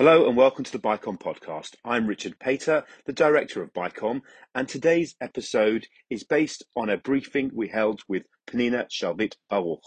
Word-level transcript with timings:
Hello 0.00 0.26
and 0.26 0.34
welcome 0.34 0.64
to 0.64 0.72
the 0.72 0.78
BICOM 0.78 1.20
podcast. 1.20 1.74
I'm 1.84 2.06
Richard 2.06 2.38
Pater, 2.38 2.84
the 3.04 3.12
director 3.12 3.62
of 3.62 3.74
BICOM, 3.74 4.22
and 4.54 4.66
today's 4.66 5.14
episode 5.20 5.86
is 6.08 6.24
based 6.24 6.64
on 6.74 6.88
a 6.88 6.96
briefing 6.96 7.50
we 7.52 7.68
held 7.68 8.00
with 8.08 8.22
Pnina 8.46 8.86
Sharvit 8.88 9.34
Baruch. 9.50 9.84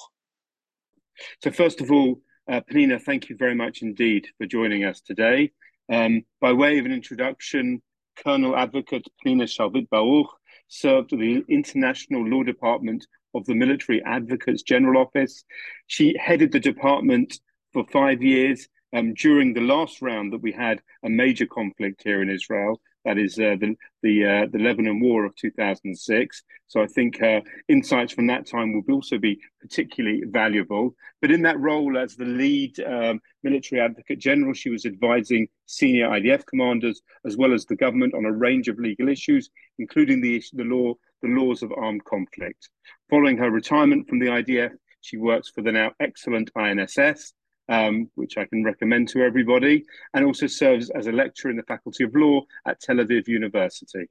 So, 1.42 1.50
first 1.50 1.82
of 1.82 1.92
all, 1.92 2.22
uh, 2.48 2.62
Pnina, 2.72 3.02
thank 3.02 3.28
you 3.28 3.36
very 3.36 3.56
much 3.56 3.82
indeed 3.82 4.28
for 4.38 4.46
joining 4.46 4.84
us 4.86 5.02
today. 5.02 5.52
Um, 5.92 6.22
by 6.40 6.54
way 6.54 6.78
of 6.78 6.86
an 6.86 6.94
introduction, 6.94 7.82
Colonel 8.24 8.56
Advocate 8.56 9.08
Pnina 9.26 9.46
Sharvit 9.46 9.90
Baruch 9.90 10.30
served 10.68 11.10
the 11.10 11.44
International 11.50 12.24
Law 12.24 12.44
Department 12.44 13.08
of 13.34 13.46
the 13.46 13.56
Military 13.56 14.04
Advocates 14.06 14.62
General 14.62 15.02
Office. 15.02 15.44
She 15.88 16.16
headed 16.20 16.52
the 16.52 16.60
department 16.60 17.40
for 17.74 17.84
five 17.92 18.22
years 18.22 18.68
um, 18.94 19.14
during 19.14 19.54
the 19.54 19.62
last 19.62 20.02
round 20.02 20.32
that 20.32 20.42
we 20.42 20.52
had 20.52 20.82
a 21.04 21.10
major 21.10 21.46
conflict 21.46 22.02
here 22.04 22.22
in 22.22 22.30
Israel. 22.30 22.80
That 23.06 23.18
is 23.18 23.38
uh, 23.38 23.58
the 23.60 23.76
the 24.02 24.26
uh, 24.26 24.48
the 24.50 24.60
Lebanon 24.60 25.02
War 25.02 25.26
of 25.26 25.36
2006. 25.36 26.44
So 26.68 26.82
I 26.82 26.88
think 26.88 27.22
uh, 27.22 27.42
insights 27.68 28.14
from 28.14 28.28
that 28.28 28.48
time 28.48 28.74
will 28.74 28.96
also 28.96 29.18
be 29.18 29.42
particularly 29.60 30.24
valuable. 30.26 30.96
But 31.22 31.32
in 31.32 31.42
that 31.42 31.60
role 31.60 31.98
as 31.98 32.16
the 32.16 32.26
lead 32.26 32.80
um, 32.80 33.20
military 33.44 33.82
advocate 33.82 34.20
general, 34.20 34.54
she 34.54 34.70
was 34.70 34.86
advising 34.86 35.50
senior 35.66 36.08
IDF 36.10 36.46
commanders 36.46 37.02
as 37.26 37.36
well 37.36 37.54
as 37.54 37.66
the 37.66 37.76
government 37.76 38.14
on 38.14 38.26
a 38.26 38.32
range 38.32 38.70
of 38.70 38.80
legal 38.80 39.10
issues, 39.10 39.50
including 39.80 40.22
the 40.22 40.42
the 40.54 40.64
law 40.64 40.94
the 41.22 41.28
laws 41.28 41.62
of 41.62 41.74
armed 41.74 42.06
conflict. 42.06 42.70
Following 43.10 43.38
her 43.38 43.52
retirement 43.52 44.08
from 44.08 44.20
the 44.20 44.28
IDF, 44.28 44.72
she 45.02 45.18
works 45.18 45.50
for 45.50 45.62
the 45.62 45.74
now 45.74 45.92
excellent 46.00 46.52
INSS 46.56 47.34
um, 47.70 48.10
which 48.16 48.38
I 48.38 48.46
can 48.46 48.64
recommend 48.64 49.10
to 49.10 49.22
everybody, 49.22 49.86
and 50.14 50.26
also 50.26 50.48
serves 50.48 50.90
as 50.92 51.08
a 51.08 51.12
lecturer 51.12 51.52
in 51.52 51.58
the 51.58 51.64
Faculty 51.64 52.04
of 52.04 52.16
Law 52.16 52.42
at 52.68 52.80
Tel 52.80 52.98
Aviv 52.98 53.28
University. 53.28 54.08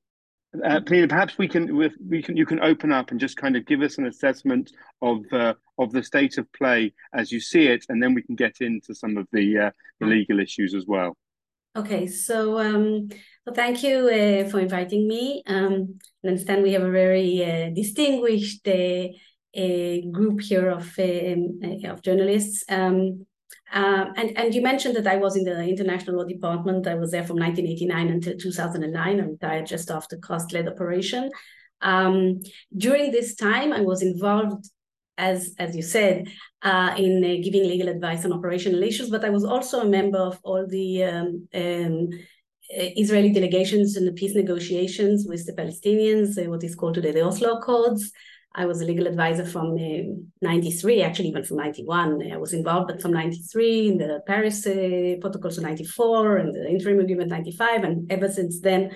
Uh, 0.63 0.81
Peter, 0.81 1.09
perhaps 1.09 1.39
we 1.39 1.49
can 1.49 1.75
we 2.07 2.23
can 2.23 2.37
you 2.37 2.45
can 2.45 2.61
open 2.61 2.93
up 2.93 3.11
and 3.11 3.19
just 3.19 3.39
kind 3.39 3.57
of 3.57 3.65
give 3.65 3.81
us 3.81 3.97
an 3.97 4.07
assessment 4.07 4.71
of 5.01 5.21
uh, 5.33 5.55
of 5.79 5.93
the 5.93 6.03
state 6.03 6.37
of 6.37 6.53
play 6.53 6.93
as 7.15 7.33
you 7.33 7.41
see 7.41 7.69
it, 7.69 7.87
and 7.89 8.03
then 8.03 8.13
we 8.13 8.23
can 8.23 8.35
get 8.35 8.61
into 8.61 8.95
some 8.95 9.17
of 9.17 9.27
the, 9.33 9.59
uh, 9.59 9.71
the 9.99 10.07
legal 10.07 10.41
issues 10.41 10.75
as 10.75 10.85
well. 10.87 11.17
Okay, 11.75 12.07
so 12.07 12.59
um, 12.61 13.09
well, 13.47 13.55
thank 13.55 13.83
you 13.83 14.09
uh, 14.09 14.49
for 14.51 14.61
inviting 14.61 15.09
me. 15.09 15.43
Um, 15.47 15.99
I 16.23 16.29
understand 16.29 16.63
we 16.63 16.75
have 16.75 16.83
a 16.83 16.91
very 16.91 17.43
uh, 17.43 17.71
distinguished 17.71 18.69
uh, 18.69 19.09
group 20.11 20.43
here 20.43 20.69
of 20.69 20.93
um, 20.99 21.61
of 21.87 22.03
journalists. 22.03 22.63
Um, 22.69 23.25
um, 23.73 24.13
and, 24.17 24.37
and 24.37 24.55
you 24.55 24.61
mentioned 24.63 24.97
that 24.97 25.07
I 25.07 25.17
was 25.17 25.37
in 25.37 25.45
the 25.45 25.63
international 25.63 26.17
law 26.17 26.25
department. 26.25 26.87
I 26.87 26.95
was 26.95 27.11
there 27.11 27.25
from 27.25 27.39
1989 27.39 28.09
until 28.09 28.37
2009. 28.37 29.21
I 29.21 29.25
retired 29.25 29.67
just 29.67 29.91
after 29.91 30.19
Cast 30.19 30.53
Lead 30.53 30.69
operation. 30.69 31.31
Um, 31.81 32.41
during 32.77 33.11
this 33.11 33.35
time, 33.35 33.73
I 33.73 33.81
was 33.81 34.03
involved, 34.03 34.67
as 35.17 35.55
as 35.59 35.75
you 35.75 35.83
said, 35.83 36.29
uh, 36.63 36.95
in 36.99 37.25
uh, 37.25 37.43
giving 37.43 37.63
legal 37.63 37.89
advice 37.89 38.25
on 38.25 38.33
operational 38.33 38.83
issues. 38.83 39.09
But 39.09 39.25
I 39.25 39.31
was 39.31 39.45
also 39.45 39.81
a 39.81 39.89
member 39.89 40.19
of 40.19 40.39
all 40.45 40.67
the 40.67 41.05
um, 41.05 41.49
um 41.55 42.09
Israeli 42.75 43.31
delegations 43.31 43.97
in 43.97 44.07
the 44.07 44.13
peace 44.13 44.35
negotiations 44.35 45.27
with 45.29 45.45
the 45.47 45.53
Palestinians, 45.53 46.39
uh, 46.39 46.49
what 46.49 46.65
is 46.65 46.75
called 46.75 46.95
today 46.95 47.13
the 47.13 47.25
Oslo 47.25 47.59
Accords. 47.59 48.13
I 48.55 48.67
was 48.67 48.81
a 48.81 48.85
legal 48.85 49.07
advisor 49.07 49.45
from 49.45 49.75
uh, 49.75 50.15
93, 50.43 51.03
actually 51.03 51.29
even 51.29 51.45
from 51.45 51.57
91. 51.59 52.31
I 52.33 52.37
was 52.37 52.53
involved, 52.53 52.89
but 52.89 53.01
from 53.01 53.13
93 53.13 53.89
in 53.89 53.99
the 53.99 54.21
Paris 54.27 54.67
uh, 54.67 55.17
protocols 55.21 55.59
of 55.59 55.65
94 55.65 56.37
and 56.37 56.55
the 56.55 56.69
interim 56.69 57.01
agreement 57.01 57.31
95. 57.31 57.85
And 57.85 58.13
ever 58.13 58.29
since 58.29 58.61
then, 58.61 58.91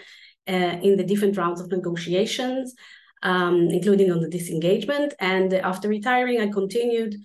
uh, 0.48 0.78
in 0.82 0.96
the 0.96 1.04
different 1.04 1.36
rounds 1.36 1.60
of 1.60 1.70
negotiations, 1.70 2.74
um, 3.22 3.68
including 3.70 4.12
on 4.12 4.20
the 4.20 4.28
disengagement. 4.28 5.14
And 5.18 5.52
after 5.54 5.88
retiring, 5.88 6.40
I 6.40 6.48
continued 6.48 7.16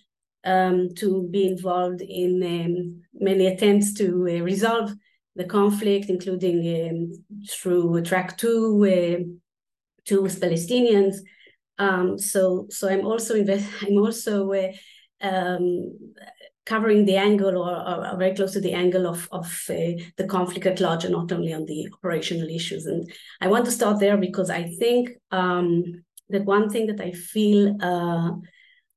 um, 0.43 0.89
to 0.95 1.27
be 1.29 1.47
involved 1.47 2.01
in 2.01 2.41
um, 2.43 3.01
many 3.13 3.47
attempts 3.47 3.93
to 3.95 4.05
uh, 4.05 4.43
resolve 4.43 4.93
the 5.35 5.45
conflict, 5.45 6.09
including 6.09 6.89
um, 6.89 7.45
through 7.49 8.01
track 8.03 8.37
two, 8.37 8.85
uh, 8.85 9.23
two 10.05 10.21
with 10.21 10.41
Palestinians, 10.41 11.17
um, 11.81 12.17
so 12.17 12.67
so 12.69 12.87
I'm 12.87 13.05
also 13.05 13.35
invest 13.35 13.67
I'm 13.81 13.97
also 13.97 14.51
uh, 14.53 14.71
um, 15.21 15.97
covering 16.65 17.05
the 17.05 17.17
angle 17.17 17.57
or, 17.57 17.75
or, 17.89 18.17
very 18.17 18.35
close 18.35 18.53
to 18.53 18.61
the 18.61 18.73
angle 18.73 19.07
of 19.07 19.27
of 19.31 19.47
uh, 19.69 19.93
the 20.17 20.27
conflict 20.27 20.65
at 20.67 20.79
large 20.79 21.03
and 21.05 21.13
not 21.13 21.31
only 21.31 21.53
on 21.53 21.65
the 21.65 21.89
operational 21.93 22.49
issues. 22.49 22.85
And 22.85 23.11
I 23.41 23.47
want 23.47 23.65
to 23.65 23.71
start 23.71 23.99
there 23.99 24.17
because 24.17 24.49
I 24.49 24.63
think 24.79 25.09
um, 25.31 25.83
that 26.29 26.45
one 26.45 26.69
thing 26.69 26.87
that 26.87 27.01
I 27.01 27.11
feel 27.11 27.75
uh, 27.81 28.31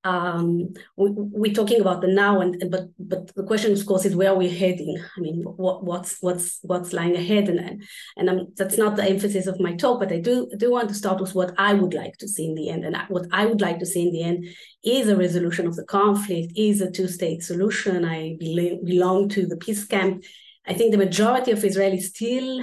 um, 0.05 0.75
we, 0.97 1.51
are 1.51 1.55
talking 1.55 1.81
about 1.81 2.03
the 2.03 2.09
now, 2.09 2.43
and 2.43 2.63
but 2.71 2.89
but 2.99 3.35
the 3.35 3.43
question, 3.43 3.73
of 3.73 3.87
course, 3.87 4.05
is 4.05 4.15
where 4.15 4.31
are 4.31 4.37
we're 4.37 4.53
heading. 4.53 5.03
I 5.17 5.21
mean, 5.21 5.43
what 5.43 5.83
what's 5.83 6.19
what's 6.21 6.59
what's 6.63 6.93
lying 6.93 7.17
ahead, 7.17 7.49
and 7.49 7.83
and 8.17 8.31
I'm, 8.31 8.49
that's 8.55 8.77
not 8.77 8.97
the 8.97 9.05
emphasis 9.05 9.47
of 9.47 9.61
my 9.61 9.75
talk. 9.75 10.01
But 10.01 10.13
I 10.13 10.21
do 10.21 10.51
do 10.59 10.71
want 10.71 10.91
to 10.91 10.95
start 10.95 11.21
with 11.21 11.35
what 11.35 11.55
I 11.57 11.73
would 11.73 11.95
like 11.95 12.19
to 12.19 12.29
see 12.29 12.47
in 12.47 12.55
the 12.55 12.69
end, 12.69 12.85
and 12.85 12.97
what 13.09 13.27
I 13.33 13.47
would 13.47 13.63
like 13.63 13.79
to 13.79 13.87
see 13.87 14.07
in 14.07 14.13
the 14.13 14.23
end 14.23 14.47
is 14.85 15.09
a 15.09 15.17
resolution 15.17 15.67
of 15.67 15.75
the 15.75 15.85
conflict, 15.85 16.53
is 16.55 16.83
a 16.83 16.91
two-state 16.91 17.43
solution. 17.43 18.05
I 18.05 18.37
belong 18.39 19.31
to 19.31 19.47
the 19.47 19.57
peace 19.57 19.87
camp. 19.87 20.23
I 20.67 20.75
think 20.75 20.93
the 20.93 20.99
majority 20.99 21.51
of 21.51 21.61
Israelis 21.61 22.05
still 22.05 22.63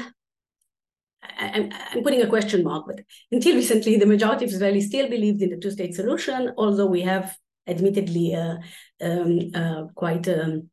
I'm, 1.42 1.70
I'm, 1.92 2.04
putting 2.04 2.22
a 2.22 2.28
question 2.28 2.64
mark, 2.64 2.86
but 2.88 3.02
until 3.32 3.56
recently, 3.56 3.98
the 3.98 4.06
majority 4.06 4.46
of 4.46 4.52
Israelis 4.52 4.84
still 4.84 5.10
believed 5.10 5.42
in 5.42 5.50
the 5.50 5.58
two-state 5.58 5.96
solution, 5.96 6.54
although 6.58 6.86
we 6.86 7.02
have 7.02 7.36
admittedly 7.68 8.36
uh, 8.36 8.58
um, 9.02 9.52
uh, 9.54 9.84
quite 9.96 10.28
um, 10.28 10.70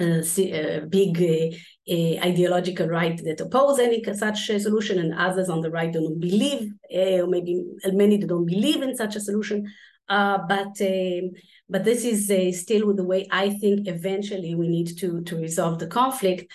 a, 0.00 0.22
a 0.52 0.86
big 0.86 1.20
uh, 1.20 2.26
ideological 2.26 2.88
right 2.88 3.22
that 3.24 3.40
oppose 3.40 3.78
any 3.78 4.02
such 4.14 4.46
solution, 4.46 4.98
and 4.98 5.14
others 5.14 5.48
on 5.48 5.60
the 5.60 5.70
right 5.70 5.92
don't 5.92 6.18
believe, 6.18 6.72
uh, 6.94 7.22
or 7.22 7.26
maybe 7.26 7.62
many 7.92 8.16
don't 8.18 8.46
believe 8.46 8.82
in 8.82 8.96
such 8.96 9.16
a 9.16 9.20
solution. 9.20 9.70
Uh, 10.08 10.38
but 10.48 10.80
um, 10.80 11.30
but 11.68 11.84
this 11.84 12.04
is 12.04 12.30
uh, 12.30 12.50
still 12.50 12.92
the 12.94 13.04
way 13.04 13.28
I 13.30 13.50
think 13.50 13.86
eventually 13.86 14.54
we 14.54 14.66
need 14.66 14.98
to 14.98 15.22
to 15.22 15.36
resolve 15.36 15.78
the 15.78 15.86
conflict. 15.86 16.50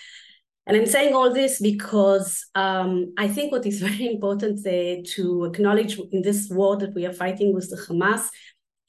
And 0.67 0.75
I'm 0.75 0.85
saying 0.85 1.13
all 1.13 1.31
this 1.31 1.59
because 1.61 2.45
um, 2.55 3.13
I 3.17 3.27
think 3.27 3.51
what 3.51 3.65
is 3.65 3.79
very 3.89 4.07
important 4.07 4.65
uh, 4.65 5.01
to 5.15 5.45
acknowledge 5.45 5.99
in 6.11 6.21
this 6.21 6.49
war 6.49 6.77
that 6.77 6.95
we 6.95 7.05
are 7.05 7.13
fighting 7.13 7.53
with 7.53 7.69
the 7.69 7.77
Hamas 7.77 8.29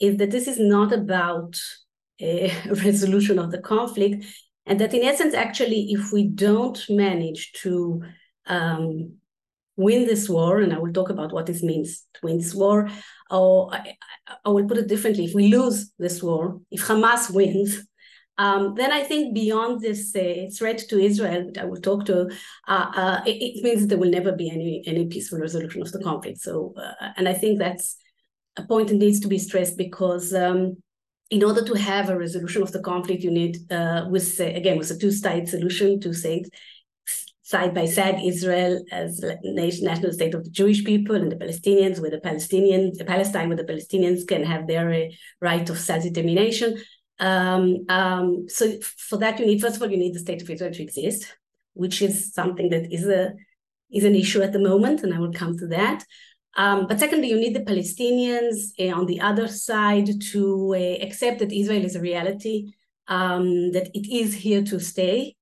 is 0.00 0.16
that 0.18 0.30
this 0.30 0.46
is 0.46 0.58
not 0.58 0.92
about 0.92 1.56
a 2.20 2.52
resolution 2.84 3.38
of 3.38 3.50
the 3.50 3.58
conflict, 3.58 4.24
and 4.64 4.80
that 4.80 4.94
in 4.94 5.02
essence, 5.02 5.34
actually, 5.34 5.92
if 5.92 6.12
we 6.12 6.26
don't 6.28 6.84
manage 6.88 7.52
to 7.62 8.02
um, 8.46 9.16
win 9.76 10.06
this 10.06 10.28
war, 10.28 10.60
and 10.60 10.72
I 10.72 10.78
will 10.78 10.92
talk 10.92 11.10
about 11.10 11.32
what 11.32 11.46
this 11.46 11.62
means 11.62 12.04
to 12.14 12.20
win 12.22 12.38
this 12.38 12.54
war, 12.54 12.88
or 13.30 13.72
I, 13.72 13.96
I 14.44 14.48
will 14.48 14.66
put 14.66 14.78
it 14.78 14.88
differently: 14.88 15.26
if 15.26 15.34
we 15.34 15.48
lose 15.48 15.92
this 15.98 16.22
war, 16.22 16.60
if 16.70 16.86
Hamas 16.86 17.30
wins, 17.34 17.86
um, 18.38 18.74
then 18.74 18.92
I 18.92 19.02
think 19.02 19.34
beyond 19.34 19.80
this 19.80 20.14
uh, 20.14 20.46
threat 20.56 20.78
to 20.88 20.98
Israel, 20.98 21.50
that 21.52 21.62
I 21.62 21.64
will 21.64 21.80
talk 21.80 22.04
to, 22.06 22.28
uh, 22.68 22.86
uh, 22.94 23.20
it, 23.26 23.30
it, 23.30 23.64
means 23.64 23.86
there 23.86 23.98
will 23.98 24.10
never 24.10 24.32
be 24.32 24.50
any 24.50 24.82
any 24.86 25.06
peaceful 25.06 25.38
resolution 25.38 25.80
of 25.80 25.90
the 25.90 26.02
conflict. 26.02 26.38
So, 26.40 26.74
uh, 26.76 27.12
and 27.16 27.28
I 27.28 27.32
think 27.32 27.58
that's 27.58 27.96
a 28.56 28.62
point 28.62 28.88
that 28.88 28.96
needs 28.96 29.20
to 29.20 29.28
be 29.28 29.38
stressed 29.38 29.78
because 29.78 30.34
um, 30.34 30.76
in 31.30 31.42
order 31.42 31.64
to 31.64 31.74
have 31.74 32.10
a 32.10 32.18
resolution 32.18 32.62
of 32.62 32.72
the 32.72 32.80
conflict, 32.80 33.22
you 33.22 33.30
need, 33.30 33.56
uh, 33.72 34.06
with 34.10 34.38
again, 34.38 34.76
with 34.78 34.90
a 34.90 34.98
two-state 34.98 35.48
solution, 35.48 35.98
two 35.98 36.12
states, 36.12 36.50
side 37.42 37.72
by 37.72 37.86
side, 37.86 38.20
Israel 38.22 38.84
as 38.90 39.24
national 39.44 40.12
state 40.12 40.34
of 40.34 40.44
the 40.44 40.50
Jewish 40.50 40.84
people 40.84 41.16
and 41.16 41.32
the 41.32 41.36
Palestinians, 41.36 42.00
where 42.00 42.10
the 42.10 42.18
Palestinians, 42.18 43.04
Palestine, 43.06 43.48
where 43.48 43.56
the 43.56 43.64
Palestinians 43.72 44.26
can 44.26 44.42
have 44.44 44.66
their 44.66 44.92
uh, 44.92 45.06
right 45.40 45.70
of 45.70 45.78
self-determination. 45.78 46.76
Um, 47.18 47.84
um, 47.88 48.48
so 48.48 48.72
for 48.82 49.16
that, 49.18 49.38
you 49.38 49.46
need 49.46 49.60
first 49.60 49.76
of 49.76 49.82
all 49.82 49.90
you 49.90 49.96
need 49.96 50.14
the 50.14 50.20
state 50.20 50.42
of 50.42 50.50
Israel 50.50 50.72
to 50.72 50.82
exist, 50.82 51.36
which 51.74 52.02
is 52.02 52.32
something 52.32 52.68
that 52.70 52.92
is 52.92 53.06
a 53.06 53.34
is 53.90 54.04
an 54.04 54.14
issue 54.14 54.42
at 54.42 54.52
the 54.52 54.58
moment, 54.58 55.02
and 55.02 55.14
I 55.14 55.18
will 55.18 55.32
come 55.32 55.56
to 55.58 55.66
that. 55.68 56.04
Um, 56.56 56.86
but 56.86 56.98
secondly, 56.98 57.28
you 57.28 57.38
need 57.38 57.54
the 57.54 57.60
Palestinians 57.60 58.70
uh, 58.80 58.98
on 58.98 59.06
the 59.06 59.20
other 59.20 59.46
side 59.46 60.08
to 60.32 60.74
uh, 60.74 61.04
accept 61.04 61.38
that 61.40 61.52
Israel 61.52 61.84
is 61.84 61.96
a 61.96 62.00
reality, 62.00 62.72
um, 63.08 63.72
that 63.72 63.90
it 63.94 64.06
is 64.10 64.34
here 64.34 64.62
to 64.62 64.80
stay, 64.80 65.36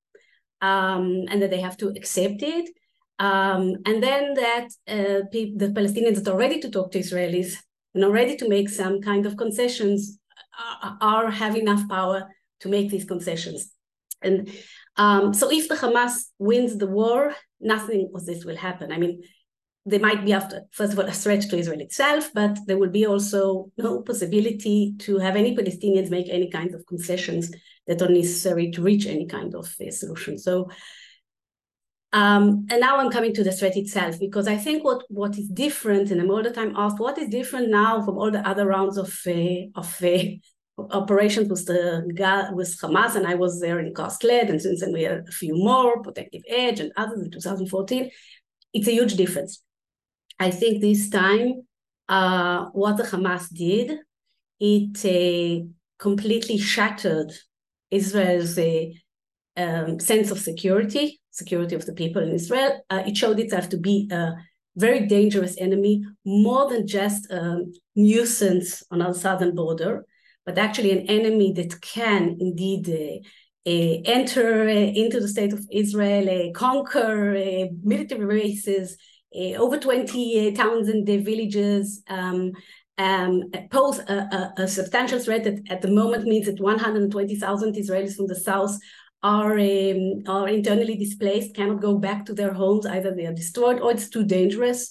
um, 0.60 1.24
and 1.28 1.40
that 1.40 1.50
they 1.50 1.60
have 1.60 1.76
to 1.78 1.88
accept 1.88 2.42
it. 2.42 2.68
Um, 3.20 3.76
and 3.86 4.02
then 4.02 4.34
that 4.34 4.68
uh, 4.88 5.20
the 5.30 5.72
Palestinians 5.72 6.16
that 6.16 6.28
are 6.32 6.36
ready 6.36 6.58
to 6.60 6.70
talk 6.70 6.90
to 6.92 6.98
Israelis 6.98 7.54
and 7.94 8.02
are 8.02 8.10
ready 8.10 8.36
to 8.36 8.48
make 8.48 8.68
some 8.68 9.00
kind 9.00 9.24
of 9.24 9.36
concessions 9.36 10.18
are, 11.00 11.30
have 11.30 11.56
enough 11.56 11.88
power 11.88 12.28
to 12.60 12.68
make 12.68 12.90
these 12.90 13.04
concessions. 13.04 13.72
And 14.22 14.48
Um, 14.96 15.34
so 15.34 15.50
if 15.50 15.64
the 15.68 15.74
Hamas 15.74 16.14
wins 16.38 16.72
the 16.78 16.86
war, 16.86 17.34
nothing 17.58 18.02
of 18.14 18.24
this 18.28 18.44
will 18.44 18.56
happen. 18.68 18.92
I 18.92 18.98
mean, 19.02 19.14
there 19.90 20.04
might 20.08 20.24
be 20.24 20.32
after 20.32 20.56
first 20.70 20.92
of 20.92 20.98
all 20.98 21.08
a 21.08 21.12
threat 21.22 21.42
to 21.48 21.58
Israel 21.58 21.80
itself, 21.80 22.30
but 22.32 22.54
there 22.66 22.78
will 22.78 22.94
be 23.00 23.06
also 23.12 23.72
no 23.76 24.02
possibility 24.02 24.94
to 25.04 25.18
have 25.18 25.36
any 25.36 25.52
Palestinians 25.56 26.10
make 26.10 26.28
any 26.30 26.48
kinds 26.58 26.74
of 26.74 26.86
concessions 26.86 27.44
that 27.86 28.02
are 28.02 28.08
necessary 28.08 28.70
to 28.70 28.82
reach 28.82 29.04
any 29.06 29.26
kind 29.26 29.54
of 29.54 29.66
uh, 29.80 29.90
solution. 29.90 30.38
So, 30.38 30.70
um, 32.14 32.64
and 32.70 32.80
now 32.80 32.98
I'm 32.98 33.10
coming 33.10 33.34
to 33.34 33.42
the 33.42 33.50
threat 33.50 33.76
itself 33.76 34.20
because 34.20 34.46
I 34.46 34.56
think 34.56 34.84
what 34.84 35.02
what 35.08 35.36
is 35.36 35.48
different, 35.48 36.12
and 36.12 36.20
I'm 36.20 36.30
all 36.30 36.44
the 36.44 36.52
time 36.52 36.72
asked, 36.76 37.00
what 37.00 37.18
is 37.18 37.28
different 37.28 37.70
now 37.70 38.02
from 38.04 38.16
all 38.18 38.30
the 38.30 38.48
other 38.48 38.66
rounds 38.66 38.96
of 38.96 39.12
uh, 39.26 39.66
of 39.74 40.00
uh, 40.00 40.18
operations 40.78 41.48
with 41.48 41.66
the 41.66 42.06
with 42.52 42.78
Hamas, 42.80 43.16
and 43.16 43.26
I 43.26 43.34
was 43.34 43.60
there 43.60 43.80
in 43.80 43.92
Cast 43.92 44.22
Lead, 44.22 44.48
and 44.48 44.62
since 44.62 44.80
then 44.80 44.92
we 44.92 45.02
had 45.02 45.24
a 45.28 45.32
few 45.32 45.56
more, 45.56 46.02
Protective 46.02 46.42
Edge 46.48 46.78
and 46.78 46.92
others 46.96 47.20
in 47.20 47.32
2014. 47.32 48.08
It's 48.72 48.86
a 48.86 48.92
huge 48.92 49.14
difference. 49.14 49.60
I 50.38 50.52
think 50.52 50.80
this 50.80 51.10
time, 51.10 51.62
uh, 52.08 52.66
what 52.74 52.96
the 52.96 53.02
Hamas 53.02 53.52
did, 53.52 53.98
it 54.60 55.04
uh, 55.04 55.66
completely 55.98 56.58
shattered 56.58 57.32
Israel's 57.90 58.56
uh, 58.56 58.84
um, 59.56 59.98
sense 59.98 60.30
of 60.30 60.38
security, 60.38 61.20
security 61.34 61.74
of 61.74 61.84
the 61.84 61.92
people 61.92 62.22
in 62.22 62.32
Israel. 62.32 62.72
Uh, 62.88 63.02
it 63.06 63.16
showed 63.16 63.40
itself 63.40 63.68
to 63.70 63.76
be 63.76 64.08
a 64.10 64.32
very 64.76 65.06
dangerous 65.06 65.56
enemy, 65.58 66.04
more 66.24 66.68
than 66.70 66.86
just 66.86 67.30
a 67.30 67.64
nuisance 67.94 68.82
on 68.90 69.02
our 69.02 69.14
southern 69.14 69.54
border, 69.54 70.04
but 70.46 70.58
actually 70.58 70.92
an 70.92 71.06
enemy 71.06 71.52
that 71.52 71.80
can 71.80 72.36
indeed 72.40 72.88
uh, 72.88 73.18
uh, 73.66 73.94
enter 74.04 74.68
uh, 74.68 74.90
into 75.02 75.20
the 75.20 75.28
state 75.28 75.52
of 75.52 75.66
Israel, 75.70 76.28
uh, 76.28 76.52
conquer 76.52 77.36
uh, 77.36 77.66
military 77.82 78.26
bases, 78.26 78.96
uh, 79.34 79.54
over 79.54 79.78
20 79.78 80.52
towns 80.52 80.88
and 80.88 81.06
villages 81.06 82.02
um, 82.08 82.52
um, 82.98 83.50
pose 83.70 83.98
a, 83.98 84.52
a, 84.58 84.62
a, 84.62 84.68
substantial 84.68 85.18
threat 85.18 85.42
that 85.42 85.58
at 85.68 85.82
the 85.82 85.90
moment 85.90 86.24
means 86.24 86.46
that 86.46 86.60
120,000 86.60 87.74
Israelis 87.74 88.14
from 88.14 88.28
the 88.28 88.36
south 88.36 88.78
are, 89.24 89.58
um, 89.58 90.22
are 90.28 90.48
internally 90.48 90.96
displaced, 90.96 91.56
cannot 91.56 91.80
go 91.80 91.98
back 91.98 92.24
to 92.26 92.34
their 92.34 92.52
homes. 92.52 92.86
Either 92.86 93.12
they 93.12 93.26
are 93.26 93.34
destroyed 93.34 93.80
or 93.80 93.90
it's 93.90 94.08
too 94.08 94.24
dangerous. 94.24 94.90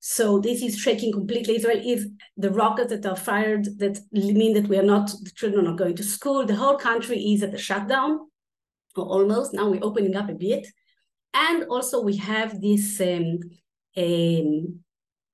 So 0.00 0.40
this 0.40 0.62
is 0.62 0.76
shaking 0.78 1.12
completely. 1.12 1.56
Israel 1.56 1.80
is 1.84 2.08
the 2.36 2.50
rockets 2.50 2.90
that 2.90 3.06
are 3.06 3.16
fired 3.16 3.66
that 3.78 4.00
mean 4.12 4.54
that 4.54 4.68
we 4.68 4.78
are 4.78 4.90
not, 4.94 5.10
the 5.22 5.32
children 5.36 5.66
are 5.66 5.70
not 5.70 5.78
going 5.78 5.96
to 5.96 6.02
school. 6.02 6.44
The 6.44 6.56
whole 6.56 6.78
country 6.78 7.18
is 7.18 7.42
at 7.42 7.54
a 7.54 7.58
shutdown, 7.58 8.20
or 8.96 9.04
almost. 9.04 9.54
Now 9.54 9.68
we're 9.68 9.84
opening 9.84 10.16
up 10.16 10.28
a 10.28 10.34
bit. 10.34 10.66
And 11.34 11.64
also 11.64 12.02
we 12.02 12.16
have 12.16 12.60
this 12.60 13.00
um, 13.00 13.38
um, 13.96 14.80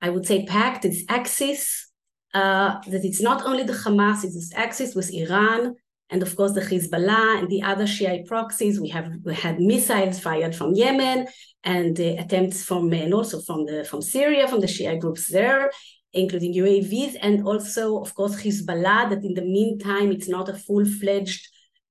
I 0.01 0.09
would 0.09 0.25
say, 0.25 0.45
pact, 0.45 0.83
this 0.83 1.03
axis, 1.09 1.89
uh, 2.33 2.79
that 2.87 3.05
it's 3.05 3.21
not 3.21 3.45
only 3.45 3.63
the 3.63 3.73
Hamas, 3.73 4.23
it's 4.23 4.35
this 4.35 4.53
axis 4.55 4.93
with 4.93 5.13
Iran, 5.13 5.75
and 6.09 6.21
of 6.21 6.35
course 6.35 6.53
the 6.53 6.61
Hezbollah 6.61 7.39
and 7.39 7.49
the 7.49 7.63
other 7.63 7.87
Shiite 7.87 8.25
proxies. 8.25 8.79
We 8.79 8.89
have 8.89 9.11
we 9.23 9.33
had 9.33 9.59
missiles 9.59 10.19
fired 10.19 10.55
from 10.55 10.73
Yemen 10.73 11.27
and 11.63 11.99
uh, 11.99 12.15
attempts 12.23 12.63
from 12.63 12.93
and 12.93 13.13
also 13.13 13.41
from 13.41 13.65
the 13.65 13.83
from 13.83 14.01
Syria, 14.01 14.47
from 14.47 14.61
the 14.61 14.67
Shiite 14.67 14.99
groups 14.99 15.27
there, 15.27 15.71
including 16.13 16.53
UAVs, 16.53 17.15
and 17.21 17.47
also 17.47 17.99
of 17.99 18.13
course 18.13 18.35
Hezbollah. 18.41 19.09
That 19.09 19.23
in 19.23 19.33
the 19.33 19.41
meantime 19.57 20.11
it's 20.11 20.29
not 20.29 20.49
a 20.49 20.53
full 20.53 20.85
fledged, 20.85 21.47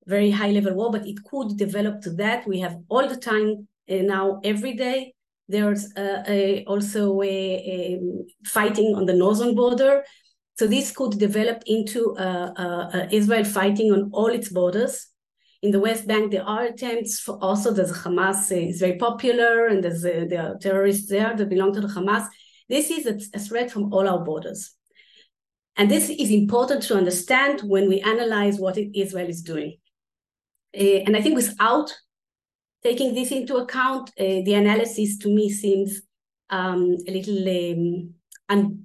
very 0.06 0.30
high 0.30 0.50
level 0.50 0.74
war, 0.74 0.90
but 0.92 1.06
it 1.06 1.18
could 1.24 1.56
develop 1.56 2.00
to 2.02 2.10
that. 2.14 2.46
We 2.46 2.60
have 2.60 2.76
all 2.88 3.08
the 3.08 3.16
time 3.16 3.68
uh, 3.90 4.02
now 4.02 4.40
every 4.44 4.74
day 4.74 5.14
there's 5.48 5.92
uh, 5.96 6.22
a, 6.26 6.64
also 6.64 7.20
a, 7.20 7.26
a, 7.26 8.00
fighting 8.46 8.94
on 8.94 9.06
the 9.06 9.12
northern 9.12 9.54
border. 9.54 10.04
So 10.56 10.66
this 10.66 10.92
could 10.92 11.18
develop 11.18 11.62
into 11.66 12.16
uh, 12.16 12.52
uh, 12.56 13.08
Israel 13.10 13.44
fighting 13.44 13.92
on 13.92 14.10
all 14.12 14.28
its 14.28 14.48
borders. 14.48 15.08
In 15.62 15.72
the 15.72 15.80
West 15.80 16.06
Bank, 16.06 16.30
there 16.30 16.44
are 16.44 16.64
attempts 16.64 17.20
for 17.20 17.38
also 17.42 17.72
the 17.72 17.84
Hamas 17.84 18.52
is 18.52 18.80
very 18.80 18.98
popular 18.98 19.66
and 19.66 19.82
there's 19.82 20.02
there 20.02 20.42
are 20.42 20.58
terrorists 20.58 21.08
there 21.08 21.34
that 21.34 21.48
belong 21.48 21.72
to 21.72 21.80
the 21.80 21.88
Hamas. 21.88 22.28
This 22.68 22.90
is 22.90 23.06
a, 23.06 23.18
a 23.36 23.40
threat 23.40 23.70
from 23.70 23.92
all 23.92 24.08
our 24.08 24.22
borders. 24.22 24.74
And 25.76 25.90
this 25.90 26.08
is 26.08 26.30
important 26.30 26.82
to 26.84 26.96
understand 26.96 27.62
when 27.62 27.88
we 27.88 28.00
analyze 28.00 28.58
what 28.60 28.78
Israel 28.78 29.28
is 29.28 29.42
doing. 29.42 29.78
Uh, 30.76 31.02
and 31.06 31.16
I 31.16 31.22
think 31.22 31.34
without 31.34 31.92
taking 32.82 33.14
this 33.14 33.32
into 33.32 33.56
account, 33.56 34.10
uh, 34.20 34.42
the 34.44 34.54
analysis 34.54 35.18
to 35.18 35.28
me 35.28 35.50
seems 35.50 36.02
um, 36.50 36.96
a 37.08 37.10
little, 37.10 37.48
um, 37.48 38.14
un, 38.48 38.84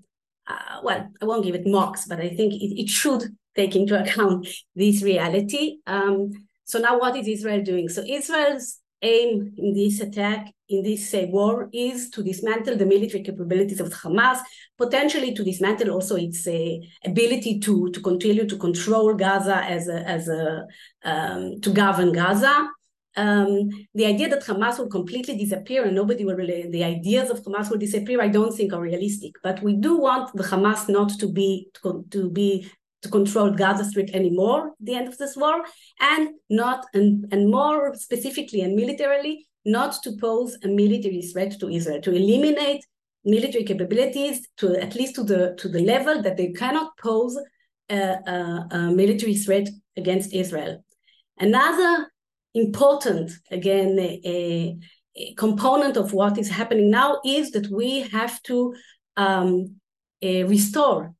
uh, 0.49 0.79
well, 0.83 1.09
I 1.21 1.25
won't 1.25 1.45
give 1.45 1.55
it 1.55 1.67
marks, 1.67 2.05
but 2.05 2.19
I 2.19 2.29
think 2.29 2.53
it, 2.53 2.81
it 2.81 2.89
should 2.89 3.23
take 3.55 3.75
into 3.75 3.99
account 3.99 4.47
this 4.75 5.03
reality. 5.03 5.77
Um, 5.87 6.31
so 6.65 6.79
now 6.79 6.99
what 6.99 7.15
is 7.15 7.27
Israel 7.27 7.63
doing? 7.63 7.89
So 7.89 8.03
Israel's 8.07 8.79
aim 9.01 9.53
in 9.57 9.73
this 9.73 10.01
attack, 10.01 10.51
in 10.67 10.83
this 10.83 11.13
war, 11.29 11.69
is 11.71 12.09
to 12.11 12.23
dismantle 12.23 12.77
the 12.77 12.85
military 12.85 13.23
capabilities 13.23 13.79
of 13.79 13.89
Hamas, 13.89 14.39
potentially 14.77 15.33
to 15.33 15.43
dismantle 15.43 15.91
also 15.91 16.15
its 16.15 16.45
uh, 16.47 16.75
ability 17.05 17.59
to, 17.59 17.89
to 17.91 18.01
continue 18.01 18.45
to 18.45 18.57
control 18.57 19.13
Gaza 19.13 19.63
as 19.63 19.87
a, 19.87 20.07
as 20.07 20.27
a 20.27 20.65
um, 21.03 21.61
to 21.61 21.71
govern 21.71 22.11
Gaza 22.11 22.69
um, 23.15 23.69
the 23.93 24.05
idea 24.05 24.29
that 24.29 24.43
Hamas 24.43 24.77
will 24.77 24.87
completely 24.87 25.37
disappear 25.37 25.83
and 25.85 25.95
nobody 25.95 26.23
will 26.25 26.35
really, 26.35 26.69
the 26.69 26.83
ideas 26.83 27.29
of 27.29 27.43
Hamas 27.43 27.69
will 27.69 27.77
disappear, 27.77 28.21
I 28.21 28.27
don't 28.27 28.55
think 28.55 28.73
are 28.73 28.81
realistic. 28.81 29.33
But 29.43 29.61
we 29.61 29.75
do 29.75 29.97
want 29.97 30.31
the 30.33 30.43
Hamas 30.43 30.87
not 30.89 31.09
to 31.19 31.27
be 31.27 31.69
to, 31.81 32.05
to 32.11 32.29
be 32.29 32.69
to 33.01 33.09
control 33.09 33.51
Gaza 33.51 33.85
Strip 33.85 34.09
anymore 34.09 34.73
the 34.81 34.95
end 34.95 35.07
of 35.07 35.17
this 35.17 35.35
war, 35.37 35.63
and 35.99 36.29
not 36.49 36.85
and, 36.93 37.25
and 37.31 37.49
more 37.49 37.95
specifically 37.95 38.61
and 38.61 38.75
militarily, 38.75 39.47
not 39.65 40.01
to 40.03 40.11
pose 40.19 40.57
a 40.63 40.67
military 40.67 41.21
threat 41.21 41.57
to 41.59 41.69
Israel, 41.69 42.01
to 42.01 42.11
eliminate 42.11 42.85
military 43.25 43.63
capabilities 43.63 44.47
to 44.57 44.75
at 44.81 44.95
least 44.95 45.15
to 45.15 45.23
the 45.23 45.55
to 45.57 45.67
the 45.69 45.81
level 45.81 46.21
that 46.21 46.37
they 46.37 46.51
cannot 46.51 46.91
pose 46.97 47.37
a, 47.89 47.97
a, 47.97 48.67
a 48.71 48.77
military 48.91 49.35
threat 49.35 49.67
against 49.97 50.33
Israel. 50.33 50.83
Another 51.37 52.11
important, 52.53 53.31
again, 53.51 53.97
a, 53.99 54.21
a, 54.25 55.33
component 55.37 55.97
of 55.97 56.13
what 56.13 56.37
is 56.37 56.49
happening 56.49 56.89
now 56.89 57.19
is 57.25 57.51
that 57.51 57.69
we 57.69 58.01
have 58.01 58.41
to 58.43 58.73
um, 59.17 59.75
restore 60.21 61.13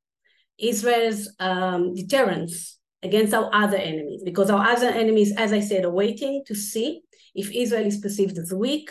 Israel's 0.57 1.29
um, 1.39 1.93
deterrence 1.93 2.77
against 3.03 3.33
our 3.33 3.49
other 3.53 3.77
enemies, 3.77 4.21
because 4.23 4.49
our 4.49 4.65
other 4.65 4.87
enemies, 4.87 5.33
as 5.37 5.53
I 5.53 5.59
said, 5.59 5.85
are 5.85 5.91
waiting 5.91 6.43
to 6.47 6.55
see 6.55 7.01
if 7.35 7.51
Israel 7.51 7.85
is 7.85 7.97
perceived 7.97 8.37
as 8.37 8.53
weak, 8.53 8.89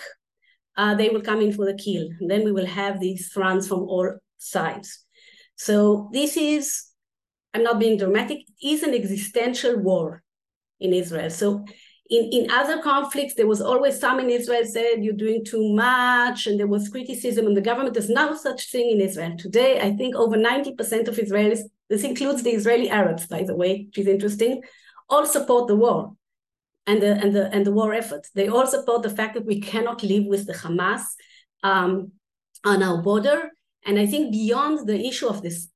uh, 0.76 0.94
they 0.94 1.08
will 1.08 1.20
come 1.20 1.40
in 1.40 1.52
for 1.52 1.66
the 1.66 1.74
kill. 1.74 2.08
And 2.20 2.30
then 2.30 2.44
we 2.44 2.52
will 2.52 2.66
have 2.66 3.00
these 3.00 3.28
threats 3.28 3.66
from 3.66 3.80
all 3.80 4.16
sides. 4.38 5.04
So 5.56 6.08
this 6.12 6.36
is, 6.36 6.84
I'm 7.52 7.64
not 7.64 7.80
being 7.80 7.98
dramatic, 7.98 8.38
is 8.62 8.82
an 8.82 8.94
existential 8.94 9.76
war 9.76 10.22
in 10.80 10.92
Israel. 10.92 11.30
So 11.30 11.64
in, 12.10 12.24
in 12.32 12.50
other 12.50 12.80
conflicts, 12.80 13.34
there 13.34 13.46
was 13.46 13.60
always 13.60 14.00
some 14.00 14.18
in 14.18 14.30
Israel 14.30 14.64
said 14.64 15.04
you're 15.04 15.12
doing 15.12 15.44
too 15.44 15.74
much, 15.74 16.46
and 16.46 16.58
there 16.58 16.66
was 16.66 16.88
criticism 16.88 17.46
on 17.46 17.54
the 17.54 17.60
government. 17.60 17.94
There's 17.94 18.08
no 18.08 18.34
such 18.34 18.70
thing 18.70 18.90
in 18.90 19.00
Israel. 19.00 19.36
Today, 19.36 19.80
I 19.80 19.94
think 19.94 20.14
over 20.14 20.36
90% 20.36 21.08
of 21.08 21.16
Israelis, 21.16 21.60
this 21.90 22.04
includes 22.04 22.42
the 22.42 22.50
Israeli 22.50 22.88
Arabs, 22.88 23.26
by 23.26 23.42
the 23.42 23.54
way, 23.54 23.84
which 23.86 23.98
is 23.98 24.06
interesting, 24.06 24.62
all 25.10 25.26
support 25.26 25.68
the 25.68 25.76
war 25.76 26.14
and 26.86 27.02
the, 27.02 27.12
and 27.12 27.36
the, 27.36 27.52
and 27.52 27.66
the 27.66 27.72
war 27.72 27.92
effort. 27.92 28.26
They 28.34 28.48
all 28.48 28.66
support 28.66 29.02
the 29.02 29.10
fact 29.10 29.34
that 29.34 29.44
we 29.44 29.60
cannot 29.60 30.02
live 30.02 30.24
with 30.24 30.46
the 30.46 30.54
Hamas 30.54 31.02
um, 31.62 32.12
on 32.64 32.82
our 32.82 33.02
border. 33.02 33.50
And 33.84 33.98
I 33.98 34.06
think 34.06 34.32
beyond 34.32 34.88
the 34.88 34.98
issue 34.98 35.28
of 35.28 35.42
this 35.42 35.68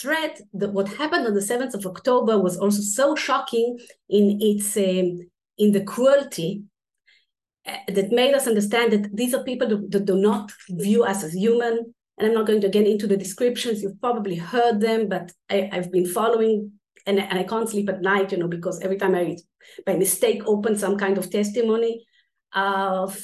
threat, 0.00 0.40
that 0.54 0.72
what 0.72 0.88
happened 0.88 1.26
on 1.26 1.34
the 1.34 1.40
7th 1.40 1.74
of 1.74 1.86
October 1.86 2.38
was 2.38 2.56
also 2.56 2.80
so 2.80 3.16
shocking 3.16 3.78
in 4.08 4.38
its 4.40 4.76
um, 4.76 5.18
in 5.58 5.72
the 5.72 5.82
cruelty 5.82 6.62
uh, 7.66 7.76
that 7.88 8.12
made 8.12 8.34
us 8.34 8.46
understand 8.46 8.92
that 8.92 9.14
these 9.14 9.34
are 9.34 9.42
people 9.44 9.68
that 9.68 10.04
do 10.04 10.16
not 10.16 10.50
view 10.70 11.04
us 11.04 11.22
as 11.22 11.34
human. 11.34 11.92
And 12.16 12.26
I'm 12.26 12.34
not 12.34 12.46
going 12.46 12.60
to 12.62 12.68
get 12.68 12.86
into 12.86 13.06
the 13.06 13.16
descriptions. 13.16 13.82
You've 13.82 14.00
probably 14.00 14.36
heard 14.36 14.80
them, 14.80 15.08
but 15.08 15.30
I, 15.50 15.68
have 15.72 15.92
been 15.92 16.06
following, 16.06 16.72
and, 17.06 17.18
and 17.20 17.38
I 17.38 17.44
can't 17.44 17.68
sleep 17.68 17.88
at 17.88 18.00
night, 18.00 18.32
you 18.32 18.38
know, 18.38 18.48
because 18.48 18.80
every 18.80 18.96
time 18.96 19.14
I, 19.14 19.36
by 19.84 19.96
mistake, 19.96 20.42
open 20.46 20.76
some 20.76 20.96
kind 20.96 21.18
of 21.18 21.30
testimony 21.30 22.04
of 22.54 23.20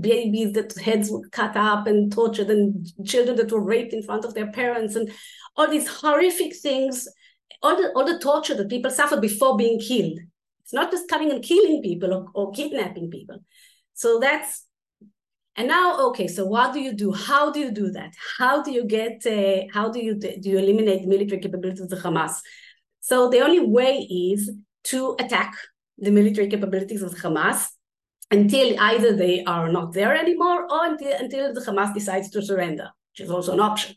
babies 0.00 0.54
that 0.54 0.76
heads 0.78 1.10
were 1.10 1.28
cut 1.30 1.56
up 1.56 1.86
and 1.86 2.10
tortured, 2.10 2.48
and 2.48 2.86
children 3.06 3.36
that 3.36 3.52
were 3.52 3.62
raped 3.62 3.92
in 3.92 4.02
front 4.02 4.24
of 4.24 4.34
their 4.34 4.50
parents, 4.50 4.96
and 4.96 5.10
all 5.56 5.68
these 5.68 5.86
horrific 5.86 6.56
things, 6.56 7.06
all 7.62 7.76
the 7.76 7.92
all 7.94 8.06
the 8.06 8.18
torture 8.18 8.54
that 8.54 8.70
people 8.70 8.90
suffered 8.90 9.20
before 9.20 9.56
being 9.56 9.78
killed 9.78 10.18
It's 10.70 10.74
not 10.76 10.92
just 10.92 11.08
coming 11.08 11.32
and 11.32 11.42
killing 11.42 11.82
people 11.82 12.14
or, 12.14 12.26
or 12.32 12.52
kidnapping 12.52 13.10
people. 13.10 13.38
So 13.92 14.20
that's 14.20 14.66
and 15.56 15.66
now, 15.66 15.98
okay, 16.10 16.28
so 16.28 16.46
what 16.46 16.72
do 16.72 16.78
you 16.78 16.92
do? 16.92 17.10
How 17.12 17.50
do 17.50 17.58
you 17.58 17.72
do 17.72 17.90
that? 17.90 18.12
How 18.38 18.62
do 18.62 18.70
you 18.70 18.84
get? 18.84 19.26
Uh, 19.26 19.64
how 19.74 19.90
do 19.90 19.98
you 19.98 20.14
do 20.14 20.48
you 20.48 20.58
eliminate 20.58 21.02
the 21.02 21.08
military 21.08 21.40
capabilities 21.40 21.80
of 21.80 21.88
the 21.90 21.96
Hamas? 21.96 22.36
So 23.00 23.28
the 23.30 23.40
only 23.40 23.58
way 23.58 23.96
is 23.98 24.48
to 24.84 25.16
attack 25.18 25.56
the 25.98 26.12
military 26.12 26.46
capabilities 26.46 27.02
of 27.02 27.16
Hamas 27.16 27.66
until 28.30 28.78
either 28.78 29.16
they 29.16 29.42
are 29.42 29.72
not 29.72 29.92
there 29.92 30.14
anymore 30.16 30.72
or 30.72 30.86
until, 30.86 31.12
until 31.18 31.52
the 31.52 31.62
Hamas 31.62 31.92
decides 31.92 32.30
to 32.30 32.42
surrender, 32.42 32.90
which 33.10 33.26
is 33.26 33.30
also 33.30 33.52
an 33.54 33.60
option, 33.60 33.96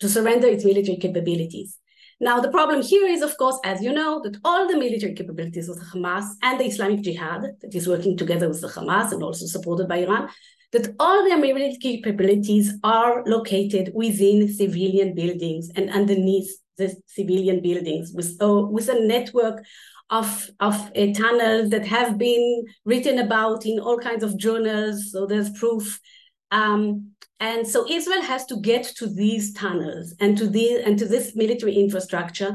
to 0.00 0.08
surrender 0.08 0.48
its 0.48 0.64
military 0.64 0.96
capabilities. 0.96 1.78
Now, 2.18 2.40
the 2.40 2.50
problem 2.50 2.80
here 2.80 3.06
is, 3.06 3.20
of 3.20 3.36
course, 3.36 3.58
as 3.62 3.82
you 3.82 3.92
know, 3.92 4.22
that 4.22 4.38
all 4.42 4.66
the 4.66 4.76
military 4.76 5.14
capabilities 5.14 5.68
of 5.68 5.78
the 5.78 5.84
Hamas 5.84 6.24
and 6.42 6.58
the 6.58 6.64
Islamic 6.64 7.02
Jihad, 7.02 7.42
that 7.60 7.74
is 7.74 7.86
working 7.86 8.16
together 8.16 8.48
with 8.48 8.62
the 8.62 8.68
Hamas 8.68 9.12
and 9.12 9.22
also 9.22 9.44
supported 9.44 9.86
by 9.86 9.98
Iran, 9.98 10.30
that 10.72 10.94
all 10.98 11.24
their 11.24 11.38
military 11.38 11.76
capabilities 11.76 12.72
are 12.82 13.22
located 13.26 13.92
within 13.94 14.48
civilian 14.48 15.14
buildings 15.14 15.70
and 15.76 15.90
underneath 15.90 16.50
the 16.78 16.96
civilian 17.06 17.60
buildings 17.62 18.12
with, 18.14 18.36
uh, 18.40 18.62
with 18.62 18.88
a 18.88 19.06
network 19.06 19.64
of, 20.10 20.50
of 20.60 20.74
uh, 20.96 21.12
tunnels 21.12 21.70
that 21.70 21.86
have 21.86 22.16
been 22.16 22.64
written 22.84 23.18
about 23.18 23.66
in 23.66 23.78
all 23.78 23.98
kinds 23.98 24.22
of 24.22 24.38
journals. 24.38 25.12
So 25.12 25.26
there's 25.26 25.50
proof. 25.50 26.00
Um, 26.50 27.12
and 27.38 27.66
so 27.66 27.90
Israel 27.90 28.22
has 28.22 28.46
to 28.46 28.56
get 28.60 28.84
to 28.96 29.06
these 29.06 29.52
tunnels 29.52 30.14
and 30.20 30.38
to 30.38 30.48
the 30.48 30.82
and 30.84 30.98
to 30.98 31.06
this 31.06 31.36
military 31.36 31.74
infrastructure. 31.74 32.54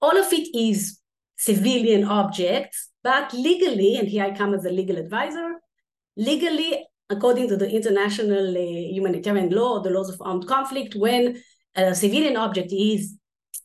All 0.00 0.16
of 0.16 0.32
it 0.32 0.48
is 0.56 0.98
civilian 1.36 2.04
objects, 2.04 2.90
but 3.02 3.32
legally, 3.32 3.96
and 3.96 4.08
here 4.08 4.24
I 4.24 4.34
come 4.34 4.54
as 4.54 4.64
a 4.64 4.70
legal 4.70 4.96
advisor, 4.96 5.54
legally, 6.16 6.84
according 7.10 7.48
to 7.48 7.56
the 7.56 7.70
international 7.70 8.56
uh, 8.56 8.60
humanitarian 8.60 9.50
law, 9.50 9.80
the 9.80 9.90
laws 9.90 10.10
of 10.10 10.20
armed 10.20 10.46
conflict, 10.46 10.94
when 10.96 11.40
a 11.76 11.94
civilian 11.94 12.36
object 12.36 12.72
is 12.72 13.16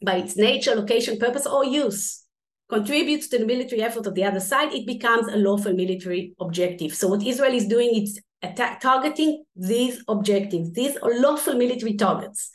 by 0.06 0.18
its 0.18 0.38
nature, 0.38 0.76
location, 0.76 1.18
purpose, 1.18 1.48
or 1.48 1.66
use 1.66 2.24
contributes 2.70 3.28
to 3.28 3.38
the 3.38 3.46
military 3.46 3.82
effort 3.82 4.08
of 4.08 4.16
the 4.16 4.24
other 4.24 4.40
side, 4.40 4.74
it 4.74 4.86
becomes 4.88 5.28
a 5.28 5.38
lawful 5.38 5.74
military 5.74 6.34
objective. 6.40 6.94
So 6.96 7.08
what 7.08 7.24
Israel 7.24 7.54
is 7.54 7.68
doing 7.68 7.92
is 8.02 8.20
attack, 8.44 8.82
targeting 8.82 9.44
these 9.56 10.04
objectives. 10.08 10.72
These 10.72 10.98
lawful 11.02 11.56
military 11.56 11.96
targets. 11.96 12.52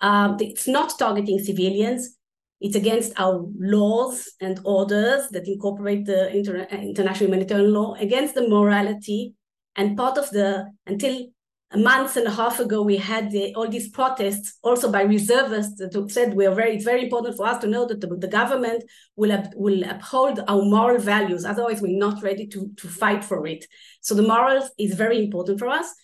Um, 0.00 0.36
it's 0.40 0.68
not 0.68 0.98
targeting 0.98 1.38
civilians. 1.38 2.16
It's 2.60 2.76
against 2.76 3.18
our 3.18 3.46
laws 3.58 4.32
and 4.40 4.60
orders 4.64 5.28
that 5.30 5.46
incorporate 5.46 6.06
the 6.06 6.36
inter- 6.36 6.66
international 6.70 7.30
humanitarian 7.30 7.72
law, 7.72 7.94
against 7.94 8.34
the 8.34 8.48
morality, 8.48 9.34
and 9.76 9.96
part 9.96 10.18
of 10.18 10.28
the 10.30 10.66
until 10.86 11.28
a 11.70 11.78
month 11.78 12.16
and 12.16 12.26
a 12.26 12.30
half 12.30 12.60
ago, 12.60 12.82
we 12.82 12.96
had 12.96 13.30
the, 13.30 13.54
all 13.54 13.68
these 13.68 13.90
protests 13.90 14.58
also 14.62 14.90
by 14.90 15.02
reservists 15.02 15.76
that 15.78 16.10
said 16.10 16.32
we 16.32 16.46
are 16.46 16.54
very, 16.54 16.76
it's 16.76 16.84
very 16.84 17.04
important 17.04 17.36
for 17.36 17.46
us 17.46 17.60
to 17.60 17.66
know 17.66 17.86
that 17.86 18.00
the, 18.00 18.06
the 18.06 18.26
government 18.28 18.84
will, 19.16 19.32
up, 19.32 19.52
will 19.54 19.82
uphold 19.84 20.40
our 20.48 20.62
moral 20.62 20.98
values. 20.98 21.44
Otherwise, 21.44 21.82
we're 21.82 21.98
not 21.98 22.22
ready 22.22 22.46
to, 22.46 22.70
to 22.76 22.88
fight 22.88 23.22
for 23.22 23.46
it. 23.46 23.66
So 24.00 24.14
the 24.14 24.22
morals 24.22 24.70
is 24.78 24.94
very 24.94 25.22
important 25.22 25.58
for 25.58 25.68
us. 25.68 25.94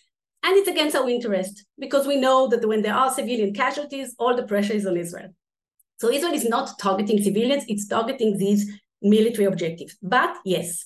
And 0.42 0.54
it's 0.58 0.68
against 0.68 0.94
our 0.94 1.08
interest 1.08 1.64
because 1.78 2.06
we 2.06 2.16
know 2.16 2.46
that 2.48 2.68
when 2.68 2.82
there 2.82 2.94
are 2.94 3.10
civilian 3.10 3.54
casualties, 3.54 4.14
all 4.18 4.36
the 4.36 4.46
pressure 4.46 4.74
is 4.74 4.84
on 4.84 4.98
Israel. 4.98 5.34
So 5.96 6.10
Israel 6.10 6.34
is 6.34 6.46
not 6.46 6.78
targeting 6.78 7.22
civilians, 7.22 7.64
it's 7.68 7.88
targeting 7.88 8.36
these 8.36 8.70
military 9.00 9.46
objectives. 9.46 9.96
But 10.02 10.36
yes, 10.44 10.84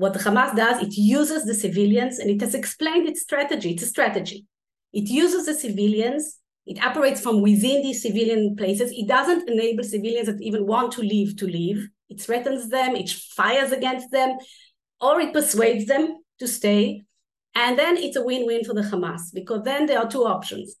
what 0.00 0.14
Hamas 0.14 0.56
does, 0.56 0.82
it 0.82 0.96
uses 0.96 1.44
the 1.44 1.54
civilians 1.54 2.18
and 2.18 2.30
it 2.30 2.40
has 2.40 2.54
explained 2.54 3.06
its 3.06 3.20
strategy. 3.20 3.72
It's 3.72 3.82
a 3.82 3.86
strategy. 3.86 4.46
It 4.94 5.10
uses 5.10 5.44
the 5.44 5.52
civilians, 5.52 6.38
it 6.64 6.82
operates 6.82 7.20
from 7.20 7.42
within 7.42 7.82
these 7.82 8.00
civilian 8.00 8.56
places. 8.56 8.92
It 8.92 9.06
doesn't 9.06 9.48
enable 9.48 9.84
civilians 9.84 10.26
that 10.26 10.40
even 10.40 10.66
want 10.66 10.92
to 10.92 11.02
leave 11.02 11.36
to 11.36 11.46
leave. 11.46 11.86
It 12.08 12.18
threatens 12.18 12.70
them, 12.70 12.96
it 12.96 13.10
fires 13.10 13.72
against 13.72 14.10
them, 14.10 14.38
or 15.02 15.20
it 15.20 15.34
persuades 15.34 15.84
them 15.84 16.16
to 16.38 16.48
stay. 16.48 17.02
And 17.54 17.78
then 17.78 17.98
it's 17.98 18.16
a 18.16 18.24
win 18.24 18.46
win 18.46 18.64
for 18.64 18.72
the 18.72 18.82
Hamas 18.82 19.34
because 19.34 19.64
then 19.64 19.84
there 19.84 19.98
are 19.98 20.08
two 20.08 20.24
options. 20.24 20.76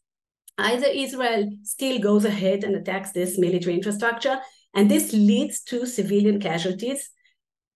Either 0.56 0.86
Israel 0.86 1.50
still 1.62 1.98
goes 1.98 2.24
ahead 2.24 2.64
and 2.64 2.74
attacks 2.74 3.12
this 3.12 3.38
military 3.38 3.74
infrastructure, 3.74 4.38
and 4.74 4.90
this 4.90 5.12
leads 5.12 5.60
to 5.64 5.86
civilian 5.86 6.40
casualties 6.40 7.10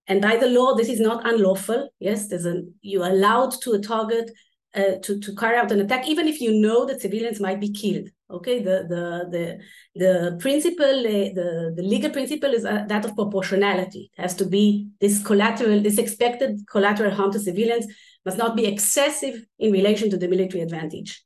and 0.07 0.21
by 0.21 0.37
the 0.37 0.49
law, 0.49 0.75
this 0.75 0.89
is 0.89 1.01
not 1.01 1.27
unlawful. 1.27 1.89
Yes, 1.99 2.29
there's 2.29 2.47
a 2.47 2.63
you're 2.83 3.07
allowed 3.07 3.53
to 3.63 3.73
a 3.73 3.79
target 3.79 4.31
uh, 4.75 4.97
to 5.03 5.19
to 5.21 5.35
carry 5.35 5.57
out 5.57 5.73
an 5.73 5.81
attack, 5.81 6.09
even 6.09 6.29
if 6.29 6.41
you 6.41 6.53
know 6.61 6.85
that 6.85 7.01
civilians 7.01 7.41
might 7.41 7.61
be 7.61 7.73
killed. 7.73 8.09
Okay, 8.31 8.63
the 8.63 8.87
the 8.89 9.29
the 9.31 9.59
the 9.95 10.37
principle, 10.41 10.85
uh, 10.85 11.33
the 11.35 11.73
the 11.77 11.83
legal 11.83 12.11
principle 12.11 12.53
is 12.53 12.65
uh, 12.65 12.85
that 12.89 13.05
of 13.05 13.15
proportionality. 13.15 14.11
It 14.17 14.23
has 14.23 14.35
to 14.37 14.45
be 14.45 14.89
this 15.01 15.23
collateral, 15.23 15.81
this 15.81 15.99
expected 15.99 16.67
collateral 16.71 17.15
harm 17.15 17.33
to 17.33 17.39
civilians 17.39 17.87
must 18.25 18.39
not 18.39 18.57
be 18.57 18.67
excessive 18.67 19.45
in 19.59 19.73
relation 19.73 20.11
to 20.11 20.17
the 20.17 20.29
military 20.29 20.63
advantage. 20.63 21.23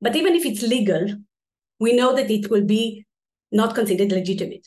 But 0.00 0.16
even 0.16 0.34
if 0.34 0.46
it's 0.46 0.62
legal, 0.62 1.06
we 1.78 1.92
know 1.92 2.14
that 2.16 2.30
it 2.30 2.50
will 2.50 2.64
be 2.64 3.06
not 3.52 3.74
considered 3.74 4.12
legitimate. 4.12 4.66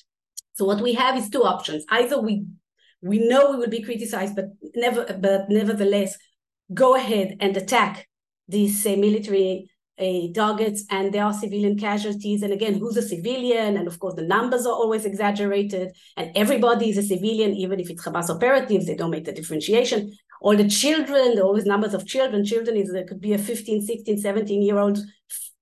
So 0.54 0.66
what 0.66 0.82
we 0.82 0.94
have 0.94 1.18
is 1.18 1.30
two 1.30 1.44
options. 1.44 1.86
Either 1.90 2.22
we 2.22 2.46
we 3.04 3.20
know 3.20 3.52
we 3.52 3.58
will 3.58 3.70
be 3.70 3.84
criticized, 3.84 4.36
but 4.36 4.46
never, 4.76 5.06
but 5.20 5.50
nevertheless, 5.50 6.18
go 6.74 6.96
ahead 6.96 7.36
and 7.42 7.56
attack 7.58 8.08
these 8.48 8.86
uh, 8.86 8.96
military 8.96 9.70
uh, 10.00 10.34
targets, 10.34 10.86
and 10.90 11.14
there 11.14 11.26
are 11.26 11.34
civilian 11.34 11.78
casualties. 11.78 12.42
And 12.42 12.54
again, 12.54 12.76
who's 12.76 12.98
a 12.98 13.02
civilian? 13.02 13.78
And 13.78 13.88
of 13.88 14.00
course, 14.00 14.16
the 14.16 14.26
numbers 14.26 14.66
are 14.66 14.74
always 14.74 15.06
exaggerated, 15.06 15.92
and 16.16 16.32
everybody 16.36 16.90
is 16.90 16.98
a 16.98 17.04
civilian, 17.04 17.54
even 17.54 17.80
if 17.80 17.90
it's 17.90 18.06
Hamas 18.06 18.30
operatives. 18.30 18.88
They 18.88 18.96
don't 18.96 19.12
make 19.12 19.26
the 19.26 19.34
differentiation. 19.34 20.14
All 20.42 20.56
the 20.56 20.70
children, 20.70 21.36
there 21.36 21.44
are 21.44 21.48
always 21.48 21.66
numbers 21.66 21.94
of 21.94 22.06
children. 22.06 22.46
Children 22.46 22.78
is 22.78 22.92
there 22.92 23.06
could 23.06 23.22
be 23.22 23.34
a 23.34 23.38
15, 23.38 23.82
16, 23.82 24.18
17 24.18 24.62
year 24.62 24.78
old 24.78 25.00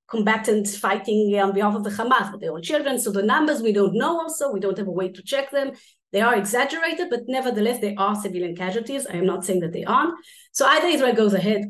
combatant 0.07 0.67
fighting 0.67 1.39
on 1.39 1.53
behalf 1.53 1.74
of 1.74 1.83
the 1.83 1.89
Hamas, 1.89 2.31
but 2.31 2.39
they're 2.39 2.51
all 2.51 2.62
children. 2.62 3.00
So 3.00 3.12
the 3.12 3.24
numbers 3.24 3.62
we 3.62 3.71
don't 3.71 3.95
know 3.95 4.19
also, 4.19 4.51
we 4.51 4.60
don't 4.60 4.77
have 4.77 4.88
a 4.88 4.91
way 4.91 5.10
to 5.10 5.24
check 5.24 5.50
them. 5.51 5.71
They 6.12 6.22
are 6.22 6.36
exaggerated, 6.36 7.10
but 7.10 7.22
nevertheless, 7.27 7.80
they 7.80 7.96
are 7.96 8.15
civilian 8.15 8.56
casualties. 8.56 9.08
I 9.08 9.15
am 9.15 9.25
not 9.25 9.46
saying 9.46 9.62
that 9.62 9.72
they 9.74 9.86
aren't. 9.86 10.13
So 10.51 10.65
either 10.65 10.88
Israel 10.88 11.15
goes 11.15 11.34
ahead 11.34 11.62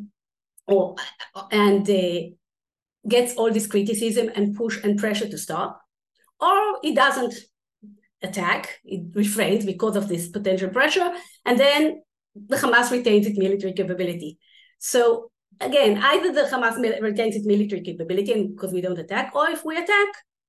or 0.68 0.96
and 1.52 1.88
uh, 1.90 2.22
gets 3.08 3.36
all 3.36 3.52
this 3.52 3.68
criticism 3.68 4.32
and 4.36 4.56
push 4.56 4.84
and 4.84 4.98
pressure 4.98 5.28
to 5.28 5.38
stop, 5.38 5.82
or 6.40 6.80
it 6.84 6.96
doesn't 6.96 7.34
attack, 8.24 8.80
it 8.84 9.16
refrains 9.16 9.66
because 9.66 9.96
of 9.96 10.08
this 10.08 10.28
potential 10.28 10.70
pressure, 10.70 11.12
and 11.46 11.60
then 11.60 12.02
the 12.36 12.56
Hamas 12.56 12.92
retains 12.92 13.28
its 13.28 13.38
military 13.38 13.74
capability. 13.74 14.40
So 14.80 15.32
again, 15.60 15.98
either 16.02 16.32
the 16.32 16.50
Hamas 16.50 16.78
retains 17.02 17.36
its 17.36 17.46
military 17.46 17.82
capability 17.82 18.48
because 18.48 18.72
we 18.72 18.82
don't 18.82 18.98
attack, 18.98 19.36
or 19.36 19.50
if 19.50 19.66
we 19.66 19.78
attack, 19.78 20.08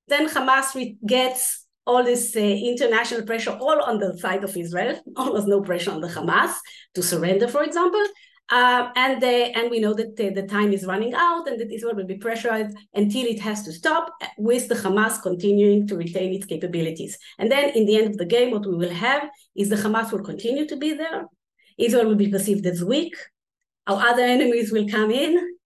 then 0.09 0.29
Hamas 0.29 0.97
gets 1.07 1.62
all 1.87 2.05
this 2.05 2.37
uh, 2.37 2.41
international 2.41 3.23
pressure 3.23 3.57
all 3.61 3.83
on 3.83 3.99
the 3.99 4.17
side 4.19 4.45
of 4.45 4.57
Israel, 4.57 5.01
almost 5.17 5.49
no 5.49 5.61
pressure 5.61 5.91
on 5.91 6.01
the 6.01 6.09
Hamas 6.09 6.55
to 6.95 7.03
surrender, 7.03 7.49
for 7.49 7.63
example. 7.63 8.05
Uh, 8.51 8.91
and 8.97 9.23
and 9.25 9.71
we 9.71 9.81
know 9.81 9.95
that 9.95 10.15
the 10.17 10.47
time 10.47 10.73
is 10.75 10.85
running 10.85 11.15
out 11.15 11.49
and 11.49 11.59
that 11.59 11.73
Israel 11.73 11.95
will 11.95 12.07
be 12.07 12.19
pressurized 12.19 12.77
until 12.93 13.25
it 13.27 13.41
has 13.41 13.63
to 13.63 13.73
stop, 13.73 14.13
with 14.37 14.69
the 14.69 14.75
Hamas 14.75 15.23
continuing 15.23 15.87
to 15.87 15.97
retain 15.97 16.35
its 16.35 16.45
capabilities. 16.45 17.17
And 17.39 17.51
then 17.51 17.71
in 17.71 17.87
the 17.87 17.97
end 17.97 18.09
of 18.09 18.19
the 18.19 18.27
game, 18.27 18.51
what 18.51 18.67
we 18.67 18.77
will 18.77 18.93
have 18.93 19.23
is 19.57 19.71
the 19.71 19.77
Hamas 19.77 20.13
will 20.13 20.25
continue 20.25 20.67
to 20.67 20.77
be 20.77 20.93
there. 20.93 21.27
Israel 21.79 22.07
will 22.07 22.17
be 22.17 22.29
perceived 22.29 22.67
as 22.67 22.85
weak. 22.85 23.15
Our 23.87 24.01
other 24.01 24.23
enemies 24.23 24.71
will 24.71 24.89
come 24.89 25.11
in 25.11 25.57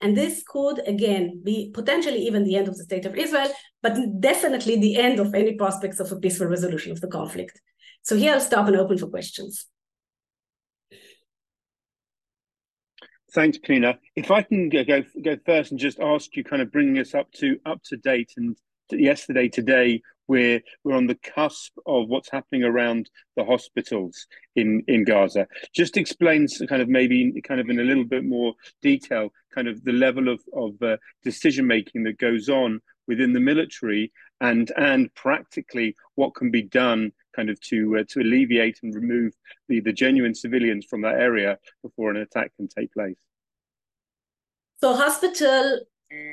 and 0.00 0.16
this 0.16 0.42
could, 0.46 0.86
again, 0.86 1.40
be 1.42 1.70
potentially 1.72 2.26
even 2.26 2.44
the 2.44 2.56
end 2.56 2.68
of 2.68 2.76
the 2.76 2.84
state 2.84 3.06
of 3.06 3.16
Israel, 3.16 3.50
but 3.82 3.96
definitely 4.20 4.76
the 4.76 4.96
end 4.96 5.18
of 5.18 5.34
any 5.34 5.54
prospects 5.54 6.00
of 6.00 6.12
a 6.12 6.16
peaceful 6.16 6.46
resolution 6.46 6.92
of 6.92 7.00
the 7.00 7.08
conflict. 7.08 7.60
So 8.02 8.16
here 8.16 8.34
I'll 8.34 8.40
stop 8.40 8.66
and 8.66 8.76
open 8.76 8.98
for 8.98 9.06
questions. 9.06 9.66
Thanks, 13.32 13.58
Pnina. 13.58 13.98
If 14.14 14.30
I 14.30 14.42
can 14.42 14.68
go, 14.68 14.84
go 14.84 15.02
go 15.22 15.36
first 15.44 15.70
and 15.70 15.80
just 15.80 16.00
ask 16.00 16.34
you, 16.36 16.44
kind 16.44 16.62
of 16.62 16.72
bringing 16.72 16.98
us 16.98 17.14
up 17.14 17.30
to 17.32 17.58
up 17.66 17.82
to 17.84 17.96
date 17.96 18.32
and 18.36 18.56
yesterday, 18.90 19.48
today, 19.48 20.00
we're 20.28 20.60
we're 20.84 20.96
on 20.96 21.06
the 21.06 21.14
cusp 21.16 21.72
of 21.86 22.08
what's 22.08 22.30
happening 22.30 22.64
around 22.64 23.10
the 23.36 23.44
hospitals 23.44 24.26
in 24.54 24.82
in 24.88 25.04
Gaza. 25.04 25.46
Just 25.74 25.96
explains 25.96 26.60
kind 26.68 26.82
of 26.82 26.88
maybe 26.88 27.40
kind 27.42 27.60
of 27.60 27.68
in 27.68 27.80
a 27.80 27.84
little 27.84 28.04
bit 28.04 28.24
more 28.24 28.54
detail, 28.82 29.30
kind 29.54 29.68
of 29.68 29.84
the 29.84 29.92
level 29.92 30.28
of 30.28 30.40
of 30.54 30.80
uh, 30.82 30.96
decision 31.24 31.66
making 31.66 32.04
that 32.04 32.18
goes 32.18 32.48
on 32.48 32.80
within 33.06 33.32
the 33.32 33.40
military 33.40 34.12
and 34.40 34.72
and 34.76 35.14
practically 35.14 35.94
what 36.16 36.34
can 36.34 36.50
be 36.50 36.62
done 36.62 37.12
kind 37.34 37.50
of 37.50 37.60
to 37.60 37.98
uh, 37.98 38.04
to 38.08 38.20
alleviate 38.20 38.78
and 38.82 38.94
remove 38.94 39.32
the 39.68 39.80
the 39.80 39.92
genuine 39.92 40.34
civilians 40.34 40.86
from 40.88 41.02
that 41.02 41.14
area 41.14 41.58
before 41.82 42.10
an 42.10 42.16
attack 42.16 42.52
can 42.56 42.68
take 42.68 42.92
place. 42.92 43.16
So 44.78 44.94
hospital 44.94 45.80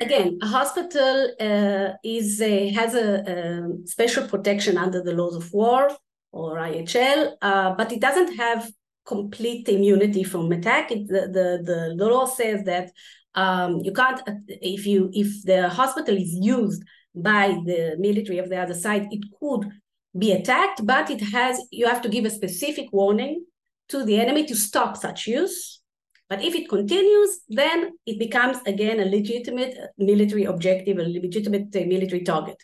again, 0.00 0.38
a 0.42 0.46
hospital 0.46 1.30
uh, 1.40 1.96
is 2.04 2.40
a, 2.40 2.68
has 2.70 2.94
a, 2.94 3.22
a, 3.26 3.86
special 3.86 4.26
protection 4.28 4.76
under 4.78 5.02
the 5.02 5.12
laws 5.12 5.36
of 5.36 5.52
war 5.52 5.90
or 6.32 6.56
IHL, 6.56 7.34
uh, 7.42 7.74
but 7.74 7.92
it 7.92 8.00
doesn't 8.00 8.36
have 8.36 8.70
complete 9.04 9.68
immunity 9.68 10.24
from 10.24 10.50
attack. 10.52 10.90
It, 10.90 11.08
the, 11.08 11.28
the, 11.28 11.94
the 11.96 12.04
law 12.04 12.26
says 12.26 12.64
that 12.64 12.90
um, 13.34 13.80
you 13.80 13.92
can't 13.92 14.20
if 14.48 14.86
you 14.86 15.10
if 15.12 15.42
the 15.44 15.68
hospital 15.68 16.16
is 16.16 16.32
used 16.32 16.82
by 17.14 17.48
the 17.64 17.96
military 17.98 18.38
of 18.38 18.48
the 18.48 18.60
other 18.60 18.74
side, 18.74 19.08
it 19.10 19.24
could 19.40 19.70
be 20.16 20.32
attacked, 20.32 20.86
but 20.86 21.10
it 21.10 21.20
has 21.20 21.60
you 21.70 21.86
have 21.86 22.02
to 22.02 22.08
give 22.08 22.24
a 22.24 22.30
specific 22.30 22.92
warning 22.92 23.44
to 23.88 24.04
the 24.04 24.20
enemy 24.20 24.46
to 24.46 24.54
stop 24.54 24.96
such 24.96 25.26
use. 25.26 25.80
But 26.28 26.42
if 26.42 26.54
it 26.54 26.68
continues, 26.68 27.40
then 27.48 27.92
it 28.06 28.18
becomes 28.18 28.58
again 28.66 29.00
a 29.00 29.04
legitimate 29.04 29.76
military 29.98 30.44
objective, 30.44 30.98
a 30.98 31.02
legitimate 31.02 31.74
uh, 31.76 31.80
military 31.86 32.22
target. 32.22 32.56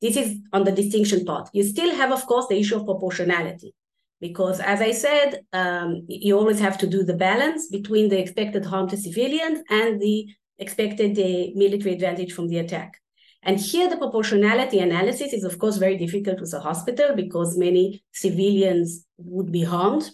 This 0.00 0.16
is 0.16 0.38
on 0.52 0.64
the 0.64 0.72
distinction 0.72 1.24
part. 1.24 1.48
You 1.52 1.62
still 1.62 1.94
have, 1.94 2.10
of 2.10 2.26
course, 2.26 2.46
the 2.48 2.58
issue 2.58 2.76
of 2.76 2.86
proportionality, 2.86 3.74
because 4.20 4.58
as 4.60 4.80
I 4.80 4.92
said, 4.92 5.42
um, 5.52 6.04
you 6.08 6.36
always 6.36 6.58
have 6.58 6.78
to 6.78 6.86
do 6.86 7.04
the 7.04 7.14
balance 7.14 7.68
between 7.68 8.08
the 8.08 8.18
expected 8.18 8.64
harm 8.64 8.88
to 8.88 8.96
civilians 8.96 9.60
and 9.70 10.00
the 10.00 10.28
expected 10.58 11.18
uh, 11.18 11.50
military 11.54 11.92
advantage 11.94 12.32
from 12.32 12.48
the 12.48 12.58
attack. 12.58 12.98
And 13.44 13.58
here, 13.58 13.88
the 13.90 13.96
proportionality 13.96 14.78
analysis 14.78 15.32
is, 15.32 15.44
of 15.44 15.58
course, 15.58 15.76
very 15.76 15.96
difficult 15.96 16.40
with 16.40 16.54
a 16.54 16.60
hospital 16.60 17.14
because 17.16 17.58
many 17.58 18.04
civilians 18.12 19.04
would 19.18 19.50
be 19.50 19.64
harmed, 19.64 20.10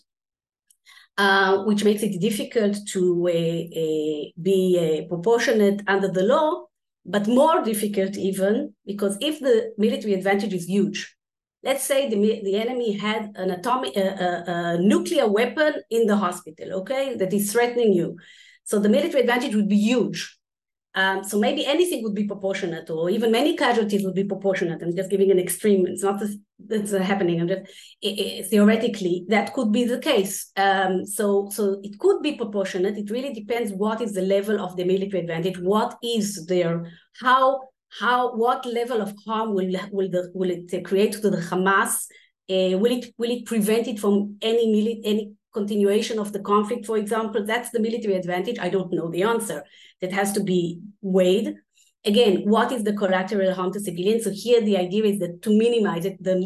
uh, 1.18 1.64
which 1.64 1.82
makes 1.84 2.02
it 2.02 2.20
difficult 2.20 2.76
to 2.86 3.26
uh, 3.26 3.32
uh, 3.32 4.24
be 4.40 4.60
uh, 4.78 5.08
proportionate 5.08 5.82
under 5.88 6.06
the 6.06 6.22
law, 6.22 6.66
but 7.04 7.26
more 7.26 7.62
difficult 7.64 8.16
even 8.16 8.72
because 8.86 9.18
if 9.20 9.40
the 9.40 9.72
military 9.76 10.14
advantage 10.14 10.54
is 10.54 10.68
huge, 10.68 11.16
let's 11.64 11.82
say 11.82 12.08
the, 12.08 12.40
the 12.44 12.54
enemy 12.54 12.92
had 12.92 13.32
an 13.34 13.50
atomic, 13.50 13.96
a 13.96 14.78
nuclear 14.80 15.26
weapon 15.26 15.74
in 15.90 16.06
the 16.06 16.16
hospital, 16.16 16.72
okay, 16.74 17.16
that 17.16 17.32
is 17.32 17.52
threatening 17.52 17.92
you. 17.92 18.16
So 18.62 18.78
the 18.78 18.88
military 18.88 19.22
advantage 19.22 19.56
would 19.56 19.68
be 19.68 19.76
huge. 19.76 20.38
Um, 20.94 21.24
so 21.24 21.38
maybe 21.38 21.66
anything 21.66 22.02
would 22.04 22.14
be 22.14 22.28
proportionate, 22.28 22.90
or 22.90 23.10
even 23.10 23.32
many 23.32 23.56
casualties 23.56 24.04
would 24.04 24.14
be 24.14 24.24
proportionate. 24.24 24.82
I'm 24.82 24.94
just 24.94 25.10
giving 25.10 25.30
an 25.30 25.38
extreme. 25.38 25.86
It's 25.86 26.02
not 26.02 26.22
that's 26.58 26.92
happening. 26.92 27.46
Just 27.46 27.62
it, 28.02 28.18
it, 28.18 28.46
theoretically 28.50 29.24
that 29.28 29.52
could 29.54 29.72
be 29.72 29.84
the 29.84 29.98
case. 29.98 30.50
Um, 30.56 31.06
so 31.06 31.48
so 31.50 31.80
it 31.82 31.98
could 31.98 32.22
be 32.22 32.36
proportionate. 32.36 32.96
It 32.96 33.10
really 33.10 33.32
depends 33.32 33.72
what 33.72 34.00
is 34.00 34.12
the 34.12 34.22
level 34.22 34.60
of 34.60 34.76
the 34.76 34.84
military 34.84 35.20
advantage. 35.22 35.58
What 35.58 35.96
is 36.02 36.46
there? 36.46 36.90
How 37.20 37.60
how 38.00 38.36
what 38.36 38.66
level 38.66 39.00
of 39.00 39.14
harm 39.26 39.54
will 39.54 39.72
will 39.92 40.10
the, 40.10 40.30
will 40.34 40.50
it 40.50 40.84
create 40.84 41.12
to 41.12 41.30
the 41.30 41.38
Hamas? 41.38 42.06
Uh, 42.50 42.76
will 42.78 42.92
it 42.98 43.14
will 43.18 43.30
it 43.30 43.46
prevent 43.46 43.86
it 43.86 43.98
from 43.98 44.36
any 44.42 44.66
mili- 44.66 45.00
any 45.04 45.32
continuation 45.54 46.18
of 46.18 46.32
the 46.32 46.40
conflict, 46.40 46.86
for 46.86 46.96
example? 46.96 47.44
That's 47.44 47.70
the 47.70 47.80
military 47.80 48.14
advantage. 48.14 48.58
I 48.58 48.68
don't 48.68 48.92
know 48.92 49.10
the 49.10 49.22
answer 49.22 49.64
that 50.00 50.12
has 50.12 50.32
to 50.32 50.42
be 50.42 50.80
weighed. 51.00 51.54
Again, 52.10 52.34
what 52.54 52.72
is 52.72 52.82
the 52.84 52.94
collateral 52.94 53.52
harm 53.52 53.70
to 53.74 53.80
civilians? 53.80 54.24
So 54.24 54.30
here 54.32 54.60
the 54.62 54.78
idea 54.78 55.04
is 55.04 55.18
that 55.18 55.42
to 55.42 55.50
minimize 55.50 56.04
it, 56.06 56.16
then 56.20 56.38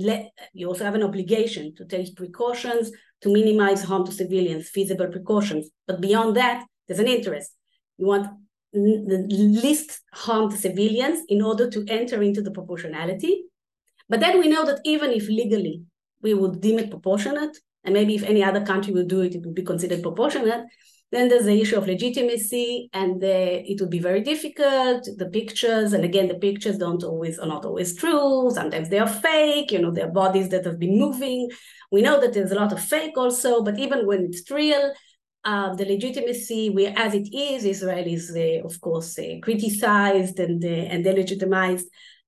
you 0.52 0.66
also 0.66 0.84
have 0.84 0.96
an 0.96 1.04
obligation 1.04 1.72
to 1.76 1.84
take 1.84 2.16
precautions 2.16 2.90
to 3.22 3.32
minimize 3.32 3.84
harm 3.84 4.04
to 4.06 4.12
civilians, 4.12 4.68
feasible 4.68 5.06
precautions. 5.06 5.70
But 5.86 6.00
beyond 6.00 6.36
that, 6.36 6.64
there's 6.84 6.98
an 6.98 7.06
interest. 7.06 7.50
You 7.96 8.06
want 8.06 8.26
the 8.72 9.26
least 9.30 10.00
harm 10.12 10.50
to 10.50 10.56
civilians 10.56 11.18
in 11.28 11.40
order 11.42 11.70
to 11.70 11.84
enter 11.86 12.18
into 12.22 12.42
the 12.42 12.50
proportionality. 12.50 13.44
But 14.08 14.18
then 14.18 14.40
we 14.40 14.48
know 14.48 14.64
that 14.66 14.80
even 14.84 15.10
if 15.12 15.28
legally 15.28 15.84
we 16.22 16.34
would 16.34 16.60
deem 16.60 16.80
it 16.80 16.90
proportionate, 16.90 17.56
and 17.84 17.94
maybe 17.94 18.16
if 18.16 18.24
any 18.24 18.42
other 18.42 18.64
country 18.64 18.92
will 18.92 19.06
do 19.06 19.20
it, 19.20 19.36
it 19.36 19.42
would 19.44 19.54
be 19.54 19.62
considered 19.62 20.02
proportionate, 20.02 20.64
then 21.12 21.28
there's 21.28 21.44
the 21.44 21.60
issue 21.60 21.76
of 21.76 21.86
legitimacy, 21.86 22.88
and 22.94 23.20
the, 23.20 23.70
it 23.70 23.78
would 23.80 23.90
be 23.90 23.98
very 23.98 24.22
difficult. 24.22 25.06
The 25.18 25.28
pictures, 25.30 25.92
and 25.92 26.04
again, 26.04 26.26
the 26.26 26.36
pictures 26.36 26.78
don't 26.78 27.04
always 27.04 27.38
are 27.38 27.46
not 27.46 27.66
always 27.66 27.94
true. 27.94 28.50
Sometimes 28.50 28.88
they 28.88 28.98
are 28.98 29.06
fake. 29.06 29.72
You 29.72 29.80
know, 29.82 29.90
they're 29.90 30.10
bodies 30.10 30.48
that 30.48 30.64
have 30.64 30.78
been 30.78 30.98
moving. 30.98 31.50
We 31.90 32.00
know 32.00 32.18
that 32.18 32.32
there's 32.32 32.50
a 32.50 32.54
lot 32.54 32.72
of 32.72 32.82
fake 32.82 33.18
also, 33.18 33.62
but 33.62 33.78
even 33.78 34.06
when 34.06 34.24
it's 34.24 34.50
real, 34.50 34.94
uh, 35.44 35.74
the 35.74 35.84
legitimacy, 35.84 36.70
we, 36.70 36.86
as 36.86 37.12
it 37.12 37.28
is, 37.34 37.66
Israel 37.66 38.06
is, 38.06 38.34
uh, 38.34 38.66
of 38.66 38.80
course, 38.80 39.18
uh, 39.18 39.36
criticized 39.42 40.40
and 40.40 40.64
uh, 40.64 40.68
and 40.68 41.04
delegitimized 41.04 41.84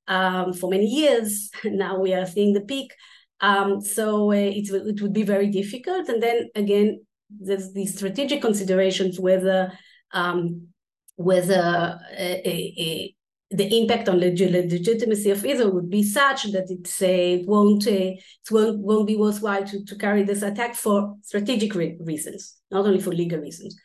um, 0.09 0.53
for 0.53 0.69
many 0.69 0.87
years. 0.87 1.51
now 1.65 1.99
we 1.99 2.13
are 2.13 2.27
seeing 2.27 2.53
the 2.53 2.61
peak. 2.61 2.93
Um, 3.41 3.81
so 3.81 4.31
uh, 4.31 4.35
it, 4.35 4.69
it 4.69 5.01
would 5.01 5.15
be 5.15 5.23
very 5.23 5.49
difficult. 5.49 6.09
And 6.11 6.23
then 6.23 6.51
again, 6.55 7.01
there's 7.41 7.73
these 7.73 7.97
strategic 7.97 8.41
considerations 8.41 9.19
whether 9.19 9.73
um, 10.13 10.69
whether 11.17 11.99
a, 12.19 12.49
a, 12.49 12.75
a, 12.79 13.15
the 13.51 13.79
impact 13.81 14.09
on 14.09 14.19
leg- 14.19 14.41
legitimacy 14.41 15.31
of 15.31 15.45
Israel 15.45 15.73
would 15.73 15.91
be 15.91 16.03
such 16.03 16.45
that 16.45 16.69
uh, 16.71 17.07
it 17.07 17.47
won't 17.47 17.87
uh, 17.87 17.91
it 17.91 18.51
won't, 18.51 18.79
won't 18.79 19.07
be 19.07 19.17
worthwhile 19.17 19.65
to, 19.65 19.85
to 19.85 19.97
carry 19.97 20.23
this 20.23 20.43
attack 20.43 20.75
for 20.75 21.17
strategic 21.23 21.75
re- 21.75 21.97
reasons, 22.01 22.57
not 22.71 22.87
only 22.87 23.01
for 23.01 23.11
legal 23.11 23.39
reasons. 23.39 23.77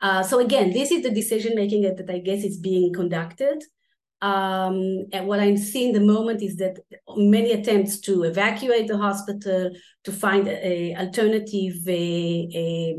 Uh, 0.00 0.22
so 0.22 0.38
again, 0.38 0.72
this 0.72 0.90
is 0.90 1.02
the 1.02 1.10
decision 1.10 1.54
making 1.54 1.82
that, 1.82 1.96
that 1.96 2.10
I 2.10 2.18
guess 2.18 2.44
is 2.44 2.58
being 2.58 2.92
conducted. 2.92 3.64
Um, 4.22 5.06
and 5.12 5.26
what 5.26 5.40
I'm 5.40 5.56
seeing 5.56 5.92
the 5.92 6.00
moment 6.00 6.42
is 6.42 6.56
that 6.56 6.78
many 7.16 7.52
attempts 7.52 8.00
to 8.00 8.22
evacuate 8.24 8.88
the 8.88 8.96
hospital, 8.96 9.70
to 10.04 10.12
find 10.12 10.48
a, 10.48 10.94
alternative 10.96 11.74
a, 11.86 12.96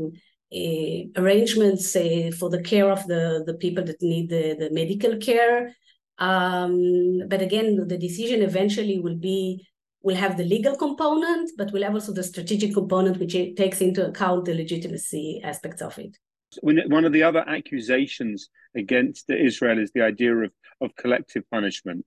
a, 0.52 1.10
arrangements 1.16 1.92
for 2.38 2.50
the 2.50 2.62
care 2.62 2.90
of 2.90 3.06
the, 3.06 3.42
the 3.46 3.54
people 3.54 3.84
that 3.84 4.00
need 4.00 4.30
the, 4.30 4.56
the 4.58 4.70
medical 4.70 5.16
care. 5.16 5.74
Um, 6.18 7.28
but 7.28 7.42
again, 7.42 7.86
the 7.86 7.98
decision 7.98 8.42
eventually 8.42 8.98
will 8.98 9.16
be 9.16 9.66
will 10.02 10.16
have 10.16 10.36
the 10.36 10.44
legal 10.44 10.76
component, 10.76 11.50
but 11.58 11.72
will 11.72 11.82
have 11.82 11.94
also 11.94 12.12
the 12.12 12.22
strategic 12.22 12.72
component, 12.72 13.18
which 13.18 13.32
takes 13.56 13.80
into 13.80 14.06
account 14.06 14.44
the 14.44 14.54
legitimacy 14.54 15.40
aspects 15.44 15.82
of 15.82 15.98
it. 15.98 16.16
When, 16.62 16.78
One 16.88 17.04
of 17.04 17.12
the 17.12 17.22
other 17.22 17.44
accusations 17.46 18.48
against 18.76 19.28
Israel 19.28 19.78
is 19.78 19.90
the 19.92 20.02
idea 20.02 20.34
of, 20.36 20.52
of 20.80 20.94
collective 20.96 21.44
punishment, 21.50 22.04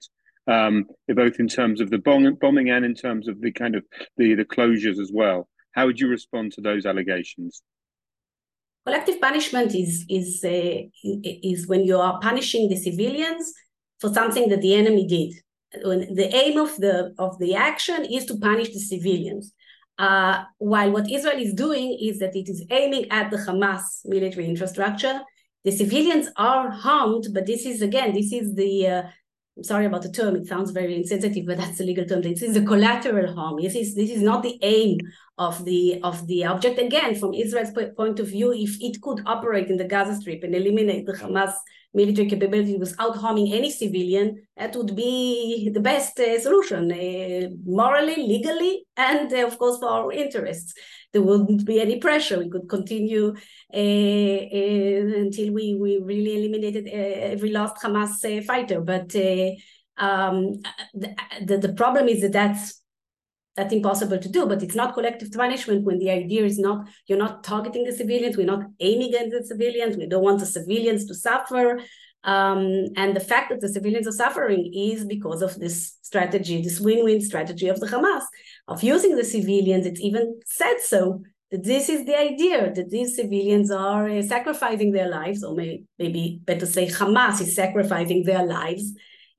um, 0.47 0.85
both 1.07 1.39
in 1.39 1.47
terms 1.47 1.81
of 1.81 1.89
the 1.89 1.97
bomb, 1.97 2.35
bombing 2.35 2.69
and 2.69 2.85
in 2.85 2.95
terms 2.95 3.27
of 3.27 3.41
the 3.41 3.51
kind 3.51 3.75
of 3.75 3.83
the, 4.17 4.35
the 4.35 4.45
closures 4.45 4.99
as 4.99 5.11
well. 5.13 5.47
How 5.73 5.85
would 5.85 5.99
you 5.99 6.07
respond 6.07 6.51
to 6.53 6.61
those 6.61 6.85
allegations? 6.85 7.61
Collective 8.85 9.21
punishment 9.21 9.75
is 9.75 10.05
is 10.09 10.43
uh, 10.43 10.81
is 11.03 11.67
when 11.67 11.83
you 11.83 11.97
are 11.99 12.19
punishing 12.19 12.67
the 12.67 12.75
civilians 12.75 13.53
for 13.99 14.11
something 14.11 14.49
that 14.49 14.61
the 14.61 14.73
enemy 14.73 15.05
did. 15.05 15.33
When 15.83 16.15
the 16.15 16.35
aim 16.35 16.57
of 16.57 16.75
the 16.77 17.13
of 17.19 17.37
the 17.37 17.53
action 17.55 18.05
is 18.05 18.25
to 18.25 18.37
punish 18.37 18.69
the 18.69 18.79
civilians. 18.79 19.53
Uh, 19.99 20.43
while 20.57 20.91
what 20.91 21.11
Israel 21.11 21.39
is 21.39 21.53
doing 21.53 21.95
is 22.01 22.17
that 22.19 22.35
it 22.35 22.49
is 22.49 22.65
aiming 22.71 23.05
at 23.11 23.29
the 23.29 23.37
Hamas 23.37 23.83
military 24.05 24.47
infrastructure. 24.47 25.21
The 25.63 25.71
civilians 25.71 26.27
are 26.37 26.71
harmed, 26.71 27.27
but 27.33 27.45
this 27.45 27.65
is 27.65 27.81
again, 27.81 28.13
this 28.13 28.31
is 28.31 28.55
the 28.55 28.87
uh, 28.87 29.03
I'm 29.57 29.63
sorry 29.63 29.85
about 29.85 30.01
the 30.01 30.11
term, 30.11 30.35
it 30.37 30.47
sounds 30.47 30.71
very 30.71 30.95
insensitive, 30.95 31.45
but 31.45 31.57
that's 31.57 31.77
the 31.77 31.83
legal 31.83 32.05
term. 32.05 32.21
This 32.21 32.41
is 32.41 32.53
the 32.53 32.65
collateral 32.65 33.35
harm. 33.35 33.61
This 33.61 33.75
is 33.75 33.95
this 33.95 34.09
is 34.09 34.21
not 34.21 34.43
the 34.43 34.57
aim 34.61 34.97
of 35.37 35.65
the 35.65 36.01
of 36.03 36.25
the 36.27 36.45
object. 36.45 36.79
Again, 36.79 37.15
from 37.15 37.33
Israel's 37.33 37.71
point 37.97 38.19
of 38.19 38.27
view, 38.27 38.53
if 38.53 38.81
it 38.81 39.01
could 39.01 39.21
operate 39.25 39.69
in 39.69 39.77
the 39.77 39.83
Gaza 39.83 40.15
Strip 40.15 40.43
and 40.43 40.55
eliminate 40.55 41.05
the 41.05 41.13
Hamas 41.13 41.53
military 41.93 42.29
capability 42.29 42.77
without 42.77 43.17
harming 43.17 43.51
any 43.53 43.69
civilian, 43.69 44.41
that 44.57 44.75
would 44.75 44.95
be 44.95 45.69
the 45.73 45.79
best 45.79 46.19
uh, 46.19 46.39
solution, 46.39 46.91
uh, 46.91 47.49
morally, 47.65 48.15
legally, 48.15 48.85
and 48.95 49.31
uh, 49.33 49.45
of 49.45 49.57
course 49.57 49.79
for 49.79 49.89
our 49.89 50.11
interests. 50.11 50.73
There 51.11 51.21
wouldn't 51.21 51.65
be 51.65 51.81
any 51.81 51.99
pressure. 51.99 52.39
We 52.39 52.49
could 52.49 52.69
continue 52.69 53.35
uh, 53.73 53.77
uh, 53.77 55.19
until 55.23 55.51
we, 55.53 55.75
we 55.75 55.99
really 56.01 56.37
eliminated 56.37 56.87
uh, 56.87 57.31
every 57.33 57.51
last 57.51 57.81
Hamas 57.83 58.45
fighter. 58.45 58.79
But 58.79 59.13
um, 59.97 60.53
the, 60.93 61.15
the, 61.45 61.57
the 61.57 61.73
problem 61.73 62.07
is 62.07 62.21
that 62.21 62.31
that's 62.31 62.80
that's 63.61 63.73
impossible 63.73 64.17
to 64.17 64.29
do 64.29 64.47
but 64.47 64.63
it's 64.63 64.75
not 64.75 64.93
collective 64.93 65.31
punishment 65.31 65.85
when 65.85 65.99
the 65.99 66.09
idea 66.09 66.43
is 66.43 66.57
not 66.57 66.87
you're 67.07 67.17
not 67.25 67.43
targeting 67.43 67.83
the 67.85 67.91
civilians 68.01 68.35
we're 68.35 68.53
not 68.55 68.65
aiming 68.79 69.13
at 69.13 69.29
the 69.29 69.43
civilians 69.45 69.95
we 69.95 70.07
don't 70.07 70.23
want 70.23 70.39
the 70.39 70.45
civilians 70.45 71.05
to 71.05 71.13
suffer 71.13 71.79
Um, 72.23 72.63
and 73.01 73.15
the 73.15 73.27
fact 73.31 73.49
that 73.49 73.61
the 73.61 73.73
civilians 73.77 74.07
are 74.07 74.11
suffering 74.25 74.63
is 74.89 75.05
because 75.05 75.41
of 75.41 75.51
this 75.63 75.97
strategy, 76.09 76.61
this 76.61 76.79
win-win 76.79 77.21
strategy 77.21 77.67
of 77.69 77.79
the 77.79 77.87
Hamas 77.87 78.25
of 78.67 78.83
using 78.83 79.15
the 79.15 79.23
civilians. 79.35 79.85
It's 79.85 80.01
even 80.01 80.25
said 80.45 80.77
so 80.93 81.23
that 81.51 81.63
this 81.63 81.89
is 81.89 82.05
the 82.05 82.17
idea 82.29 82.71
that 82.77 82.89
these 82.91 83.15
civilians 83.15 83.71
are 83.71 84.07
uh, 84.07 84.21
sacrificing 84.21 84.91
their 84.93 85.09
lives, 85.09 85.43
or 85.43 85.55
may, 85.55 85.83
maybe 85.97 86.23
better 86.49 86.67
say 86.75 86.87
Hamas 86.87 87.41
is 87.41 87.55
sacrificing 87.55 88.23
their 88.23 88.45
lives 88.45 88.85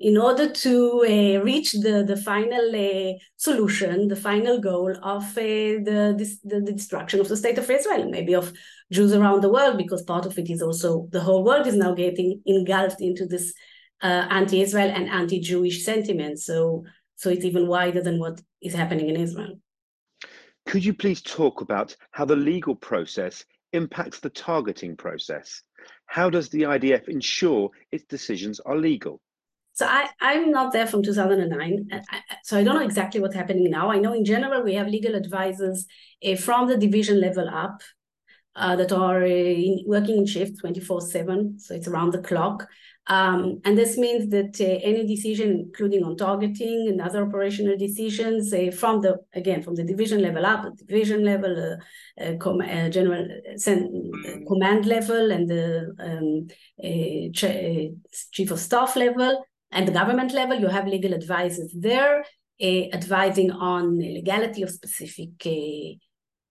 in 0.03 0.19
order 0.19 0.51
to 0.51 1.05
uh, 1.07 1.41
reach 1.45 1.73
the, 1.75 2.03
the 2.05 2.17
final 2.17 2.67
uh, 2.75 3.13
solution, 3.37 4.09
the 4.09 4.17
final 4.17 4.59
goal 4.59 4.91
of 5.01 5.23
uh, 5.39 5.79
the, 5.87 6.37
the, 6.43 6.61
the, 6.61 6.73
destruction 6.73 7.21
of 7.21 7.29
the 7.29 7.37
state 7.37 7.57
of 7.57 7.71
Israel, 7.71 8.11
maybe 8.11 8.35
of 8.35 8.53
Jews 8.91 9.13
around 9.13 9.43
the 9.43 9.53
world, 9.53 9.79
because 9.79 10.03
part 10.03 10.27
of 10.27 10.37
it 10.37 10.51
is 10.51 10.61
also 10.61 11.07
the 11.13 11.21
whole 11.21 11.45
world 11.45 11.69
is 11.69 11.77
now 11.77 11.95
getting 11.95 12.43
engulfed 12.47 13.01
into 13.01 13.27
this 13.27 13.55
uh, 14.03 14.27
anti-Israel 14.29 14.91
and 14.93 15.09
anti-Jewish 15.09 15.85
sentiment. 15.85 16.41
So, 16.41 16.85
so 17.15 17.31
it's 17.31 17.45
even 17.45 17.69
wider 17.69 18.03
than 18.03 18.19
what 18.19 18.41
is 18.61 18.75
happening 18.75 19.09
in 19.09 19.17
Israel. 19.17 19.61
Could 20.67 20.85
you 20.85 20.95
please 20.95 21.23
talk 21.23 21.61
about 21.61 21.95
how 22.11 22.25
the 22.25 22.35
legal 22.35 22.75
process 22.75 23.45
impacts 23.73 24.19
the 24.19 24.31
targeting 24.31 24.97
process? 24.97 25.63
How 26.07 26.29
does 26.29 26.49
the 26.49 26.63
IDF 26.63 27.09
ensure 27.09 27.71
its 27.93 28.05
decisions 28.05 28.59
are 28.59 28.77
legal? 28.77 29.21
So 29.75 29.87
I, 29.87 30.11
I'm 30.21 30.51
not 30.51 30.73
there 30.73 30.87
from 30.87 31.03
2009, 31.03 31.89
so 32.45 32.59
I 32.59 32.63
don't 32.63 32.75
know 32.75 32.85
exactly 32.85 33.21
what's 33.21 33.35
happening 33.35 33.71
now. 33.71 33.91
I 33.91 33.99
know 33.99 34.13
in 34.13 34.25
general 34.25 34.63
we 34.63 34.75
have 34.75 34.87
legal 34.87 35.15
advisors 35.15 35.87
uh, 36.27 36.37
from 36.37 36.69
the 36.69 36.77
division 36.77 37.21
level 37.21 37.49
up 37.49 37.81
uh, 38.55 38.77
that 38.77 38.93
are 38.93 39.23
uh, 39.23 39.27
in, 39.27 39.83
working 39.87 40.19
in 40.19 40.27
shift 40.27 40.63
24/7, 40.63 41.59
so 41.59 41.75
it's 41.75 41.89
around 41.89 42.13
the 42.13 42.21
clock. 42.21 42.69
Um, 43.07 43.61
and 43.65 43.77
this 43.77 43.97
means 43.97 44.29
that 44.31 44.61
uh, 44.61 44.79
any 44.87 45.07
decision, 45.07 45.51
including 45.67 46.05
on 46.05 46.19
targeting 46.19 46.89
and 46.89 47.01
other 47.01 47.27
operational 47.27 47.79
decisions, 47.79 48.53
uh, 48.53 48.71
from 48.71 49.01
the 49.01 49.17
again 49.33 49.63
from 49.63 49.75
the 49.75 49.85
division 49.85 50.21
level 50.21 50.45
up, 50.45 50.67
division 50.87 51.25
level, 51.25 51.79
com- 52.41 52.61
general 52.91 53.27
command 54.47 54.85
level, 54.85 55.33
and 55.33 55.49
the 55.49 55.95
um, 55.99 56.47
chief 58.33 58.51
of 58.51 58.61
staff 58.61 58.97
level, 58.97 59.43
and 59.73 59.89
the 59.89 59.93
government 59.93 60.33
level, 60.33 60.59
you 60.59 60.69
have 60.69 60.87
legal 60.87 61.15
advisors 61.15 61.73
there 61.75 62.25
advising 62.61 63.51
on 63.51 63.99
legality 63.99 64.63
of 64.63 64.71
specific 64.71 65.31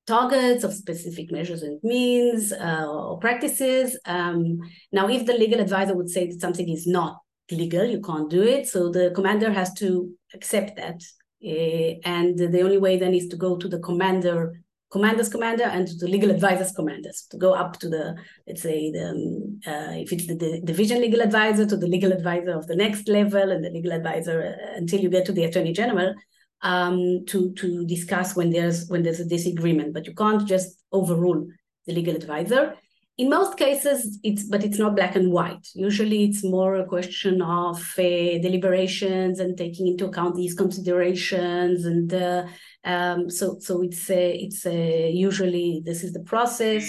targets 0.07 0.63
of 0.63 0.73
specific 0.73 1.31
measures 1.31 1.61
and 1.63 1.79
means 1.83 2.51
uh, 2.51 2.85
or 2.87 3.19
practices. 3.19 3.97
Um, 4.05 4.59
now, 4.91 5.07
if 5.07 5.25
the 5.25 5.33
legal 5.33 5.61
advisor 5.61 5.95
would 5.95 6.09
say 6.09 6.27
that 6.27 6.41
something 6.41 6.67
is 6.67 6.87
not 6.87 7.19
legal, 7.49 7.85
you 7.85 8.01
can't 8.01 8.29
do 8.29 8.43
it. 8.43 8.67
So 8.67 8.89
the 8.89 9.11
commander 9.11 9.51
has 9.51 9.73
to 9.75 10.11
accept 10.33 10.75
that. 10.77 11.01
Uh, 11.43 11.99
and 12.03 12.37
the 12.37 12.61
only 12.61 12.77
way 12.77 12.97
then 12.97 13.13
is 13.13 13.27
to 13.29 13.37
go 13.37 13.57
to 13.57 13.67
the 13.67 13.79
commander, 13.79 14.59
commander's 14.91 15.29
commander, 15.29 15.63
and 15.63 15.87
to 15.87 15.95
the 15.95 16.07
legal 16.07 16.31
advisor's 16.31 16.71
commanders 16.71 17.27
to 17.31 17.37
go 17.37 17.53
up 17.53 17.79
to 17.79 17.89
the, 17.89 18.15
let's 18.47 18.61
say, 18.61 18.91
the, 18.91 19.09
um, 19.09 19.59
uh, 19.65 19.93
if 19.93 20.11
it's 20.11 20.27
the, 20.27 20.35
the, 20.35 20.61
division 20.61 20.99
legal 20.99 21.21
advisor, 21.21 21.65
to 21.65 21.77
the 21.77 21.87
legal 21.87 22.11
advisor 22.11 22.51
of 22.51 22.67
the 22.67 22.75
next 22.75 23.07
level, 23.07 23.51
and 23.51 23.63
the 23.63 23.69
legal 23.69 23.93
advisor 23.93 24.37
uh, 24.43 24.77
until 24.77 24.99
you 24.99 25.09
get 25.09 25.25
to 25.25 25.31
the 25.31 25.45
attorney 25.45 25.73
general 25.73 26.13
um, 26.61 27.25
to 27.25 27.53
to 27.53 27.85
discuss 27.85 28.35
when 28.35 28.51
there's 28.51 28.87
when 28.87 29.03
there's 29.03 29.19
a 29.19 29.25
disagreement, 29.25 29.93
but 29.93 30.05
you 30.05 30.13
can't 30.13 30.47
just 30.47 30.83
overrule 30.91 31.47
the 31.87 31.93
legal 31.93 32.15
advisor. 32.15 32.75
In 33.21 33.29
most 33.29 33.55
cases, 33.55 34.19
it's 34.23 34.43
but 34.45 34.63
it's 34.63 34.79
not 34.79 34.95
black 34.95 35.15
and 35.15 35.31
white. 35.31 35.65
Usually, 35.75 36.23
it's 36.23 36.43
more 36.43 36.73
a 36.77 36.87
question 36.95 37.39
of 37.43 37.77
uh, 37.99 38.03
deliberations 38.47 39.39
and 39.39 39.55
taking 39.55 39.85
into 39.85 40.07
account 40.07 40.33
these 40.35 40.55
considerations, 40.55 41.85
and 41.85 42.11
uh, 42.11 42.47
um, 42.83 43.29
so 43.29 43.45
so 43.59 43.83
it's 43.83 44.09
uh, 44.09 44.35
it's 44.45 44.65
uh, 44.65 45.07
usually 45.27 45.83
this 45.85 46.03
is 46.03 46.13
the 46.13 46.25
process, 46.33 46.85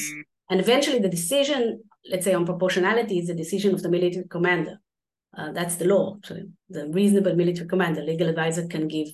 and 0.49 0.59
eventually 0.59 1.01
the 1.01 1.17
decision, 1.19 1.61
let's 2.11 2.25
say 2.25 2.33
on 2.33 2.47
proportionality, 2.47 3.19
is 3.19 3.27
the 3.29 3.43
decision 3.45 3.75
of 3.75 3.83
the 3.83 3.91
military 3.91 4.27
commander. 4.37 4.77
Uh, 5.37 5.53
that's 5.53 5.77
the 5.77 5.89
law. 5.95 6.17
So 6.25 6.35
the 6.71 6.89
reasonable 6.89 7.37
military 7.37 7.69
commander, 7.69 8.01
legal 8.01 8.31
advisor, 8.31 8.67
can 8.69 8.89
give 8.89 9.09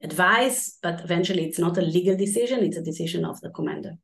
advice, 0.00 0.78
but 0.80 1.00
eventually 1.00 1.44
it's 1.46 1.58
not 1.58 1.76
a 1.76 1.82
legal 1.82 2.16
decision, 2.16 2.60
it's 2.60 2.76
a 2.76 2.88
decision 2.92 3.24
of 3.24 3.40
the 3.40 3.50
commander. 3.50 3.94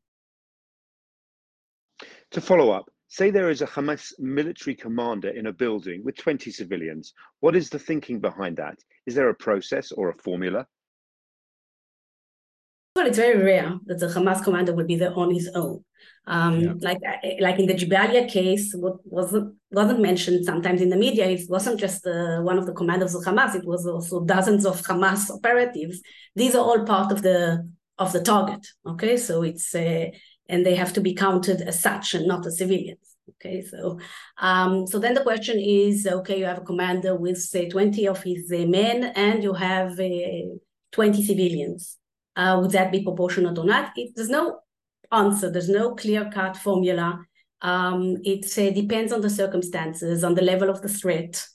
To 2.33 2.41
follow 2.41 2.71
up, 2.71 2.89
say 3.09 3.31
there 3.31 3.51
is 3.51 3.61
a 3.61 3.67
Hamas 3.67 4.13
military 4.19 4.75
commander 4.75 5.29
in 5.29 5.47
a 5.47 5.53
building 5.53 6.03
with 6.03 6.17
20 6.17 6.51
civilians. 6.51 7.13
What 7.41 7.55
is 7.55 7.69
the 7.69 7.79
thinking 7.79 8.21
behind 8.21 8.57
that? 8.57 8.79
Is 9.07 9.15
there 9.15 9.29
a 9.29 9.35
process 9.35 9.93
or 9.93 10.09
a 10.09 10.15
formula? 10.15 10.67
Well, 12.97 13.07
it's 13.07 13.19
very 13.19 13.43
rare 13.43 13.79
that 13.85 14.01
the 14.01 14.07
Hamas 14.07 14.43
commander 14.43 14.75
will 14.75 14.87
be 14.87 14.97
there 14.97 15.15
on 15.15 15.33
his 15.33 15.51
own. 15.55 15.85
Um, 16.27 16.61
yeah. 16.61 16.73
Like 16.81 16.99
like 17.41 17.59
in 17.59 17.67
the 17.67 17.75
Jabalia 17.75 18.29
case, 18.31 18.75
what 18.75 18.97
wasn't 19.05 19.57
wasn't 19.71 20.01
mentioned 20.01 20.45
sometimes 20.45 20.81
in 20.81 20.89
the 20.89 20.97
media, 20.97 21.27
it 21.27 21.49
wasn't 21.51 21.81
just 21.81 22.07
uh, 22.07 22.41
one 22.41 22.59
of 22.59 22.67
the 22.67 22.73
commanders 22.73 23.15
of 23.15 23.25
Hamas; 23.25 23.55
it 23.55 23.65
was 23.65 23.87
also 23.87 24.25
dozens 24.25 24.65
of 24.65 24.83
Hamas 24.83 25.31
operatives. 25.31 26.01
These 26.37 26.55
are 26.55 26.65
all 26.65 26.85
part 26.85 27.13
of 27.13 27.23
the 27.23 27.69
of 27.99 28.13
the 28.13 28.23
target. 28.23 28.67
Okay, 28.87 29.17
so 29.17 29.43
it's 29.43 29.75
uh, 29.75 30.07
and 30.49 30.65
they 30.65 30.75
have 30.75 30.93
to 30.93 31.01
be 31.01 31.15
counted 31.15 31.61
as 31.63 31.81
such 31.81 32.15
and 32.15 32.27
not 32.27 32.47
as 32.47 32.59
civilians. 32.59 33.17
Okay, 33.31 33.63
so 33.63 33.99
um, 34.39 34.87
so 34.87 34.99
then 34.99 35.15
the 35.15 35.23
question 35.23 35.59
is, 35.59 36.07
okay, 36.07 36.39
you 36.39 36.45
have 36.45 36.59
a 36.59 36.63
commander 36.63 37.15
with 37.17 37.39
say 37.39 37.69
twenty 37.69 38.07
of 38.07 38.23
his 38.23 38.51
uh, 38.53 38.67
men, 38.67 39.05
and 39.15 39.43
you 39.43 39.53
have 39.55 39.99
uh, 39.99 40.57
twenty 40.91 41.25
civilians. 41.25 41.99
Uh, 42.35 42.59
would 42.61 42.73
that 42.73 42.91
be 42.91 43.03
proportionate 43.03 43.59
or 43.59 43.65
not? 43.65 43.93
It, 43.97 44.13
there's 44.17 44.29
no 44.29 44.61
answer. 45.11 45.51
There's 45.51 45.69
no 45.69 45.95
clear 45.95 46.31
cut 46.33 46.57
formula. 46.57 47.25
Um, 47.61 48.17
it 48.25 48.47
uh, 48.59 48.75
depends 48.75 49.13
on 49.13 49.21
the 49.21 49.31
circumstances, 49.31 50.25
on 50.25 50.35
the 50.35 50.43
level 50.43 50.69
of 50.69 50.83
the 50.83 50.89
threat, 50.89 51.47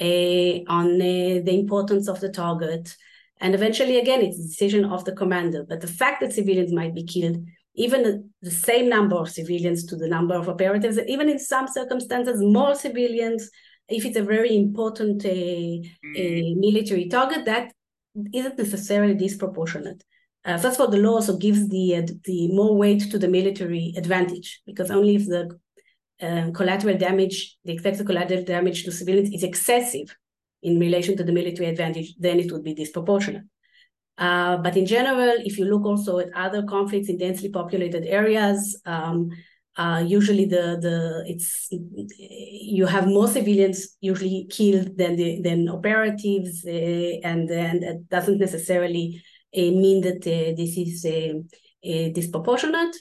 uh, 0.00 0.64
on 0.68 0.96
uh, 0.96 1.42
the 1.44 1.56
importance 1.58 2.08
of 2.08 2.20
the 2.20 2.30
target. 2.30 2.96
And 3.40 3.54
eventually, 3.54 3.98
again, 3.98 4.22
it's 4.22 4.38
a 4.38 4.42
decision 4.42 4.84
of 4.84 5.04
the 5.04 5.12
commander. 5.12 5.64
But 5.68 5.80
the 5.80 5.86
fact 5.86 6.20
that 6.20 6.32
civilians 6.32 6.72
might 6.72 6.94
be 6.94 7.04
killed, 7.04 7.44
even 7.74 8.30
the 8.40 8.50
same 8.50 8.88
number 8.88 9.16
of 9.16 9.30
civilians 9.30 9.84
to 9.86 9.96
the 9.96 10.08
number 10.08 10.34
of 10.34 10.48
operatives, 10.48 10.98
even 11.08 11.28
in 11.28 11.38
some 11.38 11.66
circumstances, 11.66 12.40
more 12.40 12.74
civilians, 12.74 13.50
if 13.88 14.04
it's 14.04 14.16
a 14.16 14.22
very 14.22 14.56
important 14.56 15.24
uh, 15.24 15.28
uh, 15.28 16.54
military 16.56 17.08
target, 17.08 17.44
that 17.44 17.72
isn't 18.32 18.58
necessarily 18.58 19.14
disproportionate. 19.14 20.02
Uh, 20.44 20.58
first 20.58 20.78
of 20.78 20.82
all, 20.82 20.90
the 20.90 20.98
law 20.98 21.14
also 21.14 21.36
gives 21.36 21.68
the 21.68 21.96
uh, 21.96 22.06
the 22.24 22.48
more 22.52 22.76
weight 22.76 23.10
to 23.10 23.18
the 23.18 23.28
military 23.28 23.94
advantage 23.96 24.60
because 24.66 24.90
only 24.90 25.16
if 25.16 25.26
the 25.26 25.58
uh, 26.22 26.50
collateral 26.52 26.96
damage, 26.96 27.56
the 27.64 27.72
expected 27.72 28.06
collateral 28.06 28.44
damage 28.44 28.84
to 28.84 28.92
civilians 28.92 29.30
is 29.30 29.42
excessive 29.42 30.14
in 30.62 30.78
relation 30.78 31.16
to 31.16 31.24
the 31.24 31.32
military 31.32 31.68
advantage, 31.68 32.14
then 32.18 32.38
it 32.38 32.52
would 32.52 32.62
be 32.62 32.74
disproportionate. 32.74 33.42
Uh, 34.16 34.56
but 34.58 34.76
in 34.76 34.86
general, 34.86 35.34
if 35.44 35.58
you 35.58 35.64
look 35.64 35.84
also 35.84 36.18
at 36.18 36.28
other 36.34 36.62
conflicts 36.62 37.08
in 37.08 37.18
densely 37.18 37.48
populated 37.48 38.04
areas, 38.06 38.80
um, 38.86 39.28
uh, 39.76 40.04
usually 40.06 40.44
the 40.44 40.78
the 40.80 41.24
it's 41.26 41.68
you 41.70 42.86
have 42.86 43.08
more 43.08 43.26
civilians 43.26 43.96
usually 44.00 44.46
killed 44.48 44.96
than 44.96 45.16
the 45.16 45.40
than 45.42 45.68
operatives, 45.68 46.64
uh, 46.64 46.70
and 47.24 47.50
and 47.50 47.82
it 47.82 48.08
doesn't 48.08 48.38
necessarily 48.38 49.20
mean 49.52 50.00
that 50.02 50.24
uh, 50.26 50.54
this 50.56 50.76
is 50.76 51.02
disproportionate. 52.14 52.94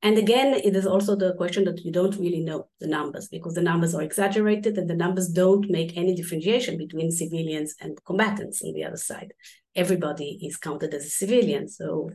And 0.00 0.16
again, 0.16 0.54
it 0.54 0.76
is 0.76 0.86
also 0.86 1.16
the 1.16 1.34
question 1.34 1.64
that 1.64 1.84
you 1.84 1.90
don't 1.90 2.16
really 2.18 2.38
know 2.40 2.68
the 2.78 2.86
numbers 2.86 3.28
because 3.28 3.54
the 3.54 3.62
numbers 3.62 3.96
are 3.96 4.02
exaggerated 4.02 4.78
and 4.78 4.88
the 4.88 4.94
numbers 4.94 5.28
don't 5.28 5.68
make 5.68 5.96
any 5.96 6.14
differentiation 6.14 6.78
between 6.78 7.10
civilians 7.10 7.74
and 7.80 7.98
combatants 8.04 8.62
on 8.62 8.74
the 8.74 8.84
other 8.84 8.96
side. 8.96 9.32
Everybody 9.78 10.38
is 10.42 10.56
counted 10.56 10.92
as 10.92 11.06
a 11.06 11.10
civilian. 11.10 11.68
So, 11.68 12.10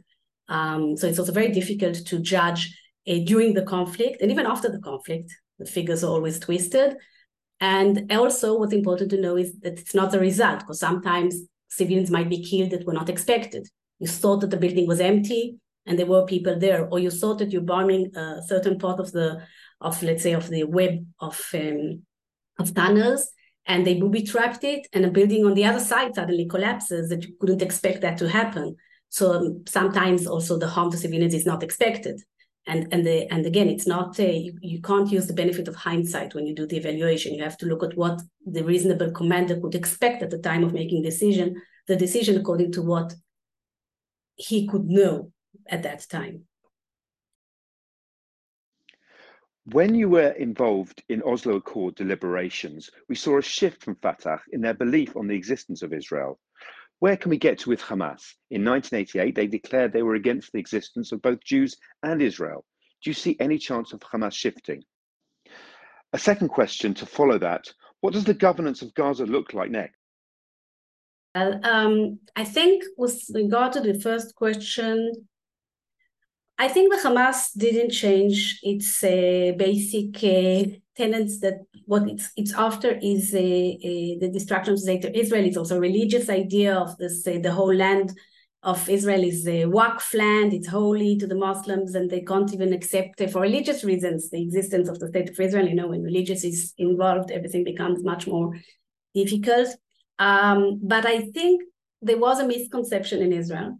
um, 0.49 0.97
so 0.97 1.07
it's 1.07 1.19
also 1.19 1.31
very 1.31 1.51
difficult 1.51 1.95
to 2.09 2.19
judge 2.19 2.61
uh, 3.07 3.19
during 3.25 3.53
the 3.53 3.63
conflict 3.63 4.21
and 4.21 4.29
even 4.31 4.45
after 4.45 4.69
the 4.69 4.79
conflict. 4.79 5.31
The 5.59 5.65
figures 5.65 6.03
are 6.03 6.11
always 6.11 6.39
twisted. 6.39 6.95
And 7.59 8.11
also, 8.11 8.57
what's 8.57 8.73
important 8.73 9.09
to 9.11 9.21
know 9.21 9.37
is 9.37 9.49
that 9.61 9.79
it's 9.79 9.95
not 9.95 10.11
the 10.11 10.19
result 10.19 10.59
because 10.59 10.79
sometimes 10.79 11.33
civilians 11.69 12.11
might 12.11 12.29
be 12.29 12.43
killed 12.43 12.71
that 12.71 12.85
were 12.85 12.99
not 13.01 13.09
expected. 13.09 13.67
You 13.99 14.07
thought 14.07 14.41
that 14.41 14.49
the 14.51 14.57
building 14.57 14.87
was 14.87 14.99
empty 14.99 15.57
and 15.85 15.97
there 15.97 16.05
were 16.05 16.25
people 16.25 16.57
there, 16.59 16.87
or 16.89 16.99
you 16.99 17.11
thought 17.11 17.39
that 17.39 17.51
you're 17.51 17.61
bombing 17.61 18.15
a 18.15 18.41
certain 18.47 18.77
part 18.77 18.99
of 18.99 19.11
the 19.11 19.43
of 19.79 20.01
let's 20.01 20.23
say 20.23 20.33
of 20.33 20.49
the 20.49 20.63
web 20.63 21.05
of 21.19 21.39
um, 21.53 22.03
of 22.59 22.73
tunnels 22.73 23.29
and 23.65 23.85
they 23.85 23.99
booby 23.99 24.23
trapped 24.23 24.63
it 24.63 24.87
and 24.93 25.05
a 25.05 25.11
building 25.11 25.45
on 25.45 25.53
the 25.53 25.65
other 25.65 25.79
side 25.79 26.15
suddenly 26.15 26.45
collapses 26.45 27.09
that 27.09 27.23
you 27.23 27.35
couldn't 27.39 27.61
expect 27.61 28.01
that 28.01 28.17
to 28.17 28.27
happen. 28.27 28.75
So 29.09 29.31
um, 29.33 29.63
sometimes 29.67 30.27
also 30.27 30.57
the 30.57 30.67
harm 30.67 30.91
to 30.91 30.97
civilians 30.97 31.33
is 31.33 31.45
not 31.45 31.63
expected. 31.63 32.21
And 32.65 32.87
and 32.93 33.05
the 33.05 33.27
and 33.31 33.45
again 33.45 33.67
it's 33.67 33.87
not 33.87 34.19
a, 34.19 34.33
you, 34.33 34.57
you 34.61 34.81
can't 34.81 35.11
use 35.11 35.27
the 35.27 35.33
benefit 35.33 35.67
of 35.67 35.75
hindsight 35.75 36.33
when 36.33 36.47
you 36.47 36.55
do 36.55 36.65
the 36.65 36.77
evaluation. 36.77 37.33
You 37.33 37.43
have 37.43 37.57
to 37.57 37.65
look 37.65 37.83
at 37.83 37.97
what 37.97 38.21
the 38.45 38.63
reasonable 38.63 39.11
commander 39.11 39.59
could 39.59 39.75
expect 39.75 40.23
at 40.23 40.29
the 40.29 40.37
time 40.37 40.63
of 40.63 40.73
making 40.73 41.01
decision 41.01 41.61
the 41.87 41.95
decision 41.95 42.37
according 42.37 42.71
to 42.73 42.81
what 42.81 43.13
he 44.35 44.67
could 44.67 44.85
know 44.85 45.31
at 45.67 45.83
that 45.83 46.05
time 46.09 46.45
when 49.65 49.95
you 49.95 50.09
were 50.09 50.31
involved 50.31 51.03
in 51.07 51.23
Oslo 51.23 51.55
Accord 51.55 51.95
deliberations, 51.95 52.89
we 53.07 53.15
saw 53.15 53.37
a 53.37 53.41
shift 53.41 53.83
from 53.83 53.95
Fatah 53.95 54.41
in 54.51 54.61
their 54.61 54.73
belief 54.73 55.15
on 55.15 55.27
the 55.27 55.35
existence 55.35 55.81
of 55.81 55.93
Israel. 55.93 56.39
Where 56.99 57.17
can 57.17 57.29
we 57.29 57.37
get 57.37 57.59
to 57.59 57.69
with 57.69 57.81
Hamas? 57.81 58.35
In 58.51 58.63
1988, 58.65 59.35
they 59.35 59.47
declared 59.47 59.93
they 59.93 60.03
were 60.03 60.15
against 60.15 60.51
the 60.51 60.59
existence 60.59 61.11
of 61.11 61.21
both 61.21 61.43
Jews 61.43 61.77
and 62.01 62.21
Israel. 62.21 62.65
Do 63.03 63.09
you 63.09 63.13
see 63.13 63.37
any 63.39 63.57
chance 63.57 63.93
of 63.93 63.99
Hamas 64.01 64.33
shifting? 64.33 64.83
A 66.13 66.19
second 66.19 66.49
question 66.49 66.93
to 66.95 67.05
follow 67.05 67.37
that 67.39 67.65
what 68.01 68.13
does 68.13 68.25
the 68.25 68.33
governance 68.33 68.81
of 68.81 68.93
Gaza 68.93 69.25
look 69.25 69.53
like 69.53 69.71
next? 69.71 69.97
Uh, 71.35 71.53
um, 71.63 72.19
I 72.35 72.43
think 72.43 72.83
with 72.97 73.23
regard 73.33 73.73
to 73.73 73.81
the 73.81 73.99
first 73.99 74.35
question, 74.35 75.27
I 76.57 76.67
think 76.67 76.93
the 76.93 77.01
Hamas 77.01 77.51
didn't 77.57 77.91
change 77.91 78.59
its 78.61 79.03
uh, 79.03 79.53
basic 79.57 80.15
uh, 80.23 80.77
tenets 80.95 81.39
that 81.39 81.61
what 81.85 82.07
it's 82.07 82.31
it's 82.37 82.53
after 82.53 82.99
is 83.01 83.33
uh, 83.33 83.37
uh, 83.37 84.13
the 84.21 84.29
destruction 84.31 84.73
of 84.73 84.79
state 84.79 85.05
Israel. 85.15 85.45
It's 85.45 85.57
also 85.57 85.77
a 85.77 85.79
religious 85.79 86.29
idea 86.29 86.75
of 86.75 86.95
this 86.97 87.25
uh, 87.27 87.39
the 87.41 87.51
whole 87.51 87.73
land 87.73 88.13
of 88.61 88.87
Israel 88.87 89.23
is 89.23 89.45
a 89.47 89.65
Waqf 89.65 90.13
land. 90.13 90.53
It's 90.53 90.67
holy 90.67 91.17
to 91.17 91.27
the 91.27 91.35
Muslims, 91.35 91.95
and 91.95 92.09
they 92.09 92.21
can't 92.21 92.53
even 92.53 92.71
accept 92.71 93.21
for 93.31 93.41
religious 93.41 93.83
reasons 93.83 94.29
the 94.29 94.41
existence 94.41 94.87
of 94.87 94.99
the 94.99 95.07
state 95.07 95.29
of 95.29 95.39
Israel. 95.39 95.67
You 95.67 95.75
know, 95.75 95.87
when 95.87 96.03
religious 96.03 96.43
is 96.43 96.73
involved, 96.77 97.31
everything 97.31 97.63
becomes 97.63 98.03
much 98.03 98.27
more 98.27 98.55
difficult. 99.15 99.69
Um, 100.19 100.79
but 100.81 101.05
I 101.05 101.21
think 101.31 101.63
there 102.01 102.19
was 102.19 102.39
a 102.39 102.47
misconception 102.47 103.21
in 103.21 103.33
Israel. 103.33 103.79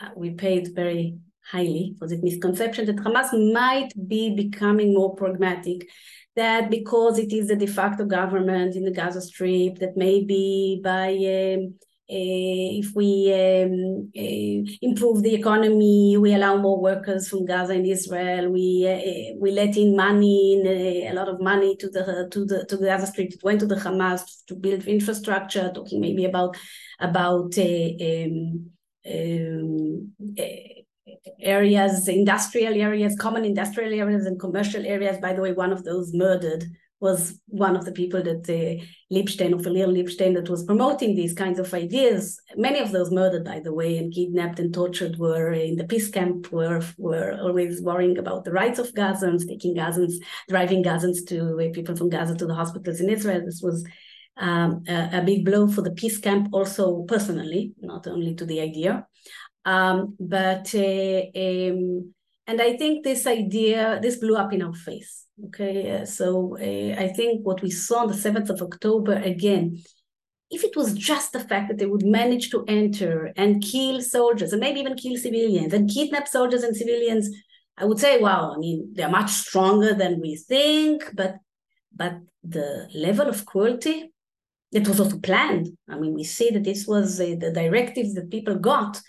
Uh, 0.00 0.08
we 0.16 0.30
paid 0.30 0.74
very 0.74 1.18
highly 1.50 1.94
for 1.98 2.08
this 2.08 2.22
misconception 2.22 2.86
that 2.86 2.96
Hamas 2.96 3.32
might 3.52 3.92
be 4.08 4.34
becoming 4.34 4.94
more 4.94 5.14
pragmatic 5.14 5.88
that 6.36 6.70
because 6.70 7.18
it 7.18 7.32
is 7.32 7.48
the 7.48 7.56
de 7.56 7.66
facto 7.66 8.04
government 8.04 8.74
in 8.74 8.84
the 8.84 8.90
Gaza 8.90 9.20
Strip, 9.20 9.78
that 9.78 9.96
maybe 9.96 10.80
by 10.82 11.10
um, 11.10 11.74
uh, 12.10 12.80
if 12.80 12.94
we 12.94 13.32
um, 13.32 14.10
uh, 14.16 14.72
improve 14.82 15.22
the 15.22 15.34
economy, 15.34 16.16
we 16.18 16.34
allow 16.34 16.56
more 16.56 16.80
workers 16.80 17.28
from 17.28 17.44
Gaza 17.44 17.74
and 17.74 17.86
Israel. 17.86 18.50
We 18.50 18.86
uh, 18.86 19.36
we 19.38 19.50
let 19.50 19.76
in 19.76 19.94
money, 19.96 20.60
in, 20.60 20.66
a 21.10 21.14
lot 21.14 21.28
of 21.28 21.40
money 21.40 21.76
to 21.76 21.88
the 21.88 22.28
to 22.30 22.44
the 22.44 22.64
to 22.66 22.76
the 22.76 22.86
Gaza 22.86 23.06
Strip. 23.06 23.32
It 23.32 23.42
went 23.42 23.60
to 23.60 23.66
the 23.66 23.76
Hamas 23.76 24.44
to 24.46 24.54
build 24.54 24.84
infrastructure. 24.84 25.70
Talking 25.74 26.00
maybe 26.00 26.24
about 26.24 26.56
about 26.98 27.56
um, 27.58 28.70
um, 29.06 30.12
areas, 31.40 32.08
industrial 32.08 32.74
areas, 32.74 33.16
common 33.18 33.44
industrial 33.44 33.92
areas, 33.92 34.26
and 34.26 34.38
commercial 34.38 34.84
areas. 34.84 35.18
By 35.18 35.32
the 35.32 35.42
way, 35.42 35.52
one 35.52 35.72
of 35.72 35.84
those 35.84 36.12
murdered 36.12 36.64
was 37.02 37.40
one 37.46 37.74
of 37.74 37.84
the 37.84 37.90
people 37.90 38.22
that 38.22 38.48
uh, 38.48 38.84
Libstein, 39.12 39.52
Ophir 39.52 39.88
Libstein, 39.88 40.34
that 40.34 40.48
was 40.48 40.64
promoting 40.64 41.16
these 41.16 41.34
kinds 41.34 41.58
of 41.58 41.74
ideas. 41.74 42.40
Many 42.56 42.78
of 42.78 42.92
those 42.92 43.10
murdered, 43.10 43.44
by 43.44 43.58
the 43.58 43.74
way, 43.74 43.98
and 43.98 44.14
kidnapped 44.14 44.60
and 44.60 44.72
tortured 44.72 45.18
were 45.18 45.52
in 45.52 45.74
the 45.74 45.84
peace 45.84 46.08
camp, 46.10 46.52
were, 46.52 46.80
were 46.98 47.36
always 47.40 47.82
worrying 47.82 48.18
about 48.18 48.44
the 48.44 48.52
rights 48.52 48.78
of 48.78 48.94
Gazans, 48.94 49.48
taking 49.48 49.74
Gazans, 49.74 50.14
driving 50.48 50.84
Gazans 50.84 51.26
to 51.26 51.58
uh, 51.58 51.72
people 51.74 51.96
from 51.96 52.08
Gaza 52.08 52.36
to 52.36 52.46
the 52.46 52.54
hospitals 52.54 53.00
in 53.00 53.10
Israel. 53.10 53.42
This 53.44 53.60
was 53.60 53.84
um, 54.36 54.84
a, 54.88 55.18
a, 55.18 55.22
big 55.22 55.44
blow 55.44 55.66
for 55.66 55.82
the 55.82 55.90
peace 55.90 56.18
camp, 56.18 56.50
also 56.52 57.02
personally, 57.02 57.72
not 57.80 58.06
only 58.06 58.34
to 58.36 58.46
the 58.46 58.60
idea. 58.60 59.06
Um, 59.64 60.16
but 60.18 60.74
uh, 60.74 61.22
um, 61.36 62.14
and 62.46 62.60
I 62.60 62.76
think 62.76 63.04
this 63.04 63.26
idea 63.26 63.98
this 64.02 64.16
blew 64.16 64.36
up 64.36 64.52
in 64.52 64.62
our 64.62 64.74
face. 64.74 65.26
Okay, 65.46 66.04
so 66.04 66.56
uh, 66.58 67.00
I 67.00 67.08
think 67.08 67.46
what 67.46 67.62
we 67.62 67.70
saw 67.70 68.00
on 68.00 68.08
the 68.08 68.14
seventh 68.14 68.50
of 68.50 68.62
October 68.62 69.14
again. 69.14 69.82
If 70.50 70.64
it 70.64 70.76
was 70.76 70.92
just 70.92 71.32
the 71.32 71.40
fact 71.40 71.68
that 71.68 71.78
they 71.78 71.86
would 71.86 72.04
manage 72.04 72.50
to 72.50 72.62
enter 72.68 73.32
and 73.36 73.62
kill 73.62 74.02
soldiers 74.02 74.52
and 74.52 74.60
maybe 74.60 74.80
even 74.80 74.96
kill 74.96 75.16
civilians 75.16 75.72
and 75.72 75.88
kidnap 75.88 76.28
soldiers 76.28 76.62
and 76.62 76.76
civilians, 76.76 77.30
I 77.78 77.86
would 77.86 77.98
say, 77.98 78.18
wow, 78.18 78.52
I 78.54 78.58
mean, 78.58 78.90
they're 78.92 79.08
much 79.08 79.30
stronger 79.30 79.94
than 79.94 80.20
we 80.20 80.36
think, 80.36 81.04
but 81.14 81.36
but 81.94 82.16
the 82.44 82.88
level 82.94 83.28
of 83.28 83.46
cruelty 83.46 84.12
that 84.72 84.88
was 84.88 85.00
also 85.00 85.18
planned. 85.18 85.68
I 85.88 85.98
mean, 85.98 86.14
we 86.14 86.24
see 86.24 86.50
that 86.50 86.64
this 86.64 86.86
was 86.86 87.20
uh, 87.20 87.36
the 87.38 87.52
directives 87.52 88.14
that 88.14 88.30
people 88.30 88.56
got 88.56 89.00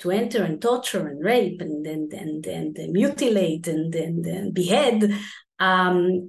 to 0.00 0.10
enter 0.10 0.42
and 0.42 0.60
torture 0.60 1.06
and 1.06 1.24
rape 1.24 1.60
and 1.60 1.86
and 1.86 2.12
and, 2.12 2.46
and, 2.46 2.78
and 2.78 2.92
mutilate 2.92 3.66
and, 3.68 3.94
and, 3.94 4.26
and 4.26 4.54
behead 4.54 5.16
um, 5.58 6.28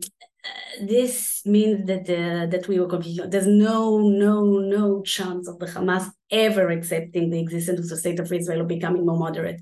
this 0.81 1.41
means 1.45 1.86
that 1.86 2.10
uh, 2.10 2.47
that 2.47 2.67
we 2.67 2.79
were 2.79 2.88
completely 2.88 3.27
there's 3.27 3.47
no 3.47 3.99
no 3.99 4.43
no 4.60 5.01
chance 5.03 5.47
of 5.47 5.60
the 5.60 5.65
Hamas 5.65 6.10
ever 6.29 6.69
accepting 6.69 7.29
the 7.29 7.39
existence 7.39 7.79
of 7.79 7.89
the 7.89 7.97
state 7.97 8.19
of 8.19 8.31
Israel 8.31 8.62
or 8.62 8.65
becoming 8.65 9.05
more 9.05 9.17
moderate. 9.17 9.62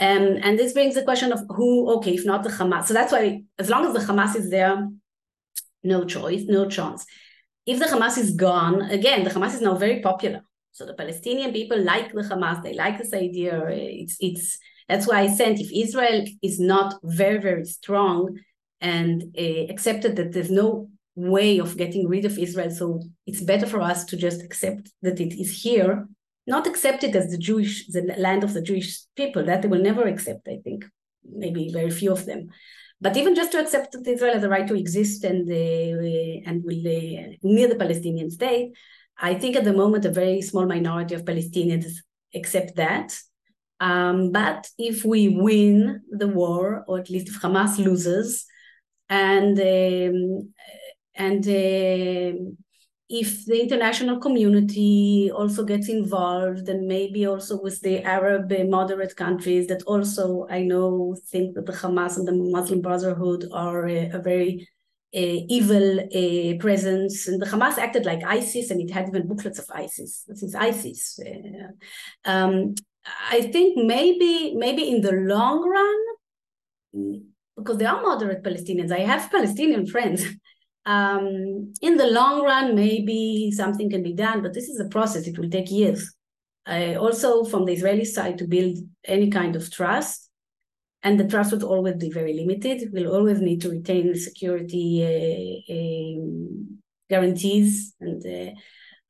Um, 0.00 0.38
and 0.42 0.58
this 0.58 0.74
brings 0.74 0.94
the 0.94 1.02
question 1.02 1.32
of 1.32 1.40
who, 1.48 1.90
okay, 1.96 2.14
if 2.14 2.24
not 2.24 2.44
the 2.44 2.50
Hamas. 2.50 2.86
So 2.86 2.94
that's 2.94 3.12
why, 3.12 3.42
as 3.58 3.68
long 3.68 3.84
as 3.84 3.94
the 3.94 4.12
Hamas 4.12 4.36
is 4.36 4.48
there, 4.48 4.88
no 5.82 6.04
choice, 6.04 6.44
no 6.44 6.68
chance. 6.68 7.04
If 7.66 7.78
the 7.80 7.86
Hamas 7.86 8.16
is 8.16 8.32
gone, 8.32 8.82
again, 8.82 9.24
the 9.24 9.30
Hamas 9.30 9.54
is 9.54 9.60
now 9.60 9.74
very 9.74 10.00
popular. 10.00 10.42
So 10.78 10.86
the 10.86 10.94
Palestinian 10.94 11.52
people 11.52 11.82
like 11.82 12.12
the 12.12 12.22
Hamas, 12.22 12.62
they 12.62 12.72
like 12.72 12.98
this 12.98 13.12
idea. 13.12 13.66
It's 13.68 14.16
it's 14.20 14.60
that's 14.88 15.08
why 15.08 15.18
I 15.22 15.26
sent 15.26 15.58
if 15.58 15.72
Israel 15.72 16.24
is 16.40 16.60
not 16.60 16.94
very 17.02 17.40
very 17.40 17.64
strong 17.64 18.38
and 18.80 19.24
uh, 19.36 19.64
accepted 19.74 20.14
that 20.14 20.30
there's 20.32 20.52
no 20.52 20.88
way 21.16 21.58
of 21.58 21.76
getting 21.76 22.06
rid 22.06 22.24
of 22.24 22.38
Israel, 22.38 22.70
so 22.70 23.02
it's 23.26 23.42
better 23.42 23.66
for 23.66 23.80
us 23.80 24.04
to 24.04 24.16
just 24.16 24.40
accept 24.40 24.84
that 25.02 25.18
it 25.18 25.32
is 25.42 25.50
here, 25.64 26.06
not 26.46 26.68
accept 26.68 27.02
it 27.02 27.16
as 27.16 27.28
the 27.32 27.38
Jewish 27.48 27.88
the 27.88 28.02
land 28.16 28.44
of 28.44 28.54
the 28.54 28.62
Jewish 28.62 28.90
people. 29.16 29.42
That 29.44 29.62
they 29.62 29.68
will 29.72 29.88
never 29.90 30.04
accept. 30.06 30.46
I 30.46 30.58
think 30.62 30.84
maybe 31.24 31.72
very 31.72 31.90
few 31.90 32.12
of 32.12 32.24
them. 32.24 32.50
But 33.00 33.16
even 33.16 33.34
just 33.34 33.50
to 33.52 33.60
accept 33.60 33.90
that 33.92 34.06
Israel 34.06 34.34
has 34.34 34.44
a 34.44 34.48
right 34.48 34.68
to 34.68 34.78
exist 34.84 35.24
and 35.24 35.42
uh, 35.50 36.48
and 36.48 36.62
will 36.62 36.84
uh, 37.00 37.34
near 37.42 37.68
the 37.68 37.82
Palestinian 37.84 38.30
state, 38.30 38.70
I 39.18 39.34
think 39.34 39.56
at 39.56 39.64
the 39.64 39.72
moment 39.72 40.04
a 40.04 40.10
very 40.10 40.40
small 40.42 40.66
minority 40.66 41.14
of 41.14 41.24
Palestinians 41.24 41.86
accept 42.34 42.76
that. 42.76 43.18
Um, 43.80 44.32
but 44.32 44.68
if 44.78 45.04
we 45.04 45.28
win 45.28 46.02
the 46.10 46.28
war, 46.28 46.84
or 46.88 46.98
at 46.98 47.10
least 47.10 47.28
if 47.28 47.40
Hamas 47.40 47.78
loses, 47.78 48.44
and 49.08 49.58
um, 49.58 50.52
and 51.14 51.46
uh, 51.46 52.52
if 53.08 53.46
the 53.46 53.60
international 53.62 54.18
community 54.18 55.30
also 55.34 55.64
gets 55.64 55.88
involved, 55.88 56.68
and 56.68 56.86
maybe 56.86 57.26
also 57.26 57.60
with 57.60 57.80
the 57.80 58.02
Arab 58.02 58.52
uh, 58.52 58.64
moderate 58.64 59.16
countries 59.16 59.68
that 59.68 59.82
also 59.84 60.46
I 60.50 60.62
know 60.62 61.16
think 61.30 61.54
that 61.54 61.66
the 61.66 61.72
Hamas 61.72 62.16
and 62.16 62.26
the 62.26 62.32
Muslim 62.32 62.82
Brotherhood 62.82 63.46
are 63.52 63.88
a, 63.88 64.10
a 64.10 64.18
very 64.18 64.68
evil 65.12 66.06
presence. 66.58 67.28
And 67.28 67.40
the 67.40 67.46
Hamas 67.46 67.78
acted 67.78 68.04
like 68.04 68.22
ISIS, 68.24 68.70
and 68.70 68.80
it 68.80 68.90
had 68.90 69.08
even 69.08 69.26
booklets 69.26 69.58
of 69.58 69.66
ISIS. 69.74 70.24
This 70.26 70.42
is 70.42 70.54
ISIS. 70.54 71.18
Um, 72.24 72.74
I 73.30 73.42
think 73.52 73.78
maybe 73.78 74.54
maybe 74.56 74.88
in 74.88 75.00
the 75.00 75.12
long 75.12 75.68
run, 75.68 77.16
because 77.56 77.78
there 77.78 77.88
are 77.88 78.02
moderate 78.02 78.42
Palestinians. 78.42 78.92
I 78.92 79.00
have 79.00 79.30
Palestinian 79.30 79.86
friends. 79.86 80.24
Um, 80.86 81.74
in 81.82 81.98
the 81.98 82.06
long 82.06 82.42
run, 82.42 82.74
maybe 82.74 83.50
something 83.54 83.90
can 83.90 84.02
be 84.02 84.14
done, 84.14 84.40
but 84.42 84.54
this 84.54 84.68
is 84.68 84.80
a 84.80 84.88
process. 84.88 85.26
It 85.26 85.38
will 85.38 85.50
take 85.50 85.70
years. 85.70 86.14
Uh, 86.66 86.94
also, 86.96 87.44
from 87.44 87.64
the 87.64 87.72
Israeli 87.72 88.04
side, 88.04 88.38
to 88.38 88.46
build 88.46 88.78
any 89.04 89.30
kind 89.30 89.54
of 89.56 89.70
trust, 89.70 90.27
and 91.02 91.18
the 91.18 91.28
trust 91.28 91.52
would 91.52 91.62
always 91.62 91.96
be 91.96 92.10
very 92.10 92.34
limited. 92.34 92.90
We'll 92.92 93.14
always 93.14 93.40
need 93.40 93.60
to 93.62 93.70
retain 93.70 94.14
security 94.14 95.04
uh, 95.04 95.72
um, 95.74 96.78
guarantees, 97.08 97.94
and 98.00 98.56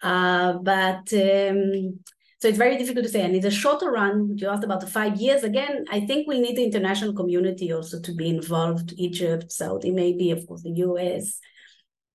uh, 0.02 0.06
uh, 0.06 0.52
but 0.58 1.12
um, 1.12 2.00
so 2.40 2.48
it's 2.48 2.58
very 2.58 2.76
difficult 2.76 3.06
to 3.06 3.10
say. 3.10 3.22
And 3.22 3.34
in 3.34 3.40
the 3.40 3.50
shorter 3.50 3.90
run, 3.90 4.36
you 4.36 4.48
asked 4.48 4.64
about 4.64 4.80
the 4.80 4.86
five 4.86 5.20
years. 5.20 5.42
Again, 5.44 5.86
I 5.90 6.00
think 6.00 6.28
we 6.28 6.40
need 6.40 6.56
the 6.56 6.64
international 6.64 7.14
community 7.14 7.72
also 7.72 8.00
to 8.00 8.14
be 8.14 8.28
involved. 8.28 8.92
Egypt, 8.96 9.50
Saudi, 9.50 9.90
maybe 9.90 10.30
of 10.30 10.46
course 10.46 10.62
the 10.62 10.70
U.S., 10.70 11.40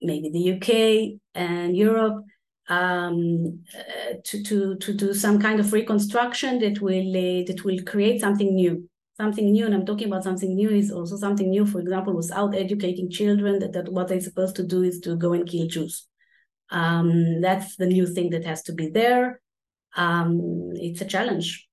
maybe 0.01 0.29
the 0.29 0.53
UK 0.53 1.19
and 1.33 1.75
Europe. 1.75 2.23
Um, 2.69 3.65
uh, 3.77 4.13
to 4.23 4.41
to 4.41 4.77
to 4.77 4.93
do 4.93 5.13
some 5.13 5.37
kind 5.37 5.59
of 5.59 5.73
reconstruction 5.73 6.59
that 6.59 6.79
will 6.79 7.09
uh, 7.09 7.43
that 7.45 7.65
will 7.65 7.79
create 7.83 8.21
something 8.21 8.55
new 8.55 8.89
something 9.15 9.51
new, 9.51 9.65
and 9.65 9.73
I'm 9.73 9.85
talking 9.85 10.07
about 10.07 10.23
something 10.23 10.55
new 10.55 10.69
is 10.69 10.91
also 10.91 11.17
something 11.17 11.49
new, 11.49 11.65
for 11.65 11.79
example, 11.79 12.15
without 12.15 12.55
educating 12.55 13.09
children 13.09 13.59
that, 13.59 13.73
that 13.73 13.89
what 13.89 14.07
they're 14.07 14.21
supposed 14.21 14.55
to 14.55 14.63
do 14.63 14.83
is 14.83 14.99
to 15.01 15.15
go 15.15 15.33
and 15.33 15.47
kill 15.47 15.67
Jews. 15.67 16.07
Um, 16.71 17.41
that's 17.41 17.75
the 17.75 17.85
new 17.85 18.07
thing 18.07 18.31
that 18.31 18.45
has 18.45 18.63
to 18.63 18.73
be 18.73 18.89
there. 18.89 19.39
Um, 19.95 20.71
it's 20.73 21.01
a 21.01 21.05
challenge. 21.05 21.67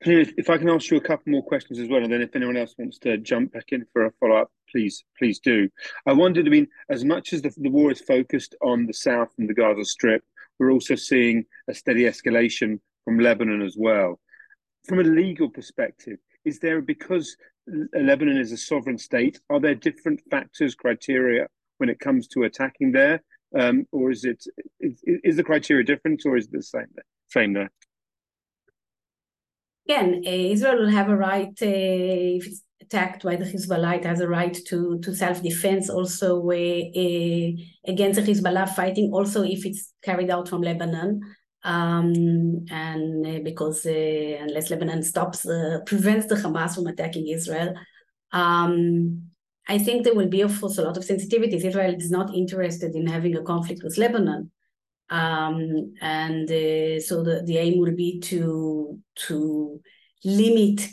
If 0.00 0.48
I 0.48 0.58
can 0.58 0.68
ask 0.68 0.90
you 0.90 0.96
a 0.96 1.00
couple 1.00 1.32
more 1.32 1.42
questions 1.42 1.78
as 1.78 1.88
well, 1.88 2.02
and 2.02 2.12
then 2.12 2.22
if 2.22 2.34
anyone 2.36 2.56
else 2.56 2.74
wants 2.78 2.98
to 3.00 3.18
jump 3.18 3.52
back 3.52 3.72
in 3.72 3.84
for 3.92 4.06
a 4.06 4.12
follow 4.20 4.36
up, 4.36 4.50
please, 4.70 5.04
please 5.18 5.40
do. 5.40 5.68
I 6.06 6.12
wondered, 6.12 6.46
I 6.46 6.50
mean, 6.50 6.68
as 6.88 7.04
much 7.04 7.32
as 7.32 7.42
the, 7.42 7.52
the 7.56 7.68
war 7.68 7.90
is 7.90 8.00
focused 8.00 8.54
on 8.62 8.86
the 8.86 8.92
south 8.92 9.30
and 9.38 9.48
the 9.48 9.54
Gaza 9.54 9.84
Strip, 9.84 10.22
we're 10.58 10.72
also 10.72 10.94
seeing 10.94 11.44
a 11.68 11.74
steady 11.74 12.02
escalation 12.04 12.80
from 13.04 13.18
Lebanon 13.18 13.62
as 13.62 13.76
well. 13.78 14.18
From 14.86 15.00
a 15.00 15.04
legal 15.04 15.48
perspective, 15.48 16.18
is 16.44 16.58
there 16.58 16.80
because 16.80 17.36
Lebanon 17.94 18.38
is 18.38 18.52
a 18.52 18.56
sovereign 18.56 18.98
state, 18.98 19.40
are 19.50 19.60
there 19.60 19.74
different 19.74 20.20
factors, 20.30 20.74
criteria 20.74 21.46
when 21.78 21.88
it 21.88 22.00
comes 22.00 22.26
to 22.28 22.42
attacking 22.42 22.92
there, 22.92 23.22
um, 23.58 23.86
or 23.92 24.10
is 24.10 24.24
it 24.24 24.42
is, 24.80 25.02
is 25.04 25.36
the 25.36 25.44
criteria 25.44 25.84
different, 25.84 26.22
or 26.24 26.36
is 26.36 26.46
it 26.46 26.52
the 26.52 26.62
same? 26.62 26.86
Same 27.28 27.52
there 27.52 27.70
again, 29.88 30.22
uh, 30.26 30.30
Israel 30.30 30.80
will 30.80 30.90
have 30.90 31.08
a 31.08 31.16
right, 31.16 31.48
uh, 31.62 32.36
if 32.38 32.46
it's 32.46 32.62
attacked 32.88 33.22
by 33.22 33.36
the 33.36 33.44
Hezbollah, 33.44 33.98
it 33.98 34.04
has 34.04 34.20
a 34.20 34.28
right 34.28 34.56
to, 34.66 34.98
to 35.00 35.14
self-defense 35.14 35.90
also 35.90 36.40
uh, 36.50 37.50
against 37.86 38.18
the 38.18 38.26
Hezbollah 38.26 38.68
fighting, 38.70 39.10
also 39.12 39.42
if 39.42 39.66
it's 39.66 39.92
carried 40.02 40.30
out 40.30 40.48
from 40.48 40.62
Lebanon. 40.62 41.20
Um, 41.64 42.64
and 42.70 43.44
because 43.44 43.84
unless 43.84 44.70
Lebanon 44.70 45.02
stops, 45.02 45.44
prevents 45.86 46.26
the 46.26 46.36
Hamas 46.36 46.74
from 46.74 46.86
attacking 46.86 47.28
Israel, 47.28 47.74
um, 48.32 49.22
I 49.66 49.76
think 49.78 50.04
there 50.04 50.14
will 50.14 50.28
be, 50.28 50.40
of 50.40 50.58
course, 50.58 50.78
a 50.78 50.82
lot 50.82 50.96
of 50.96 51.04
sensitivities. 51.04 51.64
Israel 51.64 51.94
is 51.94 52.10
not 52.10 52.34
interested 52.34 52.94
in 52.94 53.06
having 53.06 53.36
a 53.36 53.42
conflict 53.42 53.82
with 53.82 53.98
Lebanon. 53.98 54.50
Um, 55.10 55.94
and 56.00 56.50
uh, 56.50 57.00
so 57.00 57.22
the, 57.22 57.42
the 57.44 57.58
aim 57.58 57.80
will 57.80 57.94
be 57.94 58.20
to 58.20 58.98
to 59.26 59.80
limit 60.24 60.86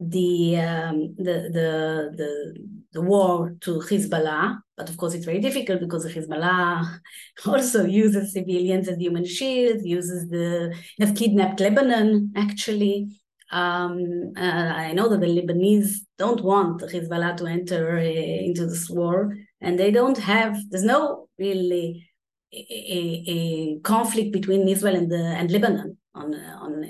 the 0.00 0.58
um, 0.58 1.14
the, 1.16 1.50
the 1.52 2.14
the 2.16 2.68
the 2.92 3.02
war 3.02 3.54
to 3.60 3.80
Hezbollah, 3.80 4.58
but 4.76 4.88
of 4.88 4.96
course 4.96 5.14
it's 5.14 5.24
very 5.24 5.40
difficult 5.40 5.80
because 5.80 6.06
Hezbollah 6.06 7.00
also 7.46 7.84
uses 7.84 8.32
civilians 8.32 8.88
as 8.88 8.98
human 8.98 9.24
shields, 9.24 9.84
uses 9.84 10.28
the 10.28 10.74
have 11.00 11.14
kidnapped 11.14 11.60
Lebanon 11.60 12.32
actually. 12.36 13.08
Um, 13.50 14.32
uh, 14.36 14.40
I 14.40 14.92
know 14.92 15.08
that 15.08 15.20
the 15.20 15.26
Lebanese 15.26 16.00
don't 16.18 16.42
want 16.44 16.82
Hezbollah 16.82 17.36
to 17.38 17.46
enter 17.46 17.96
uh, 17.96 18.02
into 18.02 18.66
this 18.66 18.88
war, 18.90 19.34
and 19.60 19.78
they 19.78 19.90
don't 19.90 20.18
have. 20.18 20.56
There's 20.70 20.84
no 20.84 21.28
really 21.38 22.08
a, 22.52 23.24
a, 23.26 23.80
conflict 23.80 24.32
between 24.32 24.68
Israel 24.68 24.96
and 24.96 25.10
the, 25.10 25.18
and 25.18 25.50
Lebanon 25.50 25.98
on 26.14 26.34
on 26.34 26.84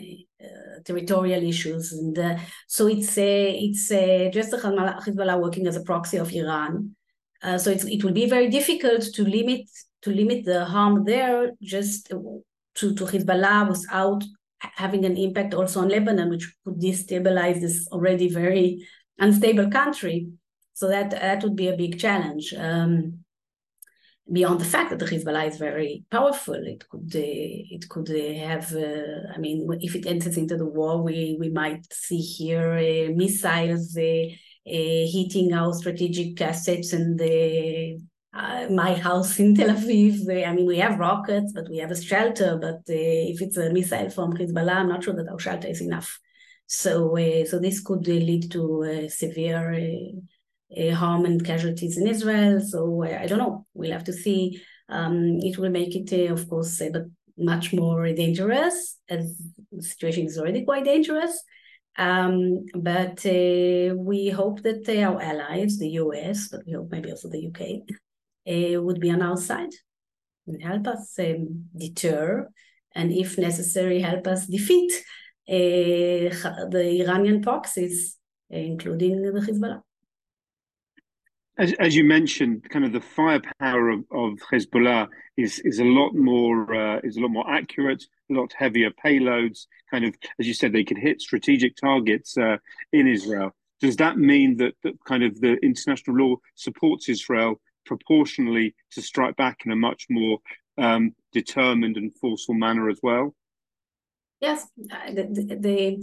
territorial 0.89 1.43
issues, 1.53 1.93
and 1.93 2.19
uh, 2.19 2.37
so 2.67 2.83
it's 2.95 3.17
a, 3.19 3.33
it's 3.67 3.91
a, 3.93 4.31
just 4.39 4.53
Hezbollah 4.53 5.41
working 5.41 5.67
as 5.67 5.77
a 5.77 5.87
proxy 5.91 6.19
of 6.19 6.33
Iran. 6.33 6.97
Uh, 7.43 7.59
so 7.63 7.71
it 7.71 8.03
will 8.03 8.17
be 8.23 8.29
very 8.29 8.49
difficult 8.49 9.03
to 9.15 9.23
limit 9.23 9.63
to 10.03 10.11
limit 10.11 10.45
the 10.45 10.65
harm 10.65 11.05
there 11.05 11.53
just 11.63 12.09
to 12.77 12.95
to 12.97 13.05
Hezbollah 13.13 13.69
without 13.69 14.25
having 14.59 15.05
an 15.05 15.17
impact 15.17 15.55
also 15.55 15.81
on 15.81 15.89
Lebanon, 15.89 16.31
which 16.31 16.47
could 16.65 16.81
destabilize 16.81 17.61
this 17.61 17.89
already 17.93 18.29
very 18.29 18.87
unstable 19.19 19.71
country. 19.71 20.29
So 20.75 20.89
that 20.89 21.11
that 21.11 21.43
would 21.43 21.57
be 21.57 21.69
a 21.69 21.77
big 21.77 21.99
challenge. 21.99 22.55
Um, 22.55 23.25
beyond 24.31 24.61
the 24.61 24.65
fact 24.65 24.91
that 24.91 24.99
the 24.99 25.07
Hezbollah 25.07 25.49
is 25.49 25.57
very 25.57 26.05
powerful, 26.11 26.55
it 26.55 26.89
could 26.89 27.11
uh, 27.15 27.75
it 27.77 27.89
could 27.89 28.11
uh, 28.11 28.47
have. 28.47 28.75
Uh, 28.75 29.33
I 29.35 29.39
mean, 29.39 29.67
if 29.81 29.95
it 29.95 30.07
enters 30.07 30.37
into 30.37 30.57
the 30.57 30.67
war, 30.67 31.03
we 31.03 31.37
we 31.41 31.49
might 31.51 31.87
see 31.93 32.19
here 32.19 32.73
uh, 32.73 33.13
missiles 33.15 33.97
uh, 33.97 34.01
uh, 34.01 35.05
hitting 35.15 35.53
our 35.53 35.73
strategic 35.73 36.41
assets 36.41 36.93
and 36.93 37.21
my 38.71 38.95
house 38.95 39.39
in 39.39 39.55
Tel 39.57 39.75
Aviv. 39.75 40.47
I 40.47 40.53
mean, 40.53 40.67
we 40.67 40.79
have 40.79 40.99
rockets, 40.99 41.53
but 41.55 41.69
we 41.69 41.79
have 41.79 41.91
a 41.91 42.01
shelter. 42.01 42.59
But 42.61 42.83
if 42.87 43.41
it's 43.41 43.57
a 43.57 43.73
missile 43.73 44.11
from 44.11 44.37
Hezbollah, 44.37 44.77
I'm 44.77 44.89
not 44.89 45.05
sure 45.05 45.15
that 45.15 45.29
our 45.29 45.39
shelter 45.39 45.69
is 45.69 45.81
enough. 45.81 46.21
So, 46.67 47.17
so 47.49 47.59
this 47.59 47.81
could 47.81 48.07
lead 48.07 48.53
to 48.53 49.09
severe 49.09 49.73
harm 50.95 51.25
and 51.25 51.45
casualties 51.45 51.97
in 51.97 52.07
Israel. 52.07 52.61
So 52.61 53.05
uh, 53.05 53.19
I 53.21 53.27
don't 53.27 53.39
know. 53.39 53.67
We'll 53.75 53.93
have 53.93 54.05
to 54.05 54.13
see. 54.13 54.61
Um, 54.89 55.39
it 55.41 55.59
will 55.59 55.71
make 55.71 55.95
it, 55.95 56.13
uh, 56.13 56.33
of 56.33 56.49
course, 56.49 56.81
but 56.93 57.05
much 57.37 57.73
more 57.73 58.07
dangerous 58.13 58.97
as 59.09 59.41
the 59.71 59.83
situation 59.83 60.27
is 60.27 60.39
already 60.39 60.65
quite 60.65 60.85
dangerous. 60.85 61.43
Um, 61.97 62.67
but 62.75 63.25
uh, 63.27 63.95
we 63.97 64.31
hope 64.31 64.63
that 64.63 64.89
uh, 64.89 65.11
our 65.11 65.21
allies, 65.21 65.79
the 65.79 65.91
US, 66.03 66.49
but 66.49 66.63
we 66.67 66.73
hope 66.73 66.91
maybe 66.91 67.11
also 67.11 67.29
the 67.29 67.47
UK, 67.49 67.83
uh, 68.49 68.83
would 68.83 69.01
be 69.01 69.11
on 69.11 69.23
our 69.23 69.37
side 69.37 69.73
and 70.47 70.63
help 70.63 70.87
us 70.87 71.19
um, 71.19 71.65
deter 71.77 72.49
and, 72.95 73.13
if 73.13 73.37
necessary, 73.37 74.01
help 74.01 74.27
us 74.27 74.47
defeat 74.47 74.93
the 75.47 77.05
Iranian 77.05 77.43
proxies, 77.43 78.17
including 78.51 79.23
the 79.23 79.41
Hezbollah. 79.41 79.83
As, 81.59 81.73
as 81.81 81.97
you 81.97 82.05
mentioned, 82.05 82.69
kind 82.71 82.85
of 82.85 82.93
the 82.93 83.01
firepower 83.01 83.89
of, 83.89 84.05
of 84.13 84.39
Hezbollah 84.53 85.09
is 85.37 85.59
is 85.61 85.81
a 85.81 85.85
lot 85.85 86.15
more 86.15 86.73
uh, 86.73 87.01
is 87.03 87.17
a 87.17 87.21
lot 87.21 87.31
more 87.31 87.51
accurate, 87.51 88.05
a 88.31 88.35
lot 88.35 88.53
heavier 88.57 88.91
payloads. 89.05 89.67
Kind 89.91 90.05
of, 90.05 90.15
as 90.39 90.47
you 90.47 90.55
said, 90.55 90.73
they 90.73 90.85
can 90.85 90.97
hit 90.97 91.21
strategic 91.21 91.77
targets 91.77 92.39
uh, 92.39 92.59
in 92.93 93.09
Israel. 93.09 93.55
Does 93.81 93.97
that 93.97 94.19
mean 94.19 94.57
that, 94.59 94.75
that 94.83 94.95
kind 95.05 95.23
of 95.23 95.41
the 95.41 95.55
international 95.63 96.17
law 96.17 96.37
supports 96.55 97.09
Israel 97.09 97.61
proportionally 97.87 98.75
to 98.93 99.03
strike 99.03 99.37
back 99.37 99.63
in 99.65 99.73
a 99.73 99.77
much 99.77 100.07
more 100.11 100.39
um, 100.77 101.15
determined 101.33 101.97
and 101.97 102.15
forceful 102.15 102.55
manner 102.55 102.89
as 102.89 103.01
well? 103.03 103.35
Yes, 104.41 104.67
the, 104.77 105.57
the 105.61 106.03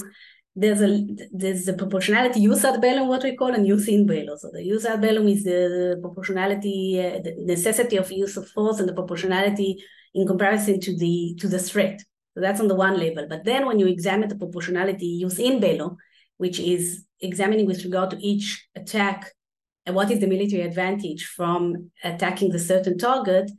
there's 0.55 0.81
a 0.81 1.05
there's 1.33 1.67
a 1.67 1.73
proportionality 1.73 2.41
jus 2.41 2.63
ad 2.63 2.79
bellum 2.81 3.07
what 3.09 3.23
we 3.23 3.35
call 3.35 3.53
and 3.53 3.67
jus 3.67 3.87
in 3.87 4.05
bello. 4.05 4.37
So 4.37 4.49
the 4.51 4.63
jus 4.63 4.85
ad 4.85 5.01
bellum 5.01 5.27
is 5.27 5.43
the 5.43 5.97
proportionality, 6.01 6.99
uh, 6.99 7.19
the 7.21 7.35
necessity 7.39 7.97
of 7.97 8.11
use 8.11 8.37
of 8.37 8.47
force, 8.49 8.79
and 8.79 8.87
the 8.87 8.93
proportionality 8.93 9.83
in 10.13 10.25
comparison 10.25 10.79
to 10.79 10.97
the 10.97 11.35
to 11.39 11.47
the 11.47 11.59
threat. 11.59 12.01
So 12.33 12.41
that's 12.41 12.61
on 12.61 12.69
the 12.69 12.75
one 12.75 12.97
level. 12.97 13.27
But 13.29 13.43
then 13.43 13.65
when 13.65 13.79
you 13.79 13.87
examine 13.87 14.29
the 14.29 14.37
proportionality 14.37 15.19
jus 15.21 15.39
in 15.39 15.59
bello, 15.59 15.97
which 16.37 16.59
is 16.59 17.05
examining 17.19 17.65
with 17.65 17.83
regard 17.83 18.11
to 18.11 18.17
each 18.17 18.67
attack 18.75 19.31
and 19.85 19.95
what 19.95 20.09
is 20.09 20.19
the 20.19 20.27
military 20.27 20.61
advantage 20.61 21.25
from 21.25 21.91
attacking 22.03 22.51
the 22.51 22.59
certain 22.59 22.97
target. 22.97 23.51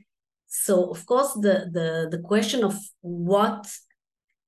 So 0.47 0.91
of 0.91 1.05
course 1.05 1.35
the 1.35 1.69
the 1.73 2.09
the 2.11 2.23
question 2.23 2.65
of 2.65 2.75
what 3.03 3.67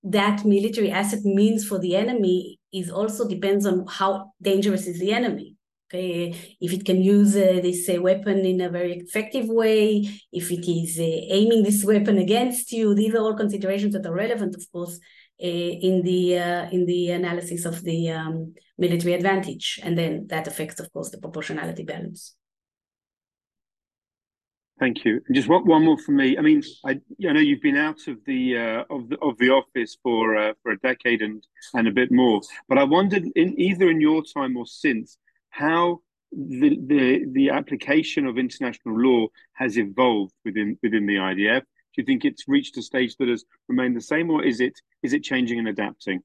that 0.03 0.45
military 0.45 0.91
asset 0.91 1.25
means 1.25 1.67
for 1.67 1.79
the 1.79 1.97
enemy 1.97 2.59
is 2.73 2.91
also 2.91 3.29
depends 3.29 3.67
on 3.67 3.85
how 3.89 4.33
dangerous 4.41 4.87
is 4.87 5.01
the 5.01 5.13
enemy 5.13 5.57
okay? 5.91 6.35
If 6.61 6.73
it 6.73 6.85
can 6.85 7.03
use 7.03 7.35
uh, 7.35 7.61
this 7.63 7.89
uh, 7.89 8.01
weapon 8.01 8.45
in 8.45 8.61
a 8.61 8.69
very 8.69 8.95
effective 8.99 9.49
way 9.49 10.09
if 10.33 10.51
it 10.51 10.71
is 10.71 10.99
uh, 10.99 11.35
aiming 11.35 11.63
this 11.63 11.85
weapon 11.85 12.19
against 12.19 12.73
you 12.73 12.95
these 12.95 13.15
are 13.15 13.23
all 13.23 13.35
considerations 13.35 13.95
that 13.95 14.07
are 14.07 14.15
relevant 14.15 14.55
of 14.55 14.65
course 14.71 14.99
uh, 15.41 15.47
in 15.47 16.03
the 16.03 16.39
uh, 16.39 16.69
in 16.71 16.85
the 16.87 17.11
analysis 17.11 17.65
of 17.65 17.83
the 17.85 18.11
um, 18.11 18.55
military 18.77 19.15
advantage. 19.15 19.79
And 19.83 19.97
then 19.97 20.27
that 20.29 20.49
affects 20.49 20.81
of 20.81 20.93
course 20.93 21.11
the 21.11 21.19
proportionality 21.19 21.85
balance 21.85 22.35
Thank 24.79 25.05
you. 25.05 25.21
And 25.27 25.35
just 25.35 25.49
one, 25.49 25.67
one 25.67 25.85
more 25.85 25.99
from 25.99 26.17
me. 26.17 26.39
I 26.39 26.41
mean, 26.41 26.63
I, 26.85 27.01
I 27.29 27.33
know 27.33 27.41
you've 27.41 27.63
been 27.63 27.77
out 27.77 28.07
of 28.07 28.19
the 28.27 28.57
uh, 28.57 28.85
of 28.95 29.09
the 29.09 29.19
of 29.19 29.37
the 29.39 29.51
office 29.51 29.97
for 30.03 30.37
uh, 30.37 30.53
for 30.63 30.73
a 30.73 30.79
decade 30.79 31.21
and 31.21 31.45
and 31.75 31.89
a 31.89 31.93
bit 31.93 32.13
more, 32.13 32.41
but 32.69 32.79
I 32.79 32.85
wondered, 32.85 33.25
in 33.35 33.59
either 33.61 33.91
in 33.91 34.01
your 34.01 34.23
time 34.23 34.57
or 34.57 34.67
since, 34.67 35.19
how 35.51 36.01
the 36.31 36.79
the 36.87 37.25
the 37.33 37.51
application 37.51 38.27
of 38.27 38.39
international 38.39 38.97
law 38.97 39.27
has 39.55 39.79
evolved 39.79 40.35
within 40.45 40.79
within 40.83 41.07
the 41.07 41.17
IDF. 41.17 41.61
Do 41.61 42.03
you 42.03 42.05
think 42.05 42.25
it's 42.25 42.47
reached 42.47 42.77
a 42.77 42.83
stage 42.83 43.17
that 43.17 43.29
has 43.29 43.45
remained 43.67 43.97
the 43.97 44.01
same, 44.01 44.31
or 44.31 44.45
is 44.45 44.61
it 44.61 44.79
is 45.03 45.13
it 45.13 45.25
changing 45.25 45.59
and 45.59 45.67
adapting? 45.67 46.21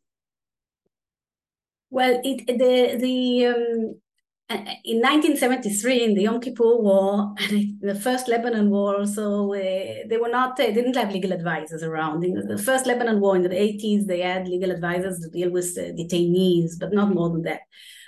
Well, 1.90 2.22
it 2.24 2.46
the 2.46 2.98
the 3.00 3.46
um, 3.48 3.96
in 4.50 5.00
1973 5.02 6.04
in 6.04 6.14
the 6.14 6.24
Yom 6.24 6.40
Kippur 6.40 6.78
War, 6.78 7.34
and 7.50 7.80
the 7.82 7.96
first 7.96 8.28
Lebanon 8.28 8.70
War, 8.70 9.06
so 9.06 9.54
uh, 9.54 10.08
they 10.08 10.18
were 10.20 10.30
not, 10.30 10.58
they 10.58 10.74
didn't 10.74 10.96
have 10.96 11.12
legal 11.12 11.32
advisors 11.32 11.84
around. 11.84 12.24
In 12.24 12.36
the 12.48 12.58
first 12.58 12.86
Lebanon 12.86 13.20
War 13.20 13.36
in 13.36 13.44
the 13.44 13.50
80s, 13.50 14.06
they 14.06 14.20
had 14.20 14.48
legal 14.48 14.72
advisors 14.72 15.20
to 15.20 15.30
deal 15.30 15.50
with 15.50 15.78
uh, 15.78 15.94
detainees, 15.94 16.80
but 16.80 16.94
not 16.94 17.14
more 17.14 17.30
than 17.30 17.44
that. 17.44 17.62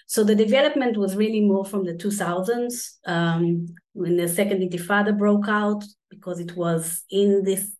So 0.07 0.23
the 0.23 0.35
development 0.35 0.97
was 0.97 1.15
really 1.15 1.41
more 1.41 1.65
from 1.65 1.83
the 1.83 1.93
2000s 1.93 2.97
um, 3.07 3.65
when 3.93 4.17
the 4.17 4.27
second 4.27 4.61
Intifada 4.61 5.17
broke 5.17 5.47
out 5.47 5.83
because 6.09 6.39
it 6.39 6.55
was 6.55 7.03
in 7.09 7.43
this 7.43 7.75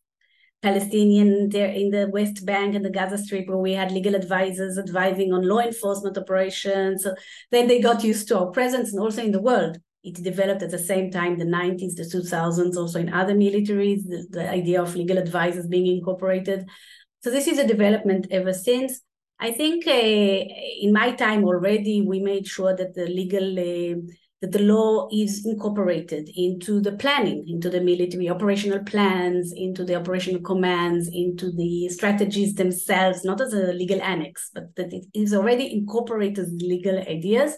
Palestinian 0.65 1.49
there 1.49 1.69
in 1.69 1.91
the 1.91 2.09
West 2.11 2.43
Bank 2.43 2.73
and 2.73 2.83
the 2.83 2.89
Gaza 2.89 3.19
Strip 3.19 3.47
where 3.47 3.65
we 3.67 3.73
had 3.73 3.91
legal 3.91 4.15
advisors 4.15 4.79
advising 4.79 5.31
on 5.31 5.47
law 5.47 5.59
enforcement 5.59 6.17
operations. 6.17 7.03
So 7.03 7.13
then 7.51 7.67
they 7.67 7.79
got 7.79 8.03
used 8.03 8.27
to 8.29 8.39
our 8.39 8.47
presence 8.47 8.91
and 8.91 8.99
also 8.99 9.21
in 9.23 9.31
the 9.31 9.41
world. 9.49 9.77
It 10.03 10.15
developed 10.15 10.63
at 10.63 10.71
the 10.71 10.79
same 10.79 11.11
time, 11.11 11.37
the 11.37 11.45
90s, 11.45 11.95
the 11.95 12.09
2000s, 12.11 12.77
also 12.77 12.99
in 12.99 13.13
other 13.13 13.35
militaries, 13.35 14.01
the, 14.07 14.25
the 14.31 14.49
idea 14.49 14.81
of 14.81 14.95
legal 14.95 15.19
advisors 15.19 15.67
being 15.67 15.85
incorporated. 15.85 16.67
So 17.21 17.29
this 17.29 17.47
is 17.47 17.59
a 17.59 17.67
development 17.67 18.27
ever 18.31 18.53
since. 18.53 19.01
I 19.39 19.51
think 19.51 19.85
uh, 19.85 19.91
in 19.91 20.93
my 20.93 21.11
time 21.11 21.43
already, 21.43 22.01
we 22.01 22.19
made 22.21 22.47
sure 22.47 22.75
that 22.75 22.95
the 22.95 23.05
legal 23.05 23.49
uh, 23.59 24.01
that 24.41 24.51
the 24.51 24.59
law 24.59 25.07
is 25.13 25.45
incorporated 25.45 26.29
into 26.35 26.81
the 26.81 26.91
planning, 26.93 27.45
into 27.47 27.69
the 27.69 27.81
military 27.81 28.29
operational 28.29 28.83
plans, 28.83 29.53
into 29.55 29.85
the 29.85 29.95
operational 29.95 30.41
commands, 30.41 31.09
into 31.11 31.51
the 31.51 31.87
strategies 31.89 32.53
themselves, 32.55 33.23
not 33.23 33.39
as 33.39 33.53
a 33.53 33.73
legal 33.73 34.01
annex, 34.01 34.49
but 34.53 34.75
that 34.75 34.91
it 34.93 35.05
is 35.13 35.33
already 35.33 35.71
incorporated 35.71 36.47
legal 36.61 36.99
ideas. 36.99 37.55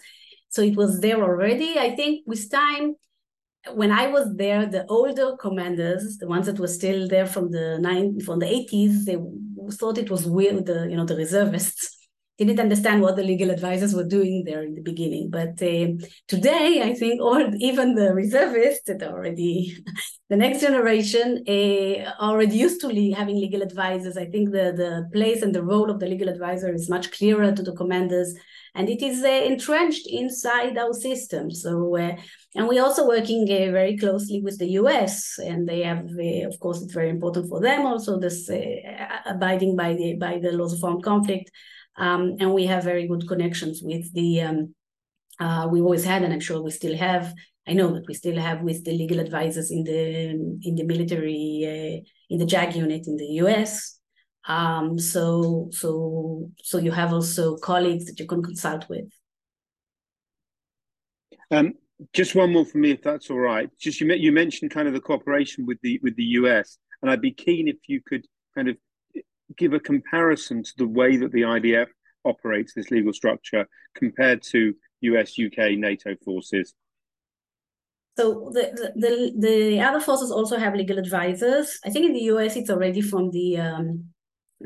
So 0.49 0.61
it 0.61 0.75
was 0.75 1.01
there 1.01 1.21
already. 1.21 1.77
I 1.79 1.95
think 1.95 2.23
with 2.27 2.49
time, 2.51 2.95
when 3.73 3.91
I 3.91 4.07
was 4.07 4.33
there, 4.35 4.65
the 4.65 4.85
older 4.87 5.35
commanders, 5.35 6.17
the 6.19 6.27
ones 6.27 6.45
that 6.45 6.59
were 6.59 6.67
still 6.67 7.07
there 7.07 7.25
from 7.25 7.51
the 7.51 7.79
nine 7.79 8.19
from 8.21 8.39
the 8.39 8.45
80s, 8.45 9.03
they 9.03 9.17
thought 9.75 9.97
it 9.97 10.11
was 10.11 10.25
weird, 10.25 10.65
the 10.67 10.87
you 10.89 10.95
know, 10.95 11.05
the 11.05 11.15
reservists 11.15 11.96
didn't 12.37 12.59
understand 12.59 13.01
what 13.01 13.15
the 13.15 13.23
legal 13.23 13.49
advisors 13.49 13.95
were 13.95 14.03
doing 14.03 14.43
there 14.45 14.63
in 14.63 14.75
the 14.75 14.81
beginning. 14.81 15.29
But 15.29 15.61
uh, 15.61 15.87
today, 16.27 16.81
I 16.83 16.93
think, 16.93 17.19
or 17.19 17.49
even 17.59 17.95
the 17.95 18.13
reservists 18.13 18.83
that 18.85 19.01
already, 19.01 19.75
the 20.29 20.35
next 20.35 20.61
generation, 20.61 21.43
uh, 21.47 22.11
already 22.21 22.57
used 22.57 22.79
to 22.81 22.87
le- 22.87 23.15
having 23.15 23.37
legal 23.37 23.63
advisors. 23.63 24.17
I 24.17 24.25
think 24.25 24.51
the, 24.51 24.71
the 24.75 25.09
place 25.11 25.41
and 25.41 25.53
the 25.53 25.63
role 25.63 25.89
of 25.89 25.99
the 25.99 26.05
legal 26.05 26.29
advisor 26.29 26.71
is 26.71 26.89
much 26.89 27.11
clearer 27.11 27.51
to 27.51 27.63
the 27.63 27.73
commanders, 27.73 28.35
and 28.75 28.87
it 28.87 29.01
is 29.01 29.23
uh, 29.23 29.27
entrenched 29.27 30.05
inside 30.07 30.77
our 30.77 30.93
system. 30.93 31.49
So, 31.49 31.97
uh, 31.97 32.15
and 32.53 32.67
we're 32.67 32.83
also 32.83 33.07
working 33.07 33.43
uh, 33.45 33.71
very 33.71 33.97
closely 33.97 34.41
with 34.41 34.59
the 34.59 34.67
U.S., 34.81 35.39
and 35.39 35.67
they 35.67 35.81
have, 35.81 36.05
uh, 36.05 36.47
of 36.47 36.59
course, 36.59 36.83
it's 36.83 36.93
very 36.93 37.09
important 37.09 37.49
for 37.49 37.59
them 37.59 37.87
also 37.87 38.19
this 38.19 38.47
abiding 39.25 39.75
by 39.75 39.95
the 39.95 40.15
by 40.15 40.37
the 40.37 40.51
laws 40.51 40.73
of 40.73 40.83
armed 40.83 41.03
conflict. 41.03 41.49
Um, 41.97 42.37
and 42.39 42.53
we 42.53 42.65
have 42.65 42.83
very 42.83 43.07
good 43.07 43.27
connections 43.27 43.81
with 43.83 44.13
the, 44.13 44.41
um, 44.41 44.75
uh, 45.39 45.67
we 45.71 45.81
always 45.81 46.03
had, 46.03 46.23
and 46.23 46.33
I'm 46.33 46.39
sure 46.39 46.61
we 46.61 46.71
still 46.71 46.95
have, 46.95 47.33
I 47.67 47.73
know 47.73 47.93
that 47.93 48.07
we 48.07 48.13
still 48.13 48.39
have 48.39 48.61
with 48.61 48.85
the 48.85 48.91
legal 48.91 49.19
advisors 49.19 49.71
in 49.71 49.83
the 49.83 50.29
in 50.63 50.75
the 50.75 50.83
military, 50.83 51.63
uh, 51.65 52.09
in 52.29 52.39
the 52.39 52.45
JAG 52.45 52.75
unit 52.75 53.07
in 53.07 53.17
the 53.17 53.25
US. 53.41 53.99
Um, 54.47 54.97
so 54.97 55.67
so 55.71 56.49
so 56.63 56.77
you 56.77 56.91
have 56.91 57.11
also 57.11 57.57
colleagues 57.57 58.05
that 58.05 58.19
you 58.19 58.25
can 58.25 58.41
consult 58.41 58.87
with. 58.87 59.11
Um, 61.51 61.73
just 62.13 62.35
one 62.35 62.53
more 62.53 62.65
for 62.65 62.77
me, 62.77 62.91
if 62.91 63.01
that's 63.01 63.29
all 63.29 63.39
right. 63.39 63.69
Just 63.79 63.99
you 63.99 64.11
you 64.13 64.31
mentioned 64.31 64.71
kind 64.71 64.87
of 64.87 64.93
the 64.93 65.01
cooperation 65.01 65.65
with 65.65 65.79
the 65.81 65.99
with 66.03 66.15
the 66.15 66.23
US, 66.41 66.77
and 67.01 67.11
I'd 67.11 67.21
be 67.21 67.31
keen 67.31 67.67
if 67.67 67.77
you 67.87 68.01
could 68.05 68.25
kind 68.55 68.69
of 68.69 68.77
give 69.55 69.73
a 69.73 69.79
comparison 69.79 70.63
to 70.63 70.73
the 70.77 70.87
way 70.87 71.17
that 71.17 71.31
the 71.31 71.41
IDF 71.41 71.87
operates 72.25 72.73
this 72.73 72.91
legal 72.91 73.13
structure 73.13 73.67
compared 73.95 74.41
to 74.43 74.73
US, 75.01 75.37
UK, 75.39 75.77
NATO 75.77 76.15
forces? 76.23 76.73
So 78.17 78.49
the, 78.51 78.91
the 78.95 79.33
the 79.37 79.79
other 79.79 79.99
forces 79.99 80.31
also 80.31 80.57
have 80.57 80.73
legal 80.73 80.97
advisors. 80.97 81.79
I 81.85 81.91
think 81.91 82.07
in 82.07 82.13
the 82.13 82.27
US 82.33 82.55
it's 82.55 82.71
already 82.71 83.01
from 83.01 83.29
the 83.29 83.57
um, 83.57 84.05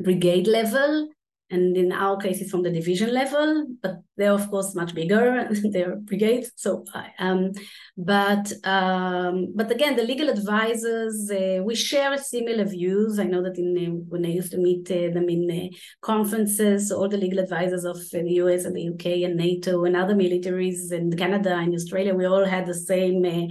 brigade 0.02 0.46
level, 0.46 1.10
and 1.52 1.76
in 1.76 1.92
our 1.92 2.16
case 2.16 2.40
it's 2.40 2.50
from 2.50 2.62
the 2.62 2.70
division 2.70 3.12
level 3.12 3.66
but 3.82 3.96
they're 4.16 4.32
of 4.32 4.48
course 4.50 4.74
much 4.74 4.94
bigger 4.94 5.48
they're 5.72 5.96
brigades 5.96 6.50
so 6.56 6.84
um 7.18 7.52
but 7.96 8.50
um 8.64 9.52
but 9.54 9.70
again 9.70 9.94
the 9.94 10.02
legal 10.02 10.28
advisors 10.28 11.30
uh, 11.30 11.62
we 11.62 11.74
share 11.74 12.16
similar 12.16 12.64
views. 12.64 13.18
I 13.18 13.24
know 13.24 13.42
that 13.42 13.58
in 13.58 13.70
uh, 13.78 13.90
when 14.08 14.24
i 14.24 14.30
used 14.40 14.52
to 14.52 14.58
meet 14.58 14.90
uh, 14.90 15.12
them 15.14 15.28
in 15.28 15.44
uh, 15.50 15.76
conferences 16.00 16.90
all 16.90 17.08
the 17.08 17.22
legal 17.24 17.38
advisors 17.38 17.84
of 17.84 17.96
uh, 17.96 18.22
the 18.26 18.40
us 18.40 18.64
and 18.64 18.74
the 18.74 18.88
uk 18.88 19.06
and 19.06 19.36
nato 19.36 19.84
and 19.84 19.96
other 19.96 20.14
militaries 20.14 20.90
and 20.90 21.16
canada 21.16 21.54
and 21.54 21.74
australia 21.74 22.14
we 22.14 22.24
all 22.24 22.44
had 22.44 22.66
the 22.66 22.74
same 22.74 23.24
uh, 23.24 23.46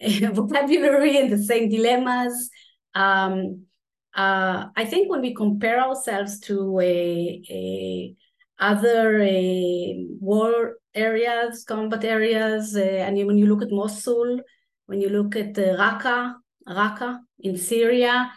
vocabulary 0.32 1.18
and 1.18 1.30
the 1.30 1.42
same 1.42 1.68
dilemmas. 1.68 2.50
Um 2.94 3.66
uh, 4.14 4.66
I 4.76 4.84
think 4.84 5.10
when 5.10 5.20
we 5.20 5.34
compare 5.34 5.80
ourselves 5.80 6.40
to 6.40 6.80
a, 6.80 7.42
a 7.50 8.14
other 8.58 9.22
a 9.22 10.06
war 10.20 10.76
areas, 10.94 11.64
combat 11.64 12.04
areas, 12.04 12.76
uh, 12.76 12.80
and 12.80 13.16
when 13.26 13.38
you 13.38 13.46
look 13.46 13.62
at 13.62 13.70
Mosul, 13.70 14.40
when 14.86 15.00
you 15.00 15.08
look 15.08 15.36
at 15.36 15.56
uh, 15.58 15.76
Raqqa, 15.78 16.34
Raqqa 16.68 17.20
in 17.38 17.56
Syria, 17.56 18.32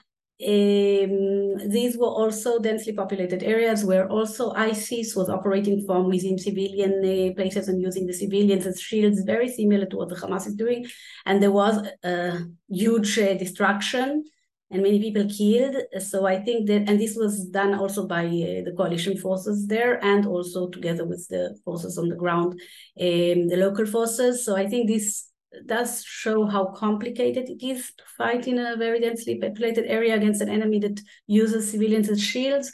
um, 0.46 1.70
these 1.70 1.98
were 1.98 2.08
also 2.08 2.60
densely 2.60 2.94
populated 2.94 3.44
areas 3.44 3.84
where 3.86 4.08
also 4.10 4.52
ISIS 4.52 5.16
was 5.16 5.30
operating 5.30 5.86
from 5.86 6.08
within 6.10 6.38
civilian 6.38 7.00
uh, 7.00 7.34
places 7.34 7.68
and 7.68 7.82
using 7.82 8.06
the 8.06 8.14
civilians 8.14 8.66
as 8.66 8.80
shields, 8.80 9.24
very 9.24 9.48
similar 9.48 9.86
to 9.86 9.98
what 9.98 10.10
the 10.10 10.16
Hamas 10.16 10.48
is 10.48 10.56
doing. 10.56 10.86
And 11.26 11.42
there 11.42 11.52
was 11.52 11.88
a 12.04 12.40
huge 12.68 13.18
uh, 13.18 13.36
destruction 13.36 14.26
and 14.74 14.82
many 14.82 15.00
people 15.00 15.26
killed. 15.30 15.76
So 16.00 16.26
I 16.26 16.40
think 16.40 16.68
that, 16.68 16.90
and 16.90 17.00
this 17.00 17.16
was 17.16 17.46
done 17.46 17.76
also 17.76 18.08
by 18.08 18.26
uh, 18.26 18.66
the 18.66 18.74
coalition 18.76 19.16
forces 19.18 19.68
there 19.68 20.04
and 20.04 20.26
also 20.26 20.68
together 20.68 21.06
with 21.06 21.28
the 21.30 21.56
forces 21.64 21.98
on 21.98 22.10
the 22.10 22.16
ground, 22.16 22.54
um, 23.00 23.48
the 23.48 23.58
local 23.58 23.86
forces. 23.86 24.44
So 24.44 24.56
I 24.56 24.68
think 24.68 24.88
this 24.88 25.30
does 25.68 26.04
show 26.04 26.48
how 26.48 26.66
complicated 26.66 27.48
it 27.50 27.64
is 27.64 27.94
to 27.98 28.04
fight 28.18 28.48
in 28.48 28.58
a 28.58 28.76
very 28.76 29.00
densely 29.00 29.40
populated 29.40 29.86
area 29.86 30.16
against 30.16 30.42
an 30.42 30.50
enemy 30.50 30.80
that 30.80 31.00
uses 31.28 31.70
civilians 31.70 32.10
as 32.10 32.20
shields. 32.22 32.72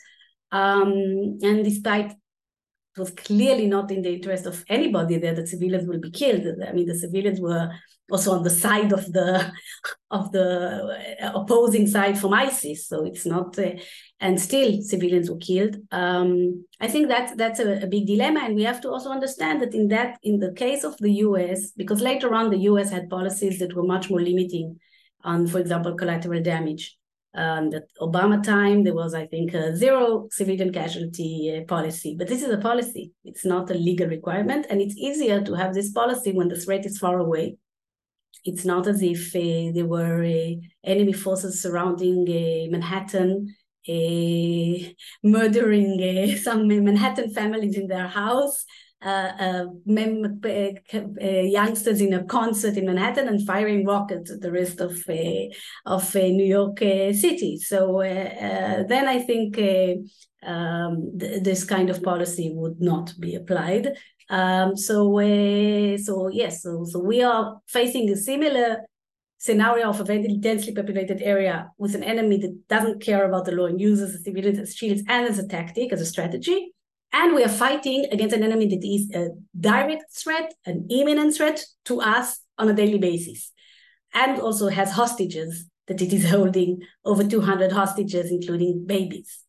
Um, 0.54 1.38
and 1.43 1.64
despite 1.66 2.14
it 2.96 3.00
was 3.00 3.12
clearly 3.12 3.68
not 3.68 3.92
in 3.92 4.02
the 4.02 4.14
interest 4.14 4.46
of 4.46 4.66
anybody 4.68 5.18
there 5.18 5.36
that 5.36 5.48
civilians 5.48 5.88
will 5.88 6.00
be 6.00 6.12
killed. 6.12 6.46
I 6.68 6.72
mean, 6.72 6.88
the 6.88 6.96
civilians 6.96 7.40
were 7.40 7.72
also 8.12 8.32
on 8.32 8.44
the 8.44 8.50
side 8.50 8.92
of 8.92 9.12
the 9.14 9.52
of 10.12 10.32
the 10.32 11.32
opposing 11.34 11.88
side 11.88 12.18
from 12.18 12.34
ISIS. 12.34 12.88
So 12.88 13.06
it's 13.06 13.26
not, 13.26 13.58
uh, 13.60 13.74
and 14.20 14.42
still 14.42 14.82
civilians 14.82 15.30
were 15.30 15.38
killed. 15.38 15.78
Um, 15.92 16.66
I 16.80 16.88
think 16.88 17.10
that 17.10 17.38
that's 17.38 17.60
a, 17.60 17.84
a, 17.84 17.88
big 17.88 18.08
dilemma, 18.08 18.42
and 18.44 18.56
we 18.56 18.64
have 18.64 18.82
to 18.82 18.90
also 18.90 19.12
understand 19.12 19.62
that 19.62 19.76
in 19.76 19.88
that 19.90 20.18
in 20.24 20.40
the 20.40 20.54
case 20.54 20.84
of 20.84 20.98
the 20.98 21.12
U.S., 21.28 21.72
because 21.72 22.02
later 22.02 22.34
on 22.34 22.50
the 22.50 22.64
U.S. 22.72 22.90
had 22.90 23.10
policies 23.10 23.60
that 23.60 23.76
were 23.76 23.84
much 23.84 24.10
more 24.10 24.22
limiting 24.22 24.80
on, 25.24 25.48
for 25.48 25.60
example, 25.60 25.96
collateral 25.96 26.42
damage. 26.42 26.99
Um, 27.36 27.70
that 27.70 27.84
Obama 28.02 28.42
time 28.42 28.84
there 28.84 28.96
was, 28.96 29.14
I 29.14 29.28
think, 29.28 29.54
a 29.54 29.76
zero 29.76 30.28
civilian 30.32 30.74
casualty 30.74 31.56
uh, 31.56 31.66
policy, 31.68 32.16
but 32.18 32.28
this 32.28 32.42
is 32.42 32.50
a 32.50 32.58
policy. 32.58 33.14
It's 33.24 33.46
not 33.46 33.70
a 33.70 33.76
legal 33.76 34.08
requirement, 34.08 34.66
and 34.68 34.82
it's 34.82 34.98
easier 34.98 35.40
to 35.44 35.54
have 35.54 35.76
this 35.76 35.92
policy 35.92 36.32
when 36.32 36.48
the 36.48 36.60
threat 36.60 36.88
is 36.88 36.98
far 36.98 37.20
away 37.20 37.58
it's 38.46 38.66
not 38.66 38.88
as 38.88 39.02
if 39.02 39.36
uh, 39.36 39.72
there 39.74 39.86
were 39.86 40.24
uh, 40.24 40.56
enemy 40.84 41.14
forces 41.14 41.62
surrounding 41.62 42.28
uh, 42.30 42.72
Manhattan, 42.72 43.56
murdering 45.24 46.38
some 46.38 46.68
Manhattan 46.68 47.34
families 47.34 47.76
in 47.76 47.88
their 47.88 48.08
house. 48.08 48.66
Uh, 49.02 49.66
youngsters 51.47 52.02
in 52.02 52.14
a 52.14 52.24
concert 52.26 52.76
in 52.76 52.86
Manhattan 52.86 53.30
and 53.30 53.47
firing 53.47 53.86
rockets 53.86 54.30
at 54.30 54.41
the 54.41 54.52
rest 54.52 54.82
of 54.82 54.91
of 55.86 56.16
New 56.16 56.45
York 56.45 56.80
City. 56.80 57.58
So 57.58 58.02
then 58.02 59.08
I 59.08 59.20
think 59.20 59.58
um, 60.43 61.18
th- 61.18 61.43
this 61.43 61.64
kind 61.64 61.89
of 61.89 62.04
policy 62.04 62.52
would 62.54 62.82
not 62.82 63.14
be 63.20 63.36
applied. 63.36 63.97
Um, 64.30 64.78
so, 64.78 65.20
uh, 65.20 65.97
so 65.97 66.28
yes, 66.28 66.64
so, 66.64 66.86
so 66.86 67.00
we 67.00 67.24
are 67.24 67.60
facing 67.68 68.10
a 68.10 68.16
similar 68.16 68.86
scenario 69.38 69.89
of 69.89 70.00
a 70.00 70.04
very 70.04 70.38
densely 70.38 70.74
populated 70.74 71.22
area 71.22 71.72
with 71.78 71.95
an 71.95 72.04
enemy 72.04 72.38
that 72.38 72.68
doesn't 72.68 73.02
care 73.02 73.26
about 73.26 73.45
the 73.45 73.54
law 73.54 73.66
and 73.66 73.80
uses 73.80 74.12
the 74.14 74.20
civilians 74.20 74.60
as 74.60 74.76
shields 74.76 75.02
and 75.08 75.28
as 75.28 75.39
a 75.39 75.47
tactic, 75.47 75.91
as 75.93 76.02
a 76.02 76.06
strategy. 76.06 76.74
And 77.12 77.34
we 77.34 77.43
are 77.43 77.49
fighting 77.49 78.05
against 78.12 78.36
an 78.36 78.43
enemy 78.43 78.68
that 78.68 78.86
is 78.86 79.10
a 79.14 79.30
direct 79.60 80.12
threat, 80.14 80.53
an 80.66 80.88
imminent 80.89 81.36
threat 81.36 81.64
to 81.86 82.01
us 82.01 82.39
on 82.57 82.70
a 82.70 82.74
daily 82.74 82.99
basis, 82.99 83.51
and 84.14 84.39
also 84.39 84.68
has 84.68 84.91
hostages 84.91 85.66
that 85.88 86.01
it 86.01 86.14
is 86.14 86.30
holding 86.30 86.82
over 87.05 87.24
200 87.24 87.72
hostages, 87.72 88.32
including 88.32 88.86
babies. 88.86 89.39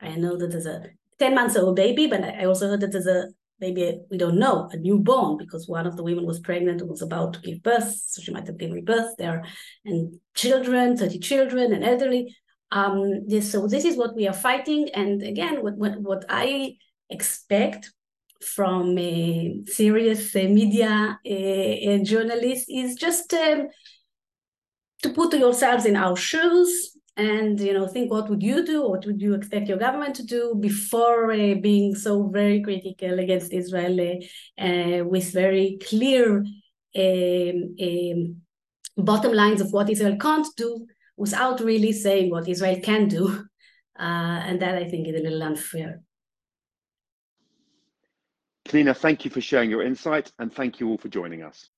I 0.00 0.16
know 0.16 0.36
that 0.36 0.50
there's 0.50 0.66
a 0.66 0.86
10 1.18 1.34
months 1.34 1.56
old 1.56 1.76
baby, 1.76 2.06
but 2.06 2.24
I 2.24 2.44
also 2.44 2.68
heard 2.68 2.80
that 2.80 2.92
there's 2.92 3.06
a 3.06 3.28
maybe 3.60 4.00
we 4.10 4.18
don't 4.18 4.38
know 4.38 4.68
a 4.72 4.76
newborn 4.76 5.36
because 5.36 5.68
one 5.68 5.86
of 5.86 5.96
the 5.96 6.02
women 6.02 6.26
was 6.26 6.40
pregnant 6.40 6.80
and 6.80 6.90
was 6.90 7.02
about 7.02 7.34
to 7.34 7.40
give 7.40 7.62
birth, 7.62 7.94
so 8.06 8.20
she 8.20 8.32
might 8.32 8.46
have 8.46 8.58
given 8.58 8.84
birth 8.84 9.14
there, 9.16 9.44
and 9.84 10.18
children, 10.34 10.96
30 10.96 11.18
children, 11.20 11.72
and 11.72 11.84
elderly. 11.84 12.36
Um, 12.72 13.28
this, 13.28 13.52
so 13.52 13.68
this 13.68 13.84
is 13.84 13.96
what 13.96 14.16
we 14.16 14.26
are 14.26 14.34
fighting, 14.34 14.88
and 14.94 15.22
again, 15.22 15.62
what 15.62 15.76
what, 15.76 16.00
what 16.00 16.24
I 16.28 16.76
expect 17.10 17.92
from 18.40 18.98
a 18.98 19.62
serious 19.66 20.34
uh, 20.36 20.40
media 20.40 21.18
uh, 21.24 22.04
journalist 22.04 22.66
is 22.68 22.94
just 22.94 23.32
um, 23.34 23.68
to 25.02 25.10
put 25.10 25.34
yourselves 25.34 25.86
in 25.86 25.96
our 25.96 26.16
shoes 26.16 26.94
and 27.16 27.60
you 27.60 27.72
know 27.72 27.86
think 27.86 28.10
what 28.10 28.28
would 28.28 28.42
you 28.42 28.64
do? 28.64 28.88
What 28.88 29.06
would 29.06 29.20
you 29.20 29.34
expect 29.34 29.68
your 29.68 29.78
government 29.78 30.16
to 30.16 30.24
do 30.24 30.56
before 30.58 31.32
uh, 31.32 31.54
being 31.54 31.94
so 31.94 32.28
very 32.28 32.60
critical 32.62 33.18
against 33.18 33.52
israel 33.52 34.00
uh, 34.00 34.64
uh, 34.64 35.04
with 35.04 35.32
very 35.32 35.78
clear 35.88 36.44
um, 36.96 37.76
um, 37.80 38.36
bottom 38.96 39.32
lines 39.32 39.60
of 39.60 39.72
what 39.72 39.90
israel 39.90 40.16
can't 40.16 40.46
do 40.56 40.86
without 41.16 41.60
really 41.60 41.92
saying 41.92 42.30
what 42.30 42.48
israel 42.48 42.78
can 42.82 43.08
do? 43.08 43.44
Uh, 43.96 44.42
and 44.48 44.60
that 44.60 44.74
i 44.74 44.88
think 44.88 45.06
is 45.06 45.14
a 45.14 45.22
little 45.22 45.44
unfair 45.44 46.02
Pnina, 48.68 48.96
thank 48.96 49.24
you 49.24 49.30
for 49.30 49.40
sharing 49.40 49.70
your 49.70 49.82
insight 49.82 50.32
and 50.38 50.52
thank 50.52 50.80
you 50.80 50.88
all 50.88 50.98
for 50.98 51.08
joining 51.08 51.42
us. 51.42 51.68